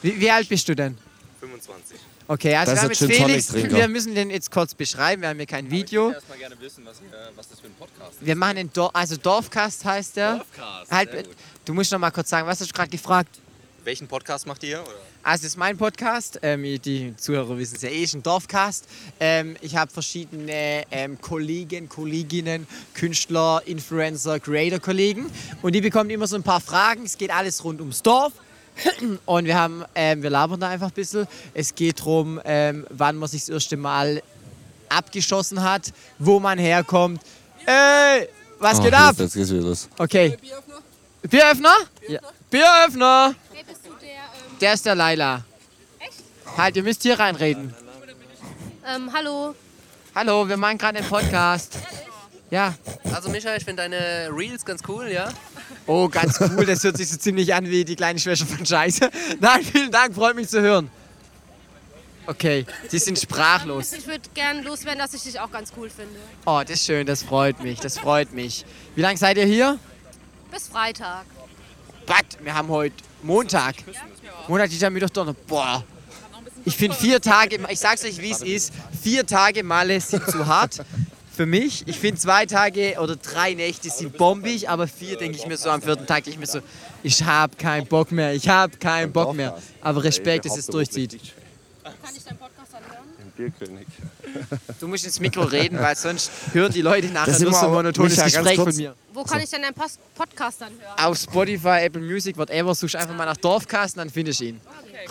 Wie, 0.00 0.18
wie 0.18 0.30
alt 0.30 0.48
bist 0.48 0.66
du 0.68 0.74
denn? 0.74 0.96
25. 1.40 1.98
Okay, 2.26 2.54
also 2.56 2.72
Das 2.72 3.00
wir 3.00 3.20
haben 3.20 3.30
jetzt 3.30 3.50
Felix. 3.50 3.72
Wir 3.72 3.88
müssen 3.88 4.14
den 4.14 4.30
jetzt 4.30 4.50
kurz 4.50 4.74
beschreiben. 4.74 5.22
Wir 5.22 5.28
haben 5.28 5.36
hier 5.36 5.46
kein 5.46 5.70
Video. 5.70 6.10
erstmal 6.12 6.38
gerne 6.38 6.58
wissen, 6.58 6.84
was, 6.86 6.96
was 7.36 7.48
das 7.48 7.60
für 7.60 7.66
ein 7.66 7.74
Podcast 7.78 8.12
ist. 8.14 8.26
Wir 8.26 8.34
machen 8.34 8.56
den 8.56 8.72
Dor 8.72 8.94
also 8.96 9.16
Dorfcast 9.16 9.84
heißt 9.84 10.16
der. 10.16 10.36
Dorfcast, 10.36 10.90
Halt, 10.90 11.10
sehr 11.10 11.22
gut. 11.24 11.36
du 11.66 11.74
musst 11.74 11.92
noch 11.92 11.98
mal 11.98 12.10
kurz 12.10 12.30
sagen, 12.30 12.46
was 12.46 12.60
hast 12.60 12.70
du 12.70 12.74
gerade 12.74 12.90
gefragt? 12.90 13.40
Welchen 13.84 14.08
Podcast 14.08 14.46
macht 14.46 14.62
ihr? 14.62 14.80
Oder? 14.80 14.90
Also 15.22 15.42
das 15.42 15.52
ist 15.52 15.56
mein 15.58 15.76
Podcast. 15.76 16.38
Ähm, 16.42 16.62
die 16.80 17.14
Zuhörer 17.18 17.58
wissen 17.58 17.76
es 17.76 17.82
ja 17.82 17.90
eh, 17.90 18.02
ist 18.04 18.14
ein 18.14 18.22
Dorfcast. 18.22 18.86
Ähm, 19.20 19.56
ich 19.60 19.76
habe 19.76 19.90
verschiedene 19.90 20.84
ähm, 20.90 21.20
Kollegen, 21.20 21.90
Kolleginnen, 21.90 22.66
Künstler, 22.94 23.60
Influencer, 23.66 24.40
Creator-Kollegen. 24.40 25.26
Und 25.60 25.74
die 25.74 25.82
bekommen 25.82 26.08
immer 26.08 26.26
so 26.26 26.36
ein 26.36 26.42
paar 26.42 26.62
Fragen. 26.62 27.04
Es 27.04 27.18
geht 27.18 27.30
alles 27.30 27.62
rund 27.64 27.80
ums 27.80 28.02
Dorf. 28.02 28.32
Und 29.26 29.44
wir 29.46 29.56
haben, 29.56 29.84
ähm, 29.94 30.22
wir 30.22 30.30
labern 30.30 30.58
da 30.60 30.68
einfach 30.68 30.88
ein 30.88 30.92
bisschen. 30.94 31.26
Es 31.52 31.74
geht 31.74 32.00
darum, 32.00 32.40
ähm, 32.44 32.86
wann 32.90 33.16
man 33.16 33.28
sich 33.28 33.42
das 33.42 33.48
erste 33.50 33.76
Mal 33.76 34.22
abgeschossen 34.88 35.62
hat, 35.62 35.92
wo 36.18 36.40
man 36.40 36.58
herkommt. 36.58 37.20
Ey, 37.66 38.28
was 38.58 38.78
Oh, 38.78 38.82
geht 38.82 38.94
ab? 38.94 39.14
Jetzt, 39.18 39.34
geht's 39.34 39.50
wieder 39.50 39.62
los. 39.62 39.88
Okay. 39.98 40.36
Bieröffner? 41.22 41.74
Ja. 42.08 42.20
Bieröffner! 42.50 43.34
Der 44.60 44.74
ist 44.74 44.84
der 44.86 44.94
Laila. 44.94 45.44
Halt, 46.56 46.76
ihr 46.76 46.82
müsst 46.82 47.02
hier 47.02 47.18
reinreden. 47.18 47.74
Ähm, 48.86 49.10
hallo. 49.12 49.54
Hallo, 50.14 50.48
wir 50.48 50.56
machen 50.56 50.78
gerade 50.78 50.98
einen 50.98 51.08
Podcast. 51.08 51.78
Ja. 52.50 52.74
Also 53.12 53.30
Micha, 53.30 53.56
ich 53.56 53.64
finde 53.64 53.82
deine 53.82 54.28
Reels 54.30 54.64
ganz 54.64 54.82
cool, 54.86 55.08
ja? 55.08 55.28
Oh, 55.86 56.08
ganz 56.08 56.40
cool. 56.40 56.64
Das 56.66 56.82
hört 56.84 56.96
sich 56.96 57.08
so 57.08 57.16
ziemlich 57.16 57.52
an 57.54 57.68
wie 57.68 57.84
die 57.84 57.96
kleine 57.96 58.18
Schwester 58.18 58.46
von 58.46 58.64
Scheiße. 58.64 59.10
Nein, 59.40 59.62
vielen 59.62 59.90
Dank, 59.90 60.14
freut 60.14 60.36
mich 60.36 60.48
zu 60.48 60.60
hören. 60.60 60.90
Okay, 62.26 62.64
die 62.90 62.98
sind 62.98 63.18
sprachlos. 63.18 63.92
Ich 63.92 64.06
würde 64.06 64.22
gern 64.32 64.64
loswerden, 64.64 64.98
dass 64.98 65.12
ich 65.12 65.22
dich 65.24 65.38
auch 65.38 65.50
ganz 65.50 65.72
cool 65.76 65.90
finde. 65.90 66.14
Oh, 66.46 66.62
das 66.62 66.80
ist 66.80 66.86
schön, 66.86 67.06
das 67.06 67.22
freut 67.22 67.62
mich, 67.62 67.80
das 67.80 67.98
freut 67.98 68.32
mich. 68.32 68.64
Wie 68.94 69.02
lange 69.02 69.18
seid 69.18 69.36
ihr 69.36 69.44
hier? 69.44 69.78
Bis 70.50 70.68
Freitag. 70.68 71.26
Was? 72.06 72.42
Wir 72.42 72.54
haben 72.54 72.68
heute 72.68 72.94
Montag. 73.22 73.76
Montag, 74.48 74.70
Dienstag, 74.70 74.90
Mittwoch, 74.90 75.10
Donnerstag. 75.10 75.46
Boah. 75.46 75.84
Ich 76.64 76.76
finde 76.76 76.96
vier 76.96 77.20
Tage, 77.20 77.58
ich 77.68 77.78
sag's 77.78 78.04
euch 78.04 78.18
wie 78.22 78.30
es 78.30 78.40
ist, 78.40 78.72
vier 79.02 79.26
Tage 79.26 79.62
Malle 79.62 80.00
sind 80.00 80.26
zu 80.30 80.46
hart 80.46 80.82
für 81.34 81.46
mich. 81.46 81.86
Ich 81.86 81.98
finde 81.98 82.20
zwei 82.20 82.46
Tage 82.46 82.96
oder 83.00 83.16
drei 83.16 83.54
Nächte 83.54 83.90
sind 83.90 84.16
bombig, 84.16 84.68
aber 84.68 84.86
vier 84.86 85.16
denke 85.16 85.36
ich 85.36 85.46
mir 85.46 85.56
so 85.56 85.70
am 85.70 85.82
vierten 85.82 86.06
Tag, 86.06 86.24
denke 86.24 86.30
ich 86.30 86.38
mir 86.38 86.46
so, 86.46 86.60
ich 87.02 87.22
habe 87.22 87.56
keinen 87.56 87.86
Bock 87.86 88.12
mehr, 88.12 88.32
ich 88.34 88.48
habe 88.48 88.76
keinen 88.76 89.12
Bock 89.12 89.34
mehr. 89.34 89.58
Aber 89.80 90.04
Respekt, 90.04 90.44
dass 90.44 90.56
es 90.56 90.66
durchzieht. 90.66 91.18
Kann 91.82 91.92
ich 92.16 92.24
deinen 92.24 92.38
Podcast 92.38 92.74
anhören? 92.74 93.04
Bierkönig. 93.36 93.86
Du 94.80 94.88
musst 94.88 95.04
ins 95.04 95.20
Mikro 95.20 95.42
reden, 95.42 95.78
weil 95.78 95.96
sonst 95.96 96.30
hören 96.52 96.72
die 96.72 96.82
Leute 96.82 97.08
nachher 97.08 97.26
Das 97.26 97.36
ist 97.36 97.42
nur 97.42 97.50
immer 97.50 97.60
so 97.60 97.68
monotones 97.68 98.16
Micha, 98.16 98.24
Gespräch 98.24 98.56
von 98.56 98.74
mir. 98.76 98.94
Wo 99.12 99.22
kann 99.24 99.40
ich 99.40 99.50
denn 99.50 99.62
deinen 99.62 99.74
Podcast 99.74 100.62
anhören? 100.62 100.98
Auf 100.98 101.18
Spotify, 101.18 101.84
Apple 101.84 102.02
Music, 102.02 102.36
whatever, 102.36 102.74
suchst 102.74 102.96
einfach 102.96 103.14
mal 103.14 103.26
nach 103.26 103.36
Dorfcast 103.36 103.96
und 103.96 103.98
dann 103.98 104.10
findest 104.10 104.40
du 104.40 104.44
ihn. 104.46 104.60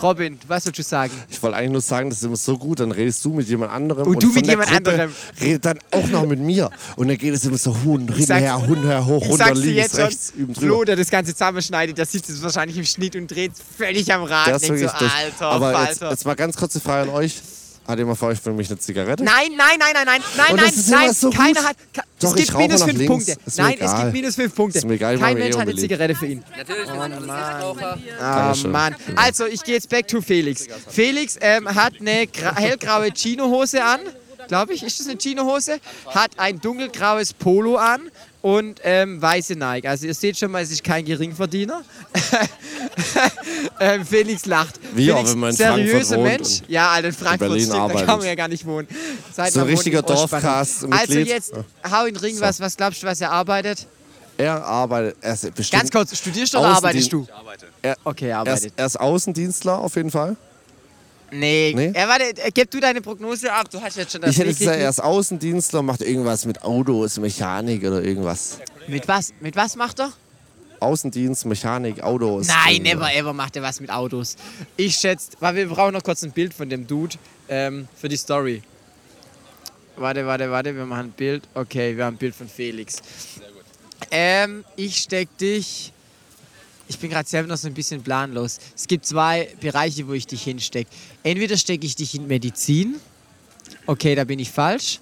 Robin, 0.02 0.38
was 0.46 0.66
willst 0.66 0.78
du 0.78 0.82
sagen? 0.82 1.12
Ich 1.28 1.42
wollte 1.42 1.56
eigentlich 1.56 1.72
nur 1.72 1.80
sagen, 1.80 2.10
das 2.10 2.18
ist 2.18 2.24
immer 2.24 2.36
so 2.36 2.56
gut, 2.58 2.80
dann 2.80 2.90
redest 2.92 3.24
du 3.24 3.32
mit 3.32 3.48
jemand 3.48 3.72
anderem. 3.72 4.06
Und 4.06 4.22
du 4.22 4.26
von 4.28 4.34
mit 4.34 4.46
jemand 4.46 4.68
Gruppe 4.70 4.90
anderem. 4.90 5.12
Redet 5.40 5.64
dann 5.64 5.78
auch 5.90 6.06
noch 6.08 6.26
mit 6.26 6.40
mir. 6.40 6.70
Und 6.96 7.08
dann 7.08 7.18
geht 7.18 7.34
es 7.34 7.44
immer 7.44 7.58
so 7.58 7.76
Huhn, 7.84 8.06
hin 8.12 8.26
her, 8.26 8.66
Huhn 8.66 8.82
her, 8.84 9.04
hoch, 9.06 9.28
runter, 9.28 9.54
links, 9.54 9.74
jetzt 9.74 9.98
rechts, 9.98 10.32
üben 10.36 10.54
Flo, 10.54 10.68
drüber. 10.68 10.84
der 10.86 10.96
das 10.96 11.10
Ganze 11.10 11.32
zusammenschneidet, 11.32 11.96
der 11.98 12.06
sitzt 12.06 12.28
jetzt 12.28 12.42
wahrscheinlich 12.42 12.76
im 12.76 12.84
Schnitt 12.84 13.16
und 13.16 13.28
dreht 13.28 13.52
völlig 13.76 14.12
am 14.12 14.24
Rad. 14.24 14.48
Ist 14.56 14.68
Denkt 14.68 14.80
so. 14.80 14.86
Alter, 14.88 15.46
Aber 15.46 15.70
jetzt, 15.70 15.98
Falter. 15.98 16.10
jetzt 16.10 16.24
mal 16.26 16.34
ganz 16.34 16.56
kurze 16.56 16.80
Frage 16.80 17.10
an 17.10 17.16
euch. 17.16 17.40
Hat 17.86 17.98
jemand 17.98 18.18
für 18.18 18.52
mich 18.52 18.68
eine 18.70 18.78
Zigarette? 18.78 19.22
Nein, 19.22 19.48
nein, 19.56 19.76
nein, 19.78 19.92
nein, 19.94 20.04
nein, 20.06 20.22
nein, 20.36 20.50
Und 20.50 20.56
nein, 20.56 20.66
das 20.66 20.76
ist 20.76 20.88
immer 20.88 21.00
nein, 21.00 21.12
so 21.12 21.28
gut. 21.28 21.36
keiner 21.36 21.64
hat. 21.64 21.76
Ka 21.92 22.02
Doch, 22.18 22.32
es 22.34 22.40
ich 22.40 22.46
gibt 22.46 22.54
rauche 22.54 22.62
minus 22.62 22.82
fünf 22.82 22.98
links. 22.98 23.08
Punkte. 23.26 23.36
Nein, 23.56 23.74
es 23.74 23.80
egal. 23.80 24.00
gibt 24.02 24.12
minus 24.14 24.34
fünf 24.36 24.54
Punkte. 24.54 24.78
Ist 24.78 24.84
mir 24.86 24.94
egal, 24.94 25.18
Kein 25.18 25.36
Mensch 25.38 25.54
eh 25.54 25.58
hat 25.58 25.68
eine. 25.68 25.76
Zigarette 25.76 26.14
für 26.14 26.26
ihn. 26.26 26.44
Natürlich, 26.56 26.90
alles 26.90 27.20
Nichtraucher. 27.20 27.98
Ah, 28.20 28.38
Dankeschön. 28.46 28.70
Mann. 28.70 28.96
Also, 29.16 29.46
ich 29.46 29.62
gehe 29.62 29.74
jetzt 29.74 29.88
back 29.90 30.08
to 30.08 30.22
Felix. 30.22 30.66
Felix 30.88 31.36
ähm, 31.40 31.68
hat 31.74 31.94
eine 32.00 32.24
gra- 32.24 32.56
hellgraue 32.56 33.12
Chino-Hose 33.12 33.84
an. 33.84 34.00
Glaube 34.48 34.72
ich, 34.74 34.82
ist 34.82 35.00
das 35.00 35.06
eine 35.06 35.18
Chino-Hose? 35.18 35.78
Hat 36.06 36.30
ein 36.38 36.60
dunkelgraues 36.60 37.32
Polo 37.34 37.76
an 37.76 38.10
und 38.44 38.78
ähm, 38.84 39.22
weiße 39.22 39.54
Nike. 39.54 39.88
Also, 39.88 40.06
ihr 40.06 40.12
seht 40.12 40.36
schon 40.36 40.50
mal, 40.50 40.62
es 40.62 40.70
ist 40.70 40.84
kein 40.84 41.02
Geringverdiener. 41.06 41.80
ähm, 43.80 44.04
Felix 44.04 44.44
lacht. 44.44 44.78
Wie 44.94 45.10
auch, 45.10 45.16
Felix, 45.16 45.32
wenn 45.32 45.38
man 45.38 45.50
in 45.50 45.56
seriöser 45.56 46.16
Frankfurt 46.16 46.18
wohnt 46.18 46.40
Mensch. 46.50 46.60
Ja, 46.68 46.90
Alter, 46.90 47.08
in 47.08 47.14
Frankfurt 47.14 47.38
Berlin 47.48 47.60
stimmt, 47.60 47.72
da 47.72 47.78
kann 47.78 47.90
arbeitet. 47.90 48.18
man 48.18 48.26
ja 48.26 48.34
gar 48.34 48.48
nicht 48.48 48.66
wohnen. 48.66 48.86
Seit 49.32 49.50
So 49.50 49.60
ein 49.60 49.66
richtiger 49.66 50.00
in. 50.00 50.04
Dorfcast-Mitglied. 50.06 51.00
Also, 51.00 51.18
jetzt 51.18 51.52
hau 51.90 52.04
in 52.04 52.12
den 52.12 52.20
Ring, 52.20 52.34
So. 52.34 52.42
was, 52.42 52.60
was 52.60 52.76
glaubst 52.76 53.02
du, 53.02 53.06
was 53.06 53.18
er 53.22 53.30
arbeitet? 53.32 53.86
Er 54.36 54.62
arbeitet, 54.62 55.16
er 55.22 55.32
ist 55.32 55.54
bestimmt 55.54 55.80
Ganz 55.80 55.90
kurz, 55.90 56.18
studierst 56.18 56.52
du 56.52 56.58
oder 56.58 56.68
arbeitest 56.68 57.12
du? 57.14 57.26
Er, 57.80 57.96
Okay, 58.04 58.26
er 58.26 58.30
er, 58.32 58.38
arbeitet. 58.40 58.64
ist, 58.66 58.72
er 58.76 58.86
ist 58.86 59.00
Außendienstler 59.00 59.78
auf 59.78 59.96
jeden 59.96 60.10
Fall. 60.10 60.36
Nee. 61.34 61.72
Nee? 61.74 61.88
Äh, 61.88 62.08
warte, 62.08 62.24
äh, 62.42 62.50
gib 62.52 62.70
du 62.70 62.80
deine 62.80 63.00
Prognose 63.00 63.52
ab. 63.52 63.68
Du 63.70 63.80
hast 63.80 63.96
jetzt 63.96 64.12
schon 64.12 64.20
das 64.20 64.30
ich 64.30 64.38
hätte 64.38 64.50
jetzt 64.50 64.60
gesagt, 64.60 64.78
er 64.78 64.88
ist 64.88 65.02
Außendienstler, 65.02 65.82
macht 65.82 66.02
irgendwas 66.02 66.44
mit 66.46 66.62
Autos, 66.62 67.18
Mechanik 67.18 67.82
oder 67.84 68.02
irgendwas. 68.02 68.60
Mit 68.86 69.08
was? 69.08 69.32
Mit 69.40 69.56
was 69.56 69.74
macht 69.74 70.00
er? 70.00 70.12
Außendienst, 70.78 71.46
Mechanik, 71.46 72.02
Autos. 72.02 72.46
Nein, 72.46 72.82
never 72.82 73.12
ever 73.12 73.32
macht 73.32 73.56
er 73.56 73.62
was 73.62 73.80
mit 73.80 73.90
Autos. 73.90 74.36
Ich 74.76 74.94
schätze, 74.94 75.30
weil 75.40 75.56
wir 75.56 75.68
brauchen 75.68 75.94
noch 75.94 76.02
kurz 76.02 76.22
ein 76.22 76.30
Bild 76.30 76.54
von 76.54 76.68
dem 76.68 76.86
Dude 76.86 77.16
ähm, 77.48 77.88
für 77.96 78.08
die 78.08 78.16
Story. 78.16 78.62
Warte, 79.96 80.26
warte, 80.26 80.50
warte, 80.50 80.76
wir 80.76 80.86
machen 80.86 81.06
ein 81.06 81.12
Bild. 81.12 81.44
Okay, 81.54 81.96
wir 81.96 82.04
haben 82.04 82.14
ein 82.14 82.18
Bild 82.18 82.34
von 82.34 82.48
Felix. 82.48 82.96
Ähm, 84.10 84.64
ich 84.76 84.98
steck 84.98 85.36
dich. 85.38 85.93
Ich 86.88 86.98
bin 86.98 87.10
gerade 87.10 87.28
selber 87.28 87.48
noch 87.48 87.56
so 87.56 87.66
ein 87.66 87.74
bisschen 87.74 88.02
planlos. 88.02 88.58
Es 88.76 88.86
gibt 88.86 89.06
zwei 89.06 89.48
Bereiche, 89.60 90.06
wo 90.06 90.12
ich 90.12 90.26
dich 90.26 90.42
hinstecke. 90.42 90.90
Entweder 91.22 91.56
stecke 91.56 91.86
ich 91.86 91.96
dich 91.96 92.14
in 92.14 92.26
Medizin. 92.26 92.96
Okay, 93.86 94.14
da 94.14 94.24
bin 94.24 94.38
ich 94.38 94.50
falsch. 94.50 95.00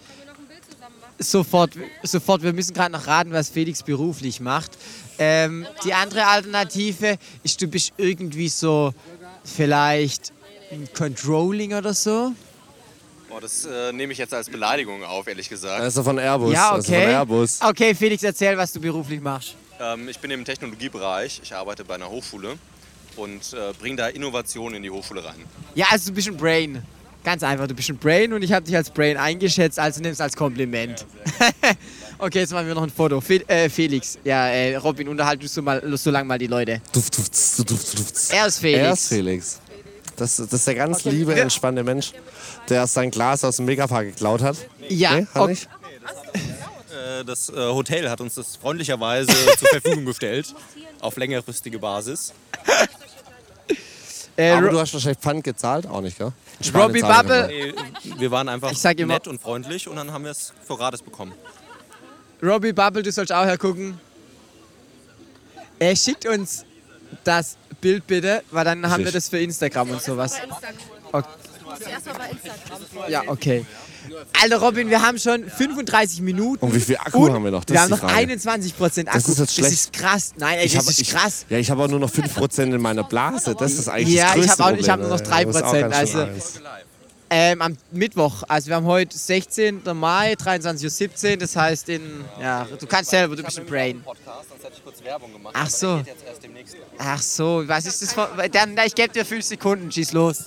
Sofort, 1.19 1.73
sofort. 2.03 2.43
Wir 2.43 2.53
müssen 2.53 2.75
gerade 2.75 2.93
noch 2.93 3.07
raten, 3.07 3.33
was 3.33 3.49
Felix 3.49 3.83
beruflich 3.83 4.41
macht. 4.41 4.73
Ähm, 5.19 5.67
die 5.85 5.95
andere 5.95 6.27
Alternative 6.27 7.17
ist, 7.43 7.61
du 7.61 7.67
bist 7.67 7.93
irgendwie 7.97 8.49
so 8.49 8.93
vielleicht 9.45 10.33
im 10.71 10.93
Controlling 10.93 11.75
oder 11.75 11.95
so. 11.95 12.33
Boah, 13.29 13.41
das 13.41 13.65
äh, 13.65 13.93
nehme 13.93 14.13
ich 14.13 14.19
jetzt 14.19 14.35
als 14.35 14.49
Beleidigung 14.49 15.05
auf, 15.05 15.27
ehrlich 15.27 15.49
gesagt. 15.49 15.81
Er 15.81 15.87
ist 15.87 15.97
ja 15.97 16.03
von 16.03 16.19
Airbus. 16.19 16.53
Ja, 16.53 16.77
ist 16.77 16.89
ja 16.89 16.95
von 16.95 17.03
okay. 17.03 17.13
Airbus. 17.15 17.59
Okay, 17.63 17.95
Felix, 17.95 18.23
erzähl, 18.23 18.57
was 18.57 18.73
du 18.73 18.81
beruflich 18.81 19.21
machst. 19.21 19.55
Ähm, 19.83 20.09
ich 20.09 20.19
bin 20.19 20.31
im 20.31 20.45
Technologiebereich. 20.45 21.41
Ich 21.43 21.55
arbeite 21.55 21.85
bei 21.85 21.95
einer 21.97 22.09
Hochschule 22.09 22.57
und 23.17 23.53
äh, 23.53 23.73
bringe 23.79 23.97
da 23.97 24.09
Innovationen 24.09 24.77
in 24.77 24.83
die 24.83 24.91
Hochschule 24.91 25.25
rein. 25.25 25.35
Ja, 25.75 25.87
also 25.91 26.11
du 26.11 26.15
bist 26.15 26.29
ein 26.29 26.37
Brain. 26.37 26.83
Ganz 27.25 27.43
einfach, 27.45 27.69
du 27.69 27.75
bist 27.75 27.89
ein 27.89 27.99
Brain 27.99 28.33
und 28.33 28.43
ich 28.43 28.53
habe 28.53 28.67
dich 28.67 28.75
als 28.75 28.91
Brain 28.91 29.17
eingeschätzt, 29.17 29.79
also 29.79 30.01
nimm 30.01 30.11
es 30.11 30.21
als 30.21 30.35
Kompliment. 30.35 31.07
okay, 32.19 32.41
jetzt 32.41 32.53
machen 32.53 32.67
wir 32.67 32.75
noch 32.75 32.83
ein 32.83 32.91
Foto. 32.91 33.21
Fe 33.21 33.49
äh, 33.49 33.69
Felix, 33.69 34.19
ja, 34.25 34.49
äh, 34.49 34.75
Robin, 34.77 35.07
unterhalt 35.09 35.41
du 35.41 35.47
so, 35.47 35.63
mal, 35.63 35.81
so 35.97 36.11
lang 36.11 36.27
mal 36.27 36.39
die 36.39 36.49
Leute. 36.49 36.81
Duft, 36.93 37.17
duft, 37.17 37.71
duft, 37.71 37.99
duft. 37.99 38.15
Er 38.31 38.47
ist 38.49 38.59
Felix. 38.59 38.83
Er 38.83 38.93
ist 38.93 39.09
Felix. 39.09 39.61
Das, 40.17 40.37
das 40.37 40.53
ist 40.53 40.67
der 40.67 40.75
ganz 40.75 41.07
Okay. 41.07 41.11
liebe, 41.11 41.33
Ja. 41.33 41.39
entspannte 41.45 41.85
Mensch, 41.85 42.13
der 42.69 42.89
sein 42.89 43.11
Glas 43.13 43.45
aus 43.45 43.57
dem 43.57 43.67
Megapark 43.67 44.07
geklaut 44.07 44.43
hat. 44.43 44.57
Ja, 44.89 45.15
Nee, 45.21 45.27
hat 45.33 45.43
okay. 45.43 45.57
Äh, 47.21 47.25
das 47.25 47.49
äh, 47.49 47.55
Hotel 47.55 48.09
hat 48.09 48.21
uns 48.21 48.35
das 48.35 48.57
freundlicherweise 48.57 49.33
zur 49.59 49.69
Verfügung 49.69 50.05
gestellt. 50.05 50.55
Auf 51.01 51.17
längerfristige 51.17 51.79
Basis. 51.79 52.33
Äh, 54.37 54.51
Aber 54.53 54.71
du 54.71 54.81
hast 54.81 54.95
wahrscheinlich 54.95 55.19
Pfand 55.19 55.45
gezahlt, 55.45 55.87
auch 55.87 56.01
nicht, 56.01 56.17
gell? 56.17 56.33
Robbie 56.75 57.03
Bubble, 57.03 57.49
Nee, 57.49 57.75
wir 58.19 58.31
waren 58.31 58.49
einfach 58.49 58.71
Ich 58.71 58.79
sag 58.79 58.99
immer- 58.99 59.15
nett 59.15 59.27
und 59.29 59.41
freundlich 59.43 59.89
und 59.89 59.97
dann 59.97 60.11
haben 60.13 60.25
wir 60.25 60.31
es 60.31 60.53
für 60.67 60.77
gratis 60.77 61.03
bekommen. 61.03 61.33
Robbie 62.43 62.73
Bubble, 62.73 63.03
du 63.03 63.13
sollst 63.13 63.33
auch 63.33 63.45
hergucken. 63.45 64.01
Er 65.79 65.95
schickt 65.97 66.27
uns 66.27 66.65
das 67.25 67.57
Bild 67.81 68.07
bitte, 68.07 68.43
weil 68.51 68.65
dann 68.65 68.89
haben 68.89 69.05
wir 69.05 69.13
das 69.13 69.29
für 69.29 69.39
Instagram 69.39 69.91
und 69.91 70.03
sowas. 70.03 70.37
Okay. 71.13 71.29
Erstmal 71.81 72.15
bei 72.17 72.31
Instagram. 72.31 73.11
Ja, 73.11 73.23
okay. 73.27 73.65
Alter 74.43 74.57
Robin, 74.59 74.91
wir 74.91 75.01
haben 75.01 75.19
schon 75.19 75.49
35 75.49 76.21
Minuten. 76.21 76.65
Und 76.65 76.75
wie 76.75 76.81
viel 76.81 76.97
Akku 76.97 77.27
und 77.27 77.33
haben 77.33 77.45
wir 77.45 77.51
noch? 77.53 77.65
Das 77.65 77.75
wir 77.75 77.81
haben 77.83 77.91
noch 77.91 77.99
Frage. 78.01 78.15
21 78.15 78.77
Prozent 78.77 79.09
Akku. 79.09 79.19
Das 79.21 79.29
ist 79.29 79.39
jetzt 79.39 79.55
schlecht. 79.55 79.73
Das 79.73 79.81
ist 79.81 79.93
krass. 79.93 80.33
Nein, 80.37 80.59
ey, 80.59 80.67
Ich 80.67 80.73
das 80.73 80.85
hab- 80.85 80.91
ist 80.91 81.01
ich- 81.01 81.11
krass. 81.11 81.47
Ja, 81.49 81.59
ich 81.59 81.71
habe 81.71 81.83
auch 81.85 81.89
nur 81.89 82.01
noch 82.01 82.11
5% 82.11 82.75
in 82.75 82.81
meiner 82.83 83.05
Blase. 83.05 83.55
Das 83.59 83.73
ist 83.73 83.89
eigentlich 83.89 84.17
Ja, 84.17 84.27
das 84.27 84.37
ich 84.37 84.41
größte 84.49 84.65
hab 84.65 84.73
auch- 84.75 84.77
ich 84.79 84.89
hab 84.91 85.01
Problem, 85.01 85.09
nur 85.09 85.19
noch 85.19 85.25
ey. 85.25 85.45
3%, 85.45 85.55
Das 85.55 86.03
ist 86.03 86.15
auch 86.17 86.19
ganz 86.19 86.35
also-. 86.35 86.61
Ähm, 87.35 87.63
am 87.63 87.79
Mittwoch. 87.93 88.43
Also 88.47 88.69
wir 88.69 88.77
haben 88.77 88.85
heute 88.85 89.17
16. 89.17 89.81
Mai, 89.95 90.35
23.17 90.35 91.31
Uhr. 91.31 91.37
Das 91.39 91.57
heißt 91.57 91.89
in. 91.89 92.03
Ja, 92.39 92.67
du 92.79 92.87
kannst 92.87 93.09
selber, 93.11 93.35
du 93.37 93.43
bist 93.43 93.59
ein 93.59 93.65
Brain. 93.65 94.05
Ich. 94.05 94.19
Ach 95.55 95.71
so. 95.71 96.03
Ach 96.99 97.23
so, 97.23 97.63
was 97.67 97.87
ist 97.87 98.03
das? 98.03 98.13
Für, 98.13 98.29
dann, 98.51 98.77
ich 98.85 98.95
gebe 98.95 99.13
dir 99.15 99.25
5 99.25 99.45
Sekunden, 99.45 99.91
schieß 99.91 100.13
los. 100.13 100.45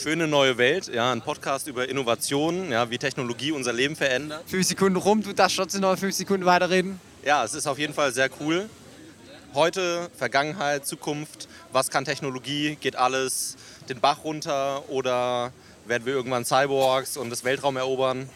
Schöne 0.00 0.28
neue 0.28 0.56
Welt, 0.58 0.86
ja, 0.94 1.10
ein 1.10 1.22
Podcast 1.22 1.66
über 1.66 1.88
Innovationen, 1.88 2.70
ja, 2.70 2.88
wie 2.88 2.98
Technologie 2.98 3.50
unser 3.50 3.72
Leben 3.72 3.96
verändert. 3.96 4.44
5 4.46 4.64
Sekunden 4.64 4.96
rum, 4.96 5.24
du 5.24 5.32
darfst 5.32 5.56
trotzdem 5.56 5.80
noch 5.80 5.98
5 5.98 6.14
Sekunden 6.14 6.46
weiterreden. 6.46 7.00
Ja, 7.24 7.44
es 7.44 7.52
ist 7.52 7.66
auf 7.66 7.80
jeden 7.80 7.92
Fall 7.92 8.12
sehr 8.12 8.30
cool. 8.38 8.70
Heute, 9.54 10.08
Vergangenheit, 10.16 10.86
Zukunft, 10.86 11.48
was 11.72 11.90
kann 11.90 12.04
Technologie? 12.04 12.76
Geht 12.80 12.94
alles 12.94 13.56
den 13.88 13.98
Bach 13.98 14.22
runter 14.22 14.88
oder 14.88 15.52
werden 15.84 16.06
wir 16.06 16.12
irgendwann 16.12 16.44
Cyborgs 16.44 17.16
und 17.16 17.30
das 17.30 17.42
Weltraum 17.42 17.76
erobern? 17.76 18.30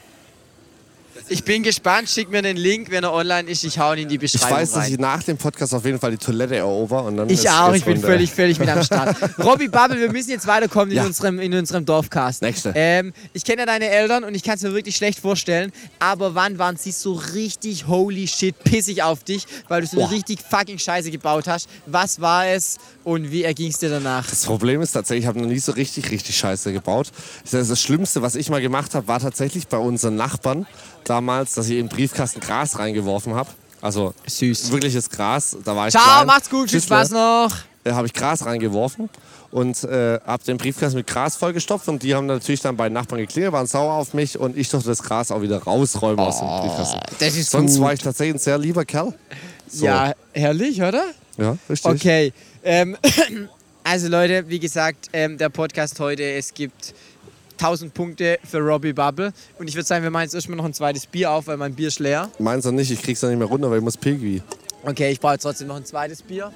Ich 1.29 1.45
bin 1.45 1.63
gespannt, 1.63 2.09
schick 2.09 2.31
mir 2.31 2.43
den 2.43 2.57
Link, 2.57 2.91
wenn 2.91 3.05
er 3.05 3.13
online 3.13 3.49
ist. 3.49 3.65
Ich 3.65 3.79
hau 3.79 3.93
ihn 3.93 4.01
in 4.01 4.09
die 4.09 4.15
Ich 4.17 4.21
Beschreibung 4.33 4.59
weiß, 4.59 4.73
dass 4.73 4.85
rein. 4.85 4.93
ich 4.93 4.99
nach 4.99 5.23
dem 5.23 5.37
Podcast 5.37 5.75
auf 5.75 5.85
jeden 5.85 5.99
Fall 5.99 6.11
die 6.13 6.17
Toilette 6.19 6.57
erober. 6.57 7.05
Und 7.05 7.17
dann 7.17 7.31
Ich 7.31 7.49
auch, 7.49 7.73
ich 7.75 7.85
bin 7.85 7.95
Runde. 7.95 8.07
völlig, 8.07 8.31
völlig 8.31 8.59
mit 8.59 8.69
am 8.69 8.83
Start. 8.85 9.17
Robbie 9.39 9.69
Bubble, 9.69 9.99
wir 10.01 10.11
müssen 10.11 10.31
jetzt 10.31 10.47
weiterkommen 10.47 10.91
in, 10.91 10.97
Ja. 10.97 11.05
unserem, 11.05 11.39
in 11.39 11.55
unserem 11.55 11.85
Dorfcast. 11.85 12.43
Nächste. 12.43 12.73
Ähm, 12.75 13.13
ich 13.33 13.45
kenne 13.45 13.61
ja 13.63 13.67
deine 13.67 13.89
Eltern 13.89 14.25
und 14.25 14.35
ich 14.35 14.43
kann 14.43 14.55
es 14.57 14.63
mir 14.63 14.73
wirklich 14.75 14.97
schlecht 14.97 15.19
vorstellen, 15.21 15.73
aber 15.99 16.35
wann 16.35 16.59
waren 16.59 16.77
sie 16.77 16.93
so 16.93 17.13
richtig 17.13 17.87
holy 17.87 18.27
shit 18.27 18.59
pissig 18.65 19.03
auf 19.03 19.23
dich, 19.25 19.47
weil 19.69 19.83
du 19.83 19.87
so 19.87 20.01
eine 20.03 20.11
richtig 20.11 20.41
fucking 20.41 20.79
Scheiße 20.79 21.11
gebaut 21.11 21.47
hast? 21.47 21.69
Was 21.87 22.21
war 22.21 22.47
es 22.49 22.79
und 23.05 23.31
wie 23.31 23.43
erging 23.45 23.71
es 23.71 23.79
dir 23.79 23.91
danach? 23.91 24.29
Das 24.29 24.45
Problem 24.45 24.81
ist 24.81 24.93
tatsächlich, 24.93 25.25
ich 25.25 25.29
habe 25.29 25.41
noch 25.41 25.49
nie 25.49 25.59
so 25.59 25.73
richtig, 25.73 26.11
richtig 26.11 26.37
Scheiße 26.37 26.73
gebaut. 26.73 27.11
Das, 27.51 27.69
das 27.69 27.81
Schlimmste, 27.81 28.23
was 28.23 28.35
ich 28.35 28.49
mal 28.51 28.61
gemacht 28.61 28.95
habe, 28.95 29.09
war 29.09 29.21
tatsächlich 29.21 29.69
bei 29.69 29.77
unseren 29.79 30.17
Nachbarn 30.17 30.67
damals, 31.05 31.55
dass 31.55 31.67
ich 31.69 31.79
in 31.79 31.87
den 31.87 31.89
Briefkasten 31.89 32.41
Gras 32.41 32.79
reingeworfen 32.79 33.35
habe. 33.35 33.51
Also 33.81 34.15
Süß. 34.27 34.71
wirkliches 34.71 35.11
Gras. 35.11 35.57
Da 35.65 35.75
war 35.75 35.89
ich 35.89 35.93
Ciao, 35.93 36.05
klein. 36.05 36.27
macht's 36.27 36.49
gut, 36.49 36.71
viel 36.71 36.81
Spaß 36.81 37.11
noch. 37.11 37.51
äh, 37.85 37.91
habe 37.93 38.07
ich 38.07 38.13
Gras 38.13 38.47
reingeworfen 38.47 39.09
und 39.51 39.83
äh, 39.83 40.21
habe 40.25 40.45
den 40.45 40.57
Briefkasten 40.57 40.99
mit 40.99 41.09
Gras 41.09 41.35
vollgestopft 41.37 41.89
und 41.89 42.03
die 42.05 42.15
haben 42.15 42.27
natürlich 42.27 42.61
dann 42.61 42.77
bei 42.77 42.89
den 42.89 42.93
Nachbarn 42.95 43.21
geklingelt, 43.21 43.53
waren 43.53 43.67
sauer 43.67 43.95
auf 43.95 44.15
mich 44.15 44.39
und 44.39 44.57
ich 44.57 44.69
durfte 44.69 44.89
das 44.89 45.03
Gras 45.03 45.33
auch 45.33 45.43
wieder 45.43 45.59
rausräumen 45.63 46.21
aus 46.21 46.39
dem 46.39 46.47
Briefkasten. 46.49 47.01
Oh, 47.03 47.15
das 47.19 47.37
ist 47.37 47.51
Sonst 47.51 47.75
gut. 47.75 47.83
war 47.85 47.93
ich 47.93 48.01
tatsächlich 48.01 48.37
ein 48.37 48.39
sehr 48.39 48.57
lieber 48.59 48.85
Kerl. 48.85 49.13
So. 49.69 49.87
Ja, 49.87 50.13
herrlich, 50.33 50.81
oder? 50.81 51.03
Ja, 51.39 51.57
richtig. 51.69 51.91
Okay. 51.91 52.33
Ähm, 52.65 52.97
also 53.85 54.09
Leute, 54.09 54.49
wie 54.49 54.59
gesagt, 54.59 55.09
ähm, 55.13 55.39
der 55.39 55.49
Podcast 55.49 55.99
heute, 56.01 56.23
es 56.23 56.55
gibt 56.55 56.95
1000 57.59 57.95
Punkte 57.95 58.39
für 58.45 58.59
Robbie 58.59 58.93
Bubble. 58.93 59.33
Und 59.59 59.69
ich 59.69 59.75
würde 59.75 59.87
sagen, 59.87 60.03
wir 60.03 60.11
machen 60.11 60.25
jetzt 60.25 60.35
erstmal 60.35 60.57
noch 60.57 60.65
ein 60.65 60.75
zweites 60.75 61.07
Bier 61.07 61.31
auf, 61.31 61.47
weil 61.47 61.57
mein 61.57 61.75
Bier 61.75 61.89
ist 61.89 62.01
leer. 62.01 62.31
Meins 62.39 62.65
noch 62.65 62.73
nicht, 62.73 62.91
ich 62.91 63.03
krieg's 63.03 63.23
noch 63.23 63.29
nicht 63.29 63.39
mehr 63.39 63.49
runter, 63.49 63.71
weil 63.71 63.79
ich 63.79 63.85
muss 63.85 63.97
Pigwi. 63.97 64.43
Okay, 64.85 65.13
ich 65.13 65.21
brauche 65.21 65.35
jetzt 65.35 65.43
trotzdem 65.43 65.69
noch 65.69 65.77
ein 65.77 65.85
zweites 65.85 66.23
Bier. 66.23 66.53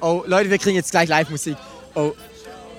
Oh, 0.00 0.24
Leute, 0.26 0.50
wir 0.50 0.58
kriegen 0.58 0.76
jetzt 0.76 0.90
gleich 0.90 1.08
Live-Musik. 1.08 1.56
Oh, 1.94 2.12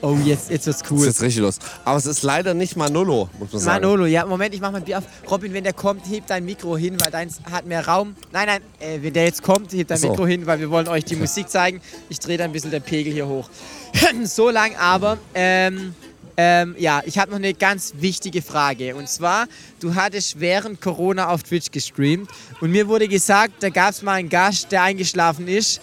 oh 0.01 0.17
jetzt, 0.23 0.49
jetzt 0.49 0.65
wird's 0.65 0.81
Ist 0.81 0.91
cool. 0.91 1.05
jetzt 1.05 1.21
richtig 1.21 1.41
los. 1.41 1.59
Aber 1.85 1.97
es 1.97 2.05
ist 2.05 2.23
leider 2.23 2.53
nicht 2.53 2.75
Manolo, 2.75 3.29
muss 3.39 3.51
man 3.51 3.61
sagen. 3.61 3.81
Manolo, 3.81 4.05
ja, 4.05 4.25
Moment, 4.25 4.53
ich 4.53 4.61
mach 4.61 4.71
mein 4.71 4.83
Bier 4.83 4.99
auf. 4.99 5.03
Robin, 5.29 5.53
wenn 5.53 5.63
der 5.63 5.73
kommt, 5.73 6.09
heb 6.09 6.27
dein 6.27 6.45
Mikro 6.45 6.77
hin, 6.77 6.97
weil 6.99 7.11
deins 7.11 7.39
hat 7.51 7.65
mehr 7.65 7.85
Raum. 7.87 8.15
Nein, 8.31 8.47
nein, 8.47 8.61
äh, 8.79 9.01
wenn 9.01 9.13
der 9.13 9.25
jetzt 9.25 9.43
kommt, 9.43 9.71
heb 9.73 9.87
dein 9.87 9.97
so. 9.97 10.09
Mikro 10.09 10.27
hin, 10.27 10.45
weil 10.45 10.59
wir 10.59 10.69
wollen 10.69 10.87
euch 10.87 11.05
die 11.05 11.15
Musik 11.15 11.49
zeigen. 11.49 11.81
Ich 12.09 12.19
drehe 12.19 12.37
da 12.37 12.45
ein 12.45 12.51
bisschen 12.51 12.71
den 12.71 12.81
Pegel 12.81 13.13
hier 13.13 13.27
hoch. 13.27 13.49
so 14.25 14.49
lang 14.49 14.75
aber, 14.75 15.17
ähm, 15.33 15.93
ähm, 16.41 16.73
ja, 16.79 17.01
ich 17.03 17.17
habe 17.17 17.31
noch 17.31 17.37
eine 17.37 17.53
ganz 17.53 17.95
wichtige 17.97 18.41
Frage. 18.41 18.95
Und 18.95 19.09
zwar, 19.09 19.47
du 19.81 19.95
hattest 19.95 20.39
während 20.39 20.79
Corona 20.79 21.27
auf 21.27 21.43
Twitch 21.43 21.69
gestreamt 21.69 22.29
und 22.61 22.71
mir 22.71 22.87
wurde 22.87 23.09
gesagt, 23.09 23.61
da 23.61 23.69
gab 23.69 23.91
es 23.91 24.01
mal 24.01 24.13
einen 24.13 24.29
Gast, 24.29 24.71
der 24.71 24.83
eingeschlafen 24.83 25.49
ist. 25.49 25.81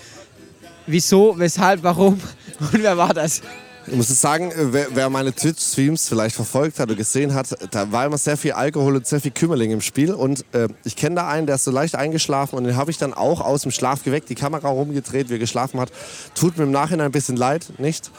Wieso, 0.87 1.39
weshalb, 1.39 1.83
warum 1.83 2.15
und 2.73 2.83
wer 2.83 2.97
war 2.97 3.13
das? 3.13 3.43
Ich 3.89 3.95
muss 3.95 4.09
jetzt 4.09 4.21
sagen, 4.21 4.51
äh, 4.51 4.73
wer, 4.73 4.87
wer 4.95 5.11
meine 5.11 5.33
Twitch-Streams 5.33 6.09
vielleicht 6.09 6.35
verfolgt 6.35 6.81
hat 6.81 6.91
und 6.91 6.97
gesehen 6.97 7.35
hat, 7.35 7.57
da 7.73 7.93
war 7.93 8.07
immer 8.07 8.19
sehr 8.19 8.37
viel 8.37 8.53
Alkohol 8.53 8.97
und 8.97 9.07
sehr 9.07 9.21
viel 9.21 9.31
Kümmerling 9.31 9.71
im 9.71 9.81
Spiel. 9.81 10.13
Und 10.13 10.45
äh, 10.53 10.69
ich 10.85 10.97
kenne 10.97 11.17
da 11.17 11.29
einen, 11.29 11.47
der 11.47 11.57
ist 11.57 11.65
so 11.65 11.71
leicht 11.71 11.95
eingeschlafen 11.95 12.57
und 12.57 12.65
den 12.65 12.77
habe 12.77 12.91
ich 12.91 12.99
dann 12.99 13.15
auch 13.15 13.41
aus 13.41 13.63
dem 13.63 13.71
Schlaf 13.71 14.03
geweckt, 14.03 14.29
die 14.29 14.35
Kamera 14.35 14.69
rumgedreht, 14.69 15.29
wie 15.29 15.35
er 15.35 15.39
geschlafen 15.39 15.79
hat. 15.81 15.91
Tut 16.35 16.57
mir 16.59 16.65
im 16.65 16.73
Nachhinein 16.73 17.07
ein 17.07 17.13
bisschen 17.13 17.37
leid, 17.37 17.67
nicht? 17.79 18.11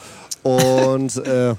Und 0.42 1.16
äh, 1.16 1.54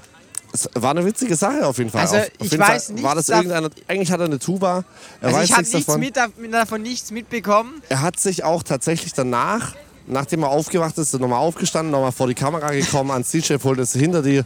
es 0.52 0.68
war 0.74 0.90
eine 0.90 1.04
witzige 1.04 1.36
Sache 1.36 1.64
auf 1.64 1.78
jeden 1.78 1.90
Fall. 1.90 2.00
Also, 2.00 2.16
auf, 2.16 2.22
auf 2.40 2.52
ich 2.52 2.58
weiß 2.58 2.86
Fall 2.88 3.02
war 3.04 3.14
das 3.14 3.28
irgendeine, 3.28 3.70
eigentlich 3.86 4.10
hat 4.10 4.18
er 4.18 4.26
eine 4.26 4.40
Tuba, 4.40 4.84
er 5.20 5.26
Also 5.28 5.36
weiß 5.38 5.44
ich 5.44 5.52
habe 5.52 5.62
nichts 5.62 5.86
davon. 5.86 6.00
mit, 6.00 6.16
dav- 6.16 6.30
davon 6.50 6.82
nichts 6.82 7.10
mitbekommen. 7.12 7.82
Er 7.88 8.00
hat 8.02 8.18
sich 8.18 8.42
auch 8.42 8.64
tatsächlich 8.64 9.12
danach, 9.12 9.76
nachdem 10.10 10.42
er 10.42 10.50
aufgewacht 10.50 10.96
ist, 10.98 11.12
nochmal 11.18 11.38
aufgestanden, 11.40 11.90
nochmal 11.90 12.12
vor 12.12 12.26
die 12.26 12.34
Kamera 12.34 12.70
gekommen, 12.70 13.10
ans 13.10 13.30
DJ-Pult, 13.30 13.78
ist 13.78 13.94
hinter 13.94 14.22
die 14.22 14.42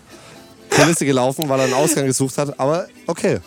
Kulisse 0.70 1.04
gelaufen, 1.04 1.48
weil 1.48 1.58
er 1.60 1.64
einen 1.64 1.74
Ausgang 1.74 2.06
gesucht 2.06 2.36
hat. 2.38 2.58
Aber 2.58 2.86
okay. 3.06 3.40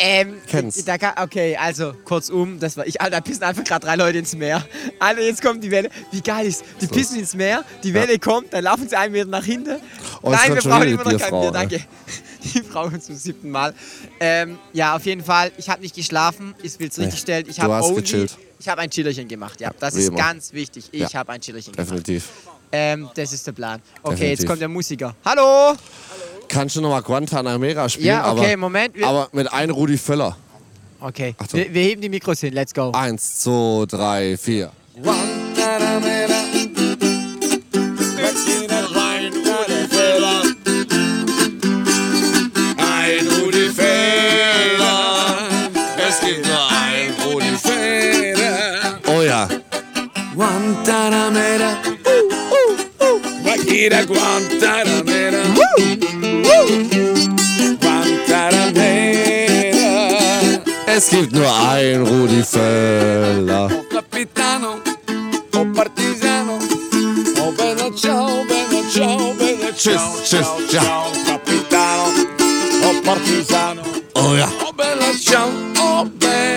Ähm, 0.00 0.40
Kenn's. 0.48 0.84
Da 0.84 0.98
kann, 0.98 1.12
okay, 1.22 1.56
also 1.56 1.92
kurzum, 2.04 2.58
das 2.58 2.76
war 2.76 2.86
ich. 2.86 3.00
Alter, 3.00 3.16
da 3.16 3.20
pissen 3.20 3.42
einfach 3.44 3.64
gerade 3.64 3.86
drei 3.86 3.96
Leute 3.96 4.18
ins 4.18 4.34
Meer. 4.34 4.64
Alter, 4.98 5.22
jetzt 5.22 5.42
kommt 5.42 5.62
die 5.62 5.70
Welle. 5.70 5.90
Wie 6.10 6.20
geil 6.20 6.46
ist 6.46 6.64
Die 6.80 6.86
pissen 6.86 7.18
ins 7.18 7.34
Meer, 7.34 7.64
die 7.82 7.94
Welle 7.94 8.18
kommt, 8.18 8.52
dann 8.52 8.64
laufen 8.64 8.88
sie 8.88 8.96
einen 8.96 9.12
Meter 9.12 9.28
nach 9.28 9.44
hinten. 9.44 9.80
Oh, 10.22 10.30
Nein, 10.30 10.54
wir 10.54 10.62
brauchen 10.62 10.88
immer 10.88 11.04
noch 11.04 11.18
kein 11.20 11.30
Bier, 11.30 11.44
ey. 11.44 11.52
danke. 11.52 11.80
Die 12.54 12.60
brauchen 12.60 13.00
zum 13.00 13.14
siebten 13.16 13.50
Mal. 13.50 13.74
Ähm, 14.20 14.58
ja, 14.72 14.94
auf 14.96 15.04
jeden 15.06 15.24
Fall, 15.24 15.52
ich 15.56 15.68
habe 15.68 15.80
nicht 15.82 15.94
geschlafen, 15.94 16.54
ich 16.62 16.78
will 16.78 16.88
es 16.88 16.96
Nee, 16.98 17.04
richtig 17.04 17.20
stellen. 17.20 17.46
Ich 17.48 17.60
habe 17.60 17.74
hast 17.74 17.86
only, 17.86 18.02
gechillt. 18.02 18.36
ich 18.58 18.68
habe 18.68 18.80
ein 18.82 18.90
Chillerchen 18.90 19.26
gemacht, 19.28 19.60
ja. 19.60 19.70
Das 19.80 19.94
ist 19.94 20.14
ganz 20.14 20.52
wichtig. 20.52 20.88
Ich 20.92 21.00
Ja. 21.00 21.14
habe 21.14 21.32
ein 21.32 21.40
Chillerchen 21.40 21.72
gemacht. 21.72 21.88
Definitiv. 21.90 22.28
Ähm, 22.72 23.08
das 23.14 23.32
ist 23.32 23.46
der 23.46 23.52
Plan. 23.52 23.80
Okay, 24.02 24.10
Definitiv. 24.16 24.38
jetzt 24.40 24.48
kommt 24.48 24.60
der 24.60 24.68
Musiker. 24.68 25.14
Hallo! 25.24 25.74
Kannst 26.48 26.76
du 26.76 26.80
nochmal 26.80 27.02
Guantanamera 27.02 27.88
spielen? 27.88 28.06
Ja, 28.08 28.30
okay, 28.32 28.48
aber, 28.52 28.56
Moment. 28.58 28.94
Wir, 28.96 29.06
Aber 29.06 29.28
mit 29.32 29.50
einem 29.52 29.74
Rudi 29.74 29.96
Völler. 29.96 30.36
okay, 31.00 31.34
wir, 31.52 31.72
wir 31.72 31.82
heben 31.82 32.02
die 32.02 32.08
Mikros 32.08 32.40
hin. 32.40 32.52
Let's 32.52 32.74
go. 32.74 32.90
Eins, 32.92 33.40
zwei, 33.40 33.84
drei, 33.86 34.36
vier. 34.36 34.70
Ein 34.96 35.04
Guantanamera, 51.54 51.78
Guajira 53.44 54.04
Guantanamera, 54.04 55.38
Guantanamera. 57.80 60.62
Es 60.86 61.10
gibt 61.10 61.32
nur 61.32 61.46
ein 61.70 62.04
Rudi 62.04 62.42
Völler. 62.42 63.68
Capitano, 63.88 64.80
o 65.54 65.64
partigiano, 65.72 66.58
o 67.40 67.52
bella 67.52 67.88
ciao, 67.94 68.44
bella 68.48 68.82
ciao, 68.90 69.32
bella 69.34 69.72
ciao, 69.76 70.20
ciao, 70.24 70.58
ja. 70.70 70.82
ciao, 70.82 71.12
Capitano, 71.24 72.12
o 72.82 73.00
partigiano, 73.02 73.82
Oh 74.14 74.34
ja. 74.36 74.48
o 74.66 74.72
bella 74.72 75.12
ciao, 75.20 75.48
o 75.78 76.04
bella 76.04 76.53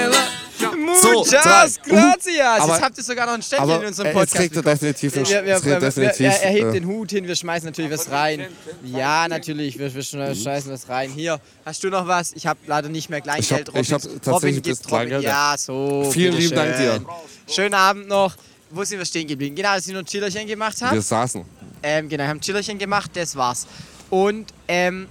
Ciao, 1.23 1.41
drei. 1.43 1.67
gracias. 1.83 2.61
Aber- 2.61 2.73
Jetzt 2.73 2.81
habt 2.83 2.97
ihr 2.97 3.03
sogar 3.03 3.25
noch 3.25 3.33
ein 3.33 3.41
Ständchen 3.41 3.69
aber, 3.71 3.81
in 3.81 3.87
unserem 3.87 4.11
Podcast. 4.13 4.33
jetzt 4.33 4.39
kriegt 4.53 4.55
er 4.55 4.61
definitiv 4.63 5.15
einen- 5.17 5.25
wir, 5.27 5.35
er 5.43 5.63
wir, 5.65 5.79
definitiv, 5.79 6.31
hebt 6.41 6.65
äh, 6.65 6.71
den 6.71 6.85
Hut 6.87 7.09
hin, 7.11 7.27
wir 7.27 7.35
schmeißen 7.35 7.67
natürlich 7.69 7.91
was 7.91 8.09
rein. 8.11 8.45
Ja, 8.83 9.27
natürlich, 9.27 9.77
wir, 9.79 9.93
wir 9.93 10.03
schmeißen 10.03 10.71
was 10.71 10.89
rein. 10.89 11.09
Hier, 11.11 11.39
hast 11.65 11.83
du 11.83 11.89
noch 11.89 12.07
was? 12.07 12.33
Ich 12.33 12.45
habe 12.47 12.59
leider 12.67 12.89
nicht 12.89 13.09
mehr 13.09 13.19
hab- 13.19 13.23
Kleingeld. 13.25 13.69
Robin, 13.69 13.81
ich 13.81 13.93
hab 13.93 14.03
Robin 14.05 14.21
tatsächlich 14.21 14.63
gibt 14.63 14.79
bis 14.79 14.87
Kleingeld, 14.87 15.17
Robin. 15.19 15.29
ja. 15.29 15.55
So. 15.57 16.09
Vielen 16.11 16.35
lieben. 16.37 16.55
Dank 16.55 16.77
dir. 16.77 17.01
Schönen 17.49 17.73
Abend 17.73 18.07
noch. 18.07 18.35
Wo 18.69 18.83
sind 18.83 18.97
wir 18.99 19.05
stehen 19.05 19.27
geblieben? 19.27 19.55
Genau, 19.55 19.75
dass 19.75 19.87
ich 19.87 19.93
nur 19.93 20.01
ein 20.01 20.05
Chillerchen 20.05 20.45
gemacht 20.45 20.81
habe. 20.81 20.95
Wir 20.95 21.01
saßen. 21.01 21.45
Ähm, 21.83 22.09
genau, 22.09 22.25
haben 22.25 22.41
Chillerchen 22.41 22.77
gemacht, 22.77 23.11
das 23.13 23.35
war's. 23.35 23.65
Und 24.09 24.47
ähm, 24.67 25.07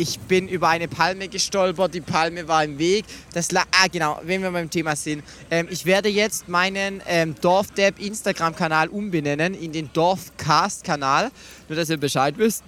ich 0.00 0.18
bin 0.18 0.48
über 0.48 0.68
eine 0.68 0.88
Palme 0.88 1.28
gestolpert, 1.28 1.92
die 1.92 2.00
Palme 2.00 2.48
war 2.48 2.64
im 2.64 2.78
Weg. 2.78 3.04
Das 3.34 3.52
la 3.52 3.64
ah, 3.70 3.86
genau, 3.92 4.18
wenn 4.24 4.42
wir 4.42 4.50
beim 4.50 4.70
Thema 4.70 4.96
sind. 4.96 5.22
Ähm, 5.50 5.68
ich 5.70 5.84
werde 5.84 6.08
jetzt 6.08 6.48
meinen 6.48 7.02
ähm, 7.06 7.34
Dorfdepp 7.38 8.00
Instagram-Kanal 8.00 8.88
umbenennen 8.88 9.52
in 9.52 9.72
den 9.72 9.92
Dorfcast-Kanal, 9.92 11.30
nur 11.68 11.76
dass 11.76 11.90
ihr 11.90 11.98
Bescheid 11.98 12.34
wisst. 12.38 12.64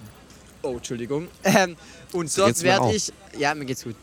Oh, 0.61 0.73
Entschuldigung. 0.73 1.27
Ähm, 1.43 1.75
und 2.11 2.29
So 2.29 2.43
dort 2.43 2.61
werde 2.61 2.93
ich, 2.93 3.11
ja, 3.37 3.55
mir 3.55 3.65
geht's 3.65 3.83
gut. 3.83 3.95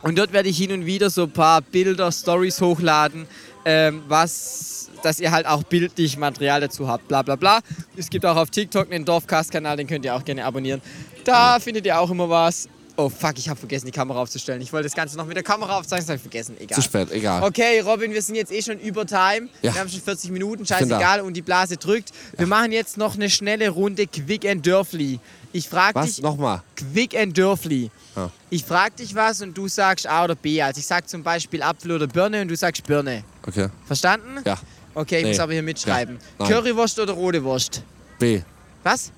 Und 0.00 0.16
dort 0.18 0.32
werde 0.32 0.48
ich 0.48 0.56
hin 0.56 0.72
und 0.72 0.86
wieder 0.86 1.10
so 1.10 1.24
ein 1.24 1.30
paar 1.30 1.60
Bilder, 1.60 2.10
Stories 2.10 2.60
hochladen, 2.60 3.26
ähm, 3.64 4.02
was, 4.08 4.90
dass 5.02 5.20
ihr 5.20 5.30
halt 5.30 5.46
auch 5.46 5.62
bildlich 5.62 6.16
Material 6.16 6.60
dazu 6.60 6.88
habt, 6.88 7.08
bla 7.08 7.22
bla 7.22 7.36
bla. 7.36 7.60
Es 7.96 8.10
gibt 8.10 8.24
auch 8.26 8.36
auf 8.36 8.50
TikTok 8.50 8.92
einen 8.92 9.04
Dorfcast-Kanal, 9.04 9.76
den 9.76 9.86
könnt 9.86 10.04
ihr 10.04 10.14
auch 10.14 10.24
gerne 10.24 10.44
abonnieren. 10.44 10.80
Da 11.24 11.58
findet 11.60 11.86
ihr 11.86 11.98
auch 11.98 12.10
immer 12.10 12.28
was. 12.28 12.68
Oh 12.96 13.08
fuck, 13.08 13.38
ich 13.38 13.48
habe 13.48 13.58
vergessen, 13.58 13.86
die 13.86 13.92
Kamera 13.92 14.20
aufzustellen. 14.20 14.60
Ich 14.60 14.72
wollte 14.72 14.84
das 14.84 14.94
Ganze 14.94 15.16
noch 15.16 15.24
mit 15.24 15.34
der 15.34 15.42
Kamera 15.42 15.78
aufzeichnen, 15.78 16.06
das 16.06 16.08
habe 16.08 16.16
ich 16.16 16.22
vergessen. 16.22 16.56
Egal. 16.60 16.76
Zu 16.76 16.82
spät, 16.82 17.10
egal. 17.10 17.42
Okay, 17.42 17.80
Robin, 17.80 18.12
wir 18.12 18.20
sind 18.20 18.34
jetzt 18.34 18.52
eh 18.52 18.60
schon 18.60 18.78
über 18.78 19.06
Time. 19.06 19.48
Ja. 19.62 19.72
Wir 19.72 19.80
haben 19.80 19.88
schon 19.88 20.02
40 20.02 20.30
Minuten, 20.30 20.66
scheißegal, 20.66 21.22
und 21.22 21.34
die 21.34 21.42
Blase 21.42 21.78
drückt. 21.78 22.10
Wir 22.36 22.46
machen 22.46 22.70
jetzt 22.70 22.98
noch 22.98 23.14
eine 23.14 23.30
schnelle 23.30 23.70
Runde 23.70 24.06
Quick 24.06 24.44
and 24.46 24.66
Dörfli. 24.66 25.20
Ich 25.52 25.68
frage 25.68 25.94
Was? 25.94 26.06
dich. 26.16 26.22
Nochmal. 26.22 26.62
Quick 26.76 27.14
and 27.16 27.36
Dörfli. 27.36 27.90
Ja. 28.16 28.30
Ich 28.50 28.64
frage 28.64 28.96
dich 28.96 29.14
was 29.14 29.40
und 29.42 29.56
du 29.56 29.68
sagst 29.68 30.06
A 30.06 30.24
oder 30.24 30.34
B. 30.34 30.60
Also 30.62 30.78
ich 30.80 30.86
sag 30.86 31.08
zum 31.08 31.22
Beispiel 31.22 31.62
Apfel 31.62 31.92
oder 31.92 32.06
Birne 32.06 32.42
und 32.42 32.48
du 32.48 32.56
sagst 32.56 32.84
Birne. 32.86 33.22
Okay. 33.46 33.68
Verstanden? 33.86 34.40
Ja. 34.44 34.58
Okay, 34.94 35.18
ich 35.18 35.22
Nee. 35.24 35.28
muss 35.30 35.38
aber 35.40 35.52
hier 35.52 35.62
mitschreiben. 35.62 36.18
Ja. 36.38 36.46
Currywurst 36.46 36.98
oder 37.00 37.12
rote 37.12 37.42
Wurst? 37.44 37.82
B. 38.18 38.42
Was? 38.82 39.10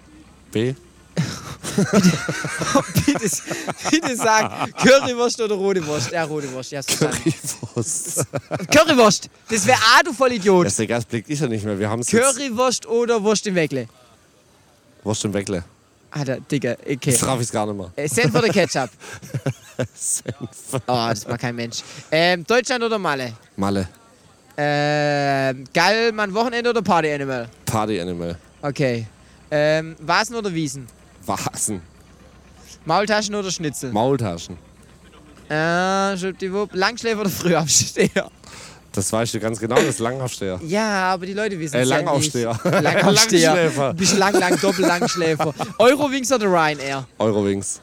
B. 0.52 0.74
bitte, 3.06 3.30
bitte 3.90 4.16
sag 4.16 4.76
Currywurst 4.78 5.40
oder 5.40 5.54
rote 5.54 5.84
Wurst? 5.86 6.10
Ja, 6.10 6.24
rote 6.24 6.50
Wurst. 6.52 6.72
Ja. 6.72 6.80
Currywurst. 6.82 8.26
Currywurst. 8.72 9.28
Das 9.48 9.66
wäre 9.66 9.78
A, 9.96 10.02
du 10.02 10.12
Vollidiot. 10.12 10.66
Das 10.66 10.78
ist 10.78 10.90
das 10.90 11.04
blickt 11.04 11.30
ich 11.30 11.38
ja 11.38 11.46
nicht 11.46 11.64
mehr. 11.64 11.78
Wir 11.78 11.88
haben 11.88 12.00
es 12.00 12.10
jetzt. 12.10 12.36
Currywurst 12.36 12.86
oder 12.86 13.22
Wurst 13.22 13.46
im 13.46 13.54
Weckle? 13.54 13.88
Wurst 15.04 15.24
im 15.24 15.32
Weckle. 15.32 15.64
Alter, 16.16 16.38
Digga, 16.40 16.72
okay. 16.80 16.98
Jetzt 17.10 17.20
traf 17.20 17.36
ich 17.40 17.46
es 17.46 17.50
gar 17.52 17.66
nicht 17.66 17.76
mehr. 17.76 17.90
Äh, 17.96 18.06
Senf 18.08 18.32
oder 18.34 18.48
Ketchup? 18.48 18.88
Senf. 19.94 20.34
Oh, 20.86 21.06
das 21.08 21.26
mag 21.26 21.40
kein 21.40 21.56
Mensch. 21.56 21.78
Ähm, 22.10 22.44
Deutschland 22.46 22.84
oder 22.84 22.98
Malle? 23.00 23.32
Malle. 23.56 23.88
Ähm, 24.56 25.64
Gallmann 25.74 26.32
Wochenende 26.32 26.70
oder 26.70 26.82
Party 26.82 27.12
Animal? 27.12 27.48
Party 27.66 28.00
Animal. 28.00 28.38
Okay. 28.62 29.06
Ähm, 29.50 29.96
Vasen 29.98 30.36
oder 30.36 30.54
Wiesen? 30.54 30.86
Vasen. 31.26 31.82
Maultaschen 32.84 33.34
oder 33.34 33.50
Schnitzel? 33.50 33.90
Maultaschen. 33.90 34.56
äh, 35.48 36.16
schwuppdiwupp. 36.16 36.70
Langschläfer 36.74 37.22
oder 37.22 37.30
Frühaufsteher? 37.30 38.30
Das 38.94 39.12
weißt 39.12 39.34
du 39.34 39.40
ganz 39.40 39.58
genau, 39.58 39.74
das 39.74 39.84
ist 39.86 39.98
Langaufsteher. 39.98 40.60
Ja, 40.66 41.12
aber 41.12 41.26
die 41.26 41.32
Leute 41.32 41.58
wissen 41.58 41.74
Äh, 41.74 41.82
es 41.82 41.88
ja 41.88 41.96
Langaufsteher. 41.96 42.50
nicht. 42.52 42.64
Langaufsteher. 42.82 43.54
Langschläfer. 43.54 43.94
Bist 43.94 44.16
lang, 44.18 44.34
lang, 44.38 44.60
Doppel-Langschläfer. 44.60 45.52
Eurowings 45.78 46.30
oder 46.32 46.46
Ryanair? 46.46 47.06
Eurowings. 47.18 47.80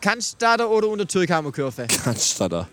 Cannstatter 0.00 0.68
oder 0.68 0.88
unter 0.88 1.06
Türkheimer 1.06 1.50
Kurve? 1.50 1.86
Cannstatter. 1.86 2.68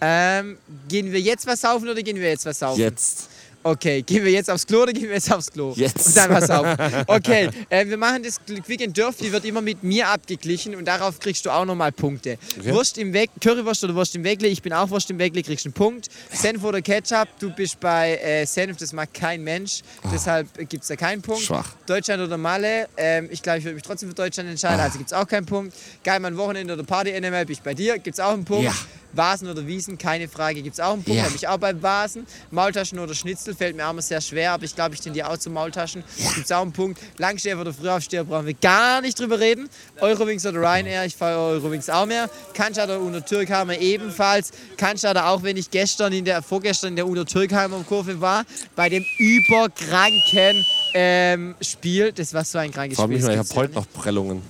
Ähm, 0.00 0.56
gehen 0.88 1.12
wir 1.12 1.20
jetzt 1.20 1.46
was 1.46 1.60
saufen 1.60 1.88
oder 1.88 2.02
gehen 2.02 2.16
wir 2.16 2.28
jetzt 2.28 2.46
was 2.46 2.58
saufen? 2.58 2.80
Jetzt. 2.80 3.28
Okay, 3.66 4.02
gehen 4.02 4.22
wir 4.24 4.30
jetzt 4.30 4.50
aufs 4.50 4.66
Klo 4.66 4.82
oder 4.82 4.92
gehen 4.92 5.04
wir 5.08 5.14
jetzt 5.14 5.32
aufs 5.32 5.50
Klo? 5.50 5.72
Jetzt. 5.74 6.06
Und 6.08 6.16
dann 6.18 6.30
was 6.30 6.46
saufen. 6.48 6.76
Okay, 7.06 7.48
äh, 7.70 7.86
wir 7.86 7.96
machen 7.96 8.22
das 8.22 8.38
Quick 8.44 8.82
and 8.82 8.94
Dirty, 8.94 9.32
wird 9.32 9.44
immer 9.46 9.62
mit 9.62 9.82
mir 9.82 10.06
abgeglichen 10.08 10.74
und 10.74 10.84
darauf 10.84 11.18
kriegst 11.18 11.46
du 11.46 11.50
auch 11.50 11.64
nochmal 11.64 11.90
Punkte. 11.90 12.36
Okay. 12.58 12.72
Wurst 12.74 12.98
im 12.98 13.12
Weg, 13.14 13.30
Currywurst 13.40 13.82
oder 13.84 13.94
Wurst 13.94 14.14
im 14.16 14.22
Wegle, 14.24 14.48
ich 14.48 14.60
bin 14.60 14.72
auch 14.74 14.90
Wurst 14.90 15.08
im 15.10 15.18
Wegle, 15.18 15.42
kriegst 15.42 15.64
einen 15.64 15.72
Punkt. 15.72 16.08
Senf 16.30 16.62
oder 16.62 16.82
Ketchup, 16.82 17.28
du 17.38 17.50
bist 17.50 17.80
bei 17.80 18.16
äh, 18.18 18.44
Senf, 18.44 18.76
das 18.76 18.92
mag 18.92 19.12
kein 19.14 19.42
Mensch, 19.42 19.80
deshalb 20.12 20.46
gibt 20.68 20.82
es 20.82 20.88
da 20.88 20.96
keinen 20.96 21.22
Punkt. 21.22 21.42
Schwach. 21.42 21.70
Deutschland 21.86 22.22
oder 22.22 22.36
Malle, 22.36 22.88
ähm, 22.98 23.28
ich 23.30 23.40
glaube, 23.42 23.60
ich 23.60 23.64
würde 23.64 23.76
mich 23.76 23.82
trotzdem 23.84 24.10
für 24.10 24.14
Deutschland 24.14 24.50
entscheiden, 24.50 24.80
Ah. 24.80 24.84
also 24.84 24.98
gibt 24.98 25.10
es 25.10 25.16
auch 25.16 25.26
keinen 25.26 25.46
Punkt. 25.46 25.74
Geilmann 26.04 26.36
Wochenende 26.36 26.74
oder 26.74 26.84
Party 26.84 27.10
NML, 27.18 27.46
bin 27.46 27.54
ich 27.54 27.62
bei 27.62 27.72
dir, 27.72 27.98
gibt 27.98 28.18
es 28.18 28.20
auch 28.20 28.32
einen 28.34 28.44
Punkt. 28.44 28.64
Ja. 28.64 28.74
Vasen 29.16 29.48
oder 29.48 29.66
Wiesen, 29.66 29.98
keine 29.98 30.28
Frage, 30.28 30.62
gibt 30.62 30.74
es 30.74 30.80
auch 30.80 30.92
einen 30.92 31.04
Punkt. 31.04 31.18
Ja. 31.18 31.26
Bin 31.26 31.36
ich 31.36 31.48
auch 31.48 31.58
bei 31.58 31.80
Vasen. 31.80 32.26
Maultaschen 32.50 32.98
oder 32.98 33.14
Schnitzel 33.14 33.54
fällt 33.54 33.76
mir 33.76 33.86
auch 33.86 33.90
immer 33.90 34.02
sehr 34.02 34.20
schwer, 34.20 34.52
aber 34.52 34.64
ich 34.64 34.74
glaube, 34.74 34.94
ich 34.94 35.00
tendiere 35.00 35.30
auch 35.30 35.38
zu 35.38 35.50
Maultaschen. 35.50 36.04
Gibt 36.34 36.46
es 36.46 36.52
auch 36.52 36.62
einen 36.62 36.72
Punkt. 36.72 37.00
Langschläfer 37.18 37.60
oder 37.60 37.72
Frühaufsteher 37.72 38.24
brauchen 38.24 38.46
wir 38.46 38.54
gar 38.54 39.00
nicht 39.00 39.18
drüber 39.18 39.38
reden. 39.40 39.68
Eurowings 40.00 40.46
oder 40.46 40.60
Ryanair, 40.60 41.04
ich 41.04 41.16
fahre 41.16 41.38
Eurowings 41.38 41.88
auch 41.90 42.06
mehr. 42.06 42.28
Cannstatter 42.54 43.00
oder 43.00 43.24
Türkheimer 43.24 43.78
ebenfalls. 43.78 44.52
Cannstatter 44.76 45.28
auch, 45.28 45.42
wenn 45.42 45.56
ich 45.56 45.70
gestern 45.70 46.12
in 46.12 46.24
der, 46.24 46.42
vorgestern 46.42 46.90
in 46.90 46.96
der 46.96 47.06
Uno 47.06 47.24
Türkheimer 47.24 47.84
Kurve 47.84 48.20
war, 48.20 48.44
bei 48.76 48.88
dem 48.88 49.04
überkranken 49.18 50.64
ähm, 50.94 51.54
Spiel. 51.60 52.12
Das 52.12 52.32
war 52.34 52.44
so 52.44 52.58
ein 52.58 52.70
krankes 52.70 52.96
Frag 52.96 53.06
Spiel. 53.06 53.16
mich 53.16 53.26
mal, 53.26 53.32
ich 53.32 53.38
habe 53.38 53.54
heute 53.54 53.74
ja 53.74 53.80
noch 53.80 53.90
Prellungen. 53.92 54.42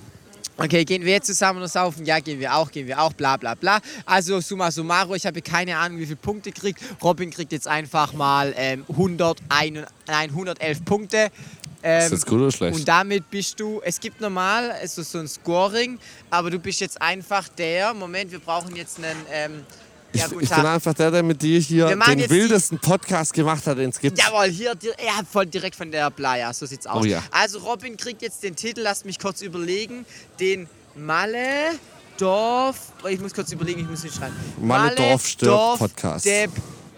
Okay, 0.57 0.85
gehen 0.85 1.03
wir 1.03 1.11
jetzt 1.13 1.27
zusammen 1.27 1.59
noch 1.59 1.67
saufen? 1.67 2.05
Ja, 2.05 2.19
gehen 2.19 2.39
wir 2.39 2.55
auch, 2.55 2.71
gehen 2.71 2.87
wir 2.87 3.01
auch, 3.01 3.11
bla 3.13 3.35
bla 3.35 3.55
bla. 3.55 3.79
Also 4.05 4.39
summa 4.39 4.71
summarum, 4.71 5.15
ich 5.15 5.25
habe 5.25 5.41
keine 5.41 5.77
Ahnung, 5.77 5.99
wie 5.99 6.05
viele 6.05 6.15
Punkte 6.15 6.51
kriegt. 6.51 6.81
Robin 7.03 7.29
kriegt 7.29 7.51
jetzt 7.51 7.67
einfach 7.67 8.13
mal 8.13 8.53
ähm, 8.55 8.85
101, 8.87 9.37
nein, 10.07 10.29
111 10.29 10.85
Punkte. 10.85 11.29
Ähm, 11.83 12.01
Ist 12.03 12.13
das 12.13 12.25
gut 12.25 12.39
oder 12.39 12.51
schlecht? 12.51 12.79
Und 12.79 12.87
damit 12.87 13.29
bist 13.29 13.59
du, 13.59 13.81
es 13.83 13.99
gibt 13.99 14.21
normal 14.21 14.71
also 14.71 15.03
so 15.03 15.19
ein 15.19 15.27
Scoring, 15.27 15.99
aber 16.31 16.49
du 16.49 16.57
bist 16.57 16.79
jetzt 16.79 17.01
einfach 17.01 17.47
der, 17.49 17.93
Moment, 17.93 18.31
wir 18.31 18.39
brauchen 18.39 18.75
jetzt 18.75 18.97
einen, 18.97 19.17
ähm, 19.31 19.65
ja 20.19 20.25
ich, 20.39 20.49
bin 20.49 20.65
einfach 20.65 20.93
der, 20.93 21.11
der 21.11 21.23
mit 21.23 21.41
dir 21.41 21.59
hier 21.59 21.87
den 21.87 22.29
wildesten 22.29 22.79
Podcast 22.79 23.33
gemacht 23.33 23.65
hat, 23.67 23.77
den 23.77 23.89
es 23.89 23.99
gibt. 23.99 24.17
Jawohl, 24.17 24.47
hier, 24.47 24.73
er 24.97 25.17
hat 25.17 25.25
voll 25.31 25.45
direkt 25.45 25.75
von 25.75 25.91
der 25.91 26.09
Playa, 26.11 26.53
so 26.53 26.65
sieht's 26.65 26.87
aus. 26.87 27.03
Oh 27.03 27.05
ja. 27.05 27.23
Also 27.31 27.59
Robin 27.59 27.97
kriegt 27.97 28.21
jetzt 28.21 28.43
den 28.43 28.55
Titel, 28.55 28.81
lasst 28.81 29.05
mich 29.05 29.19
kurz 29.19 29.41
überlegen, 29.41 30.05
den 30.39 30.67
Malle 30.95 31.77
Dorf, 32.17 32.93
oh, 33.03 33.07
ich 33.07 33.19
muss 33.19 33.33
kurz 33.33 33.51
überlegen, 33.51 33.81
ich 33.81 33.89
muss 33.89 34.03
nicht 34.03 34.15
schreiben. 34.15 34.35
Malle 34.61 34.95
Dorf 34.95 35.27
Stör 35.27 35.47
Dorf 35.47 35.79
Podcast. 35.79 36.25
Depp 36.25 36.51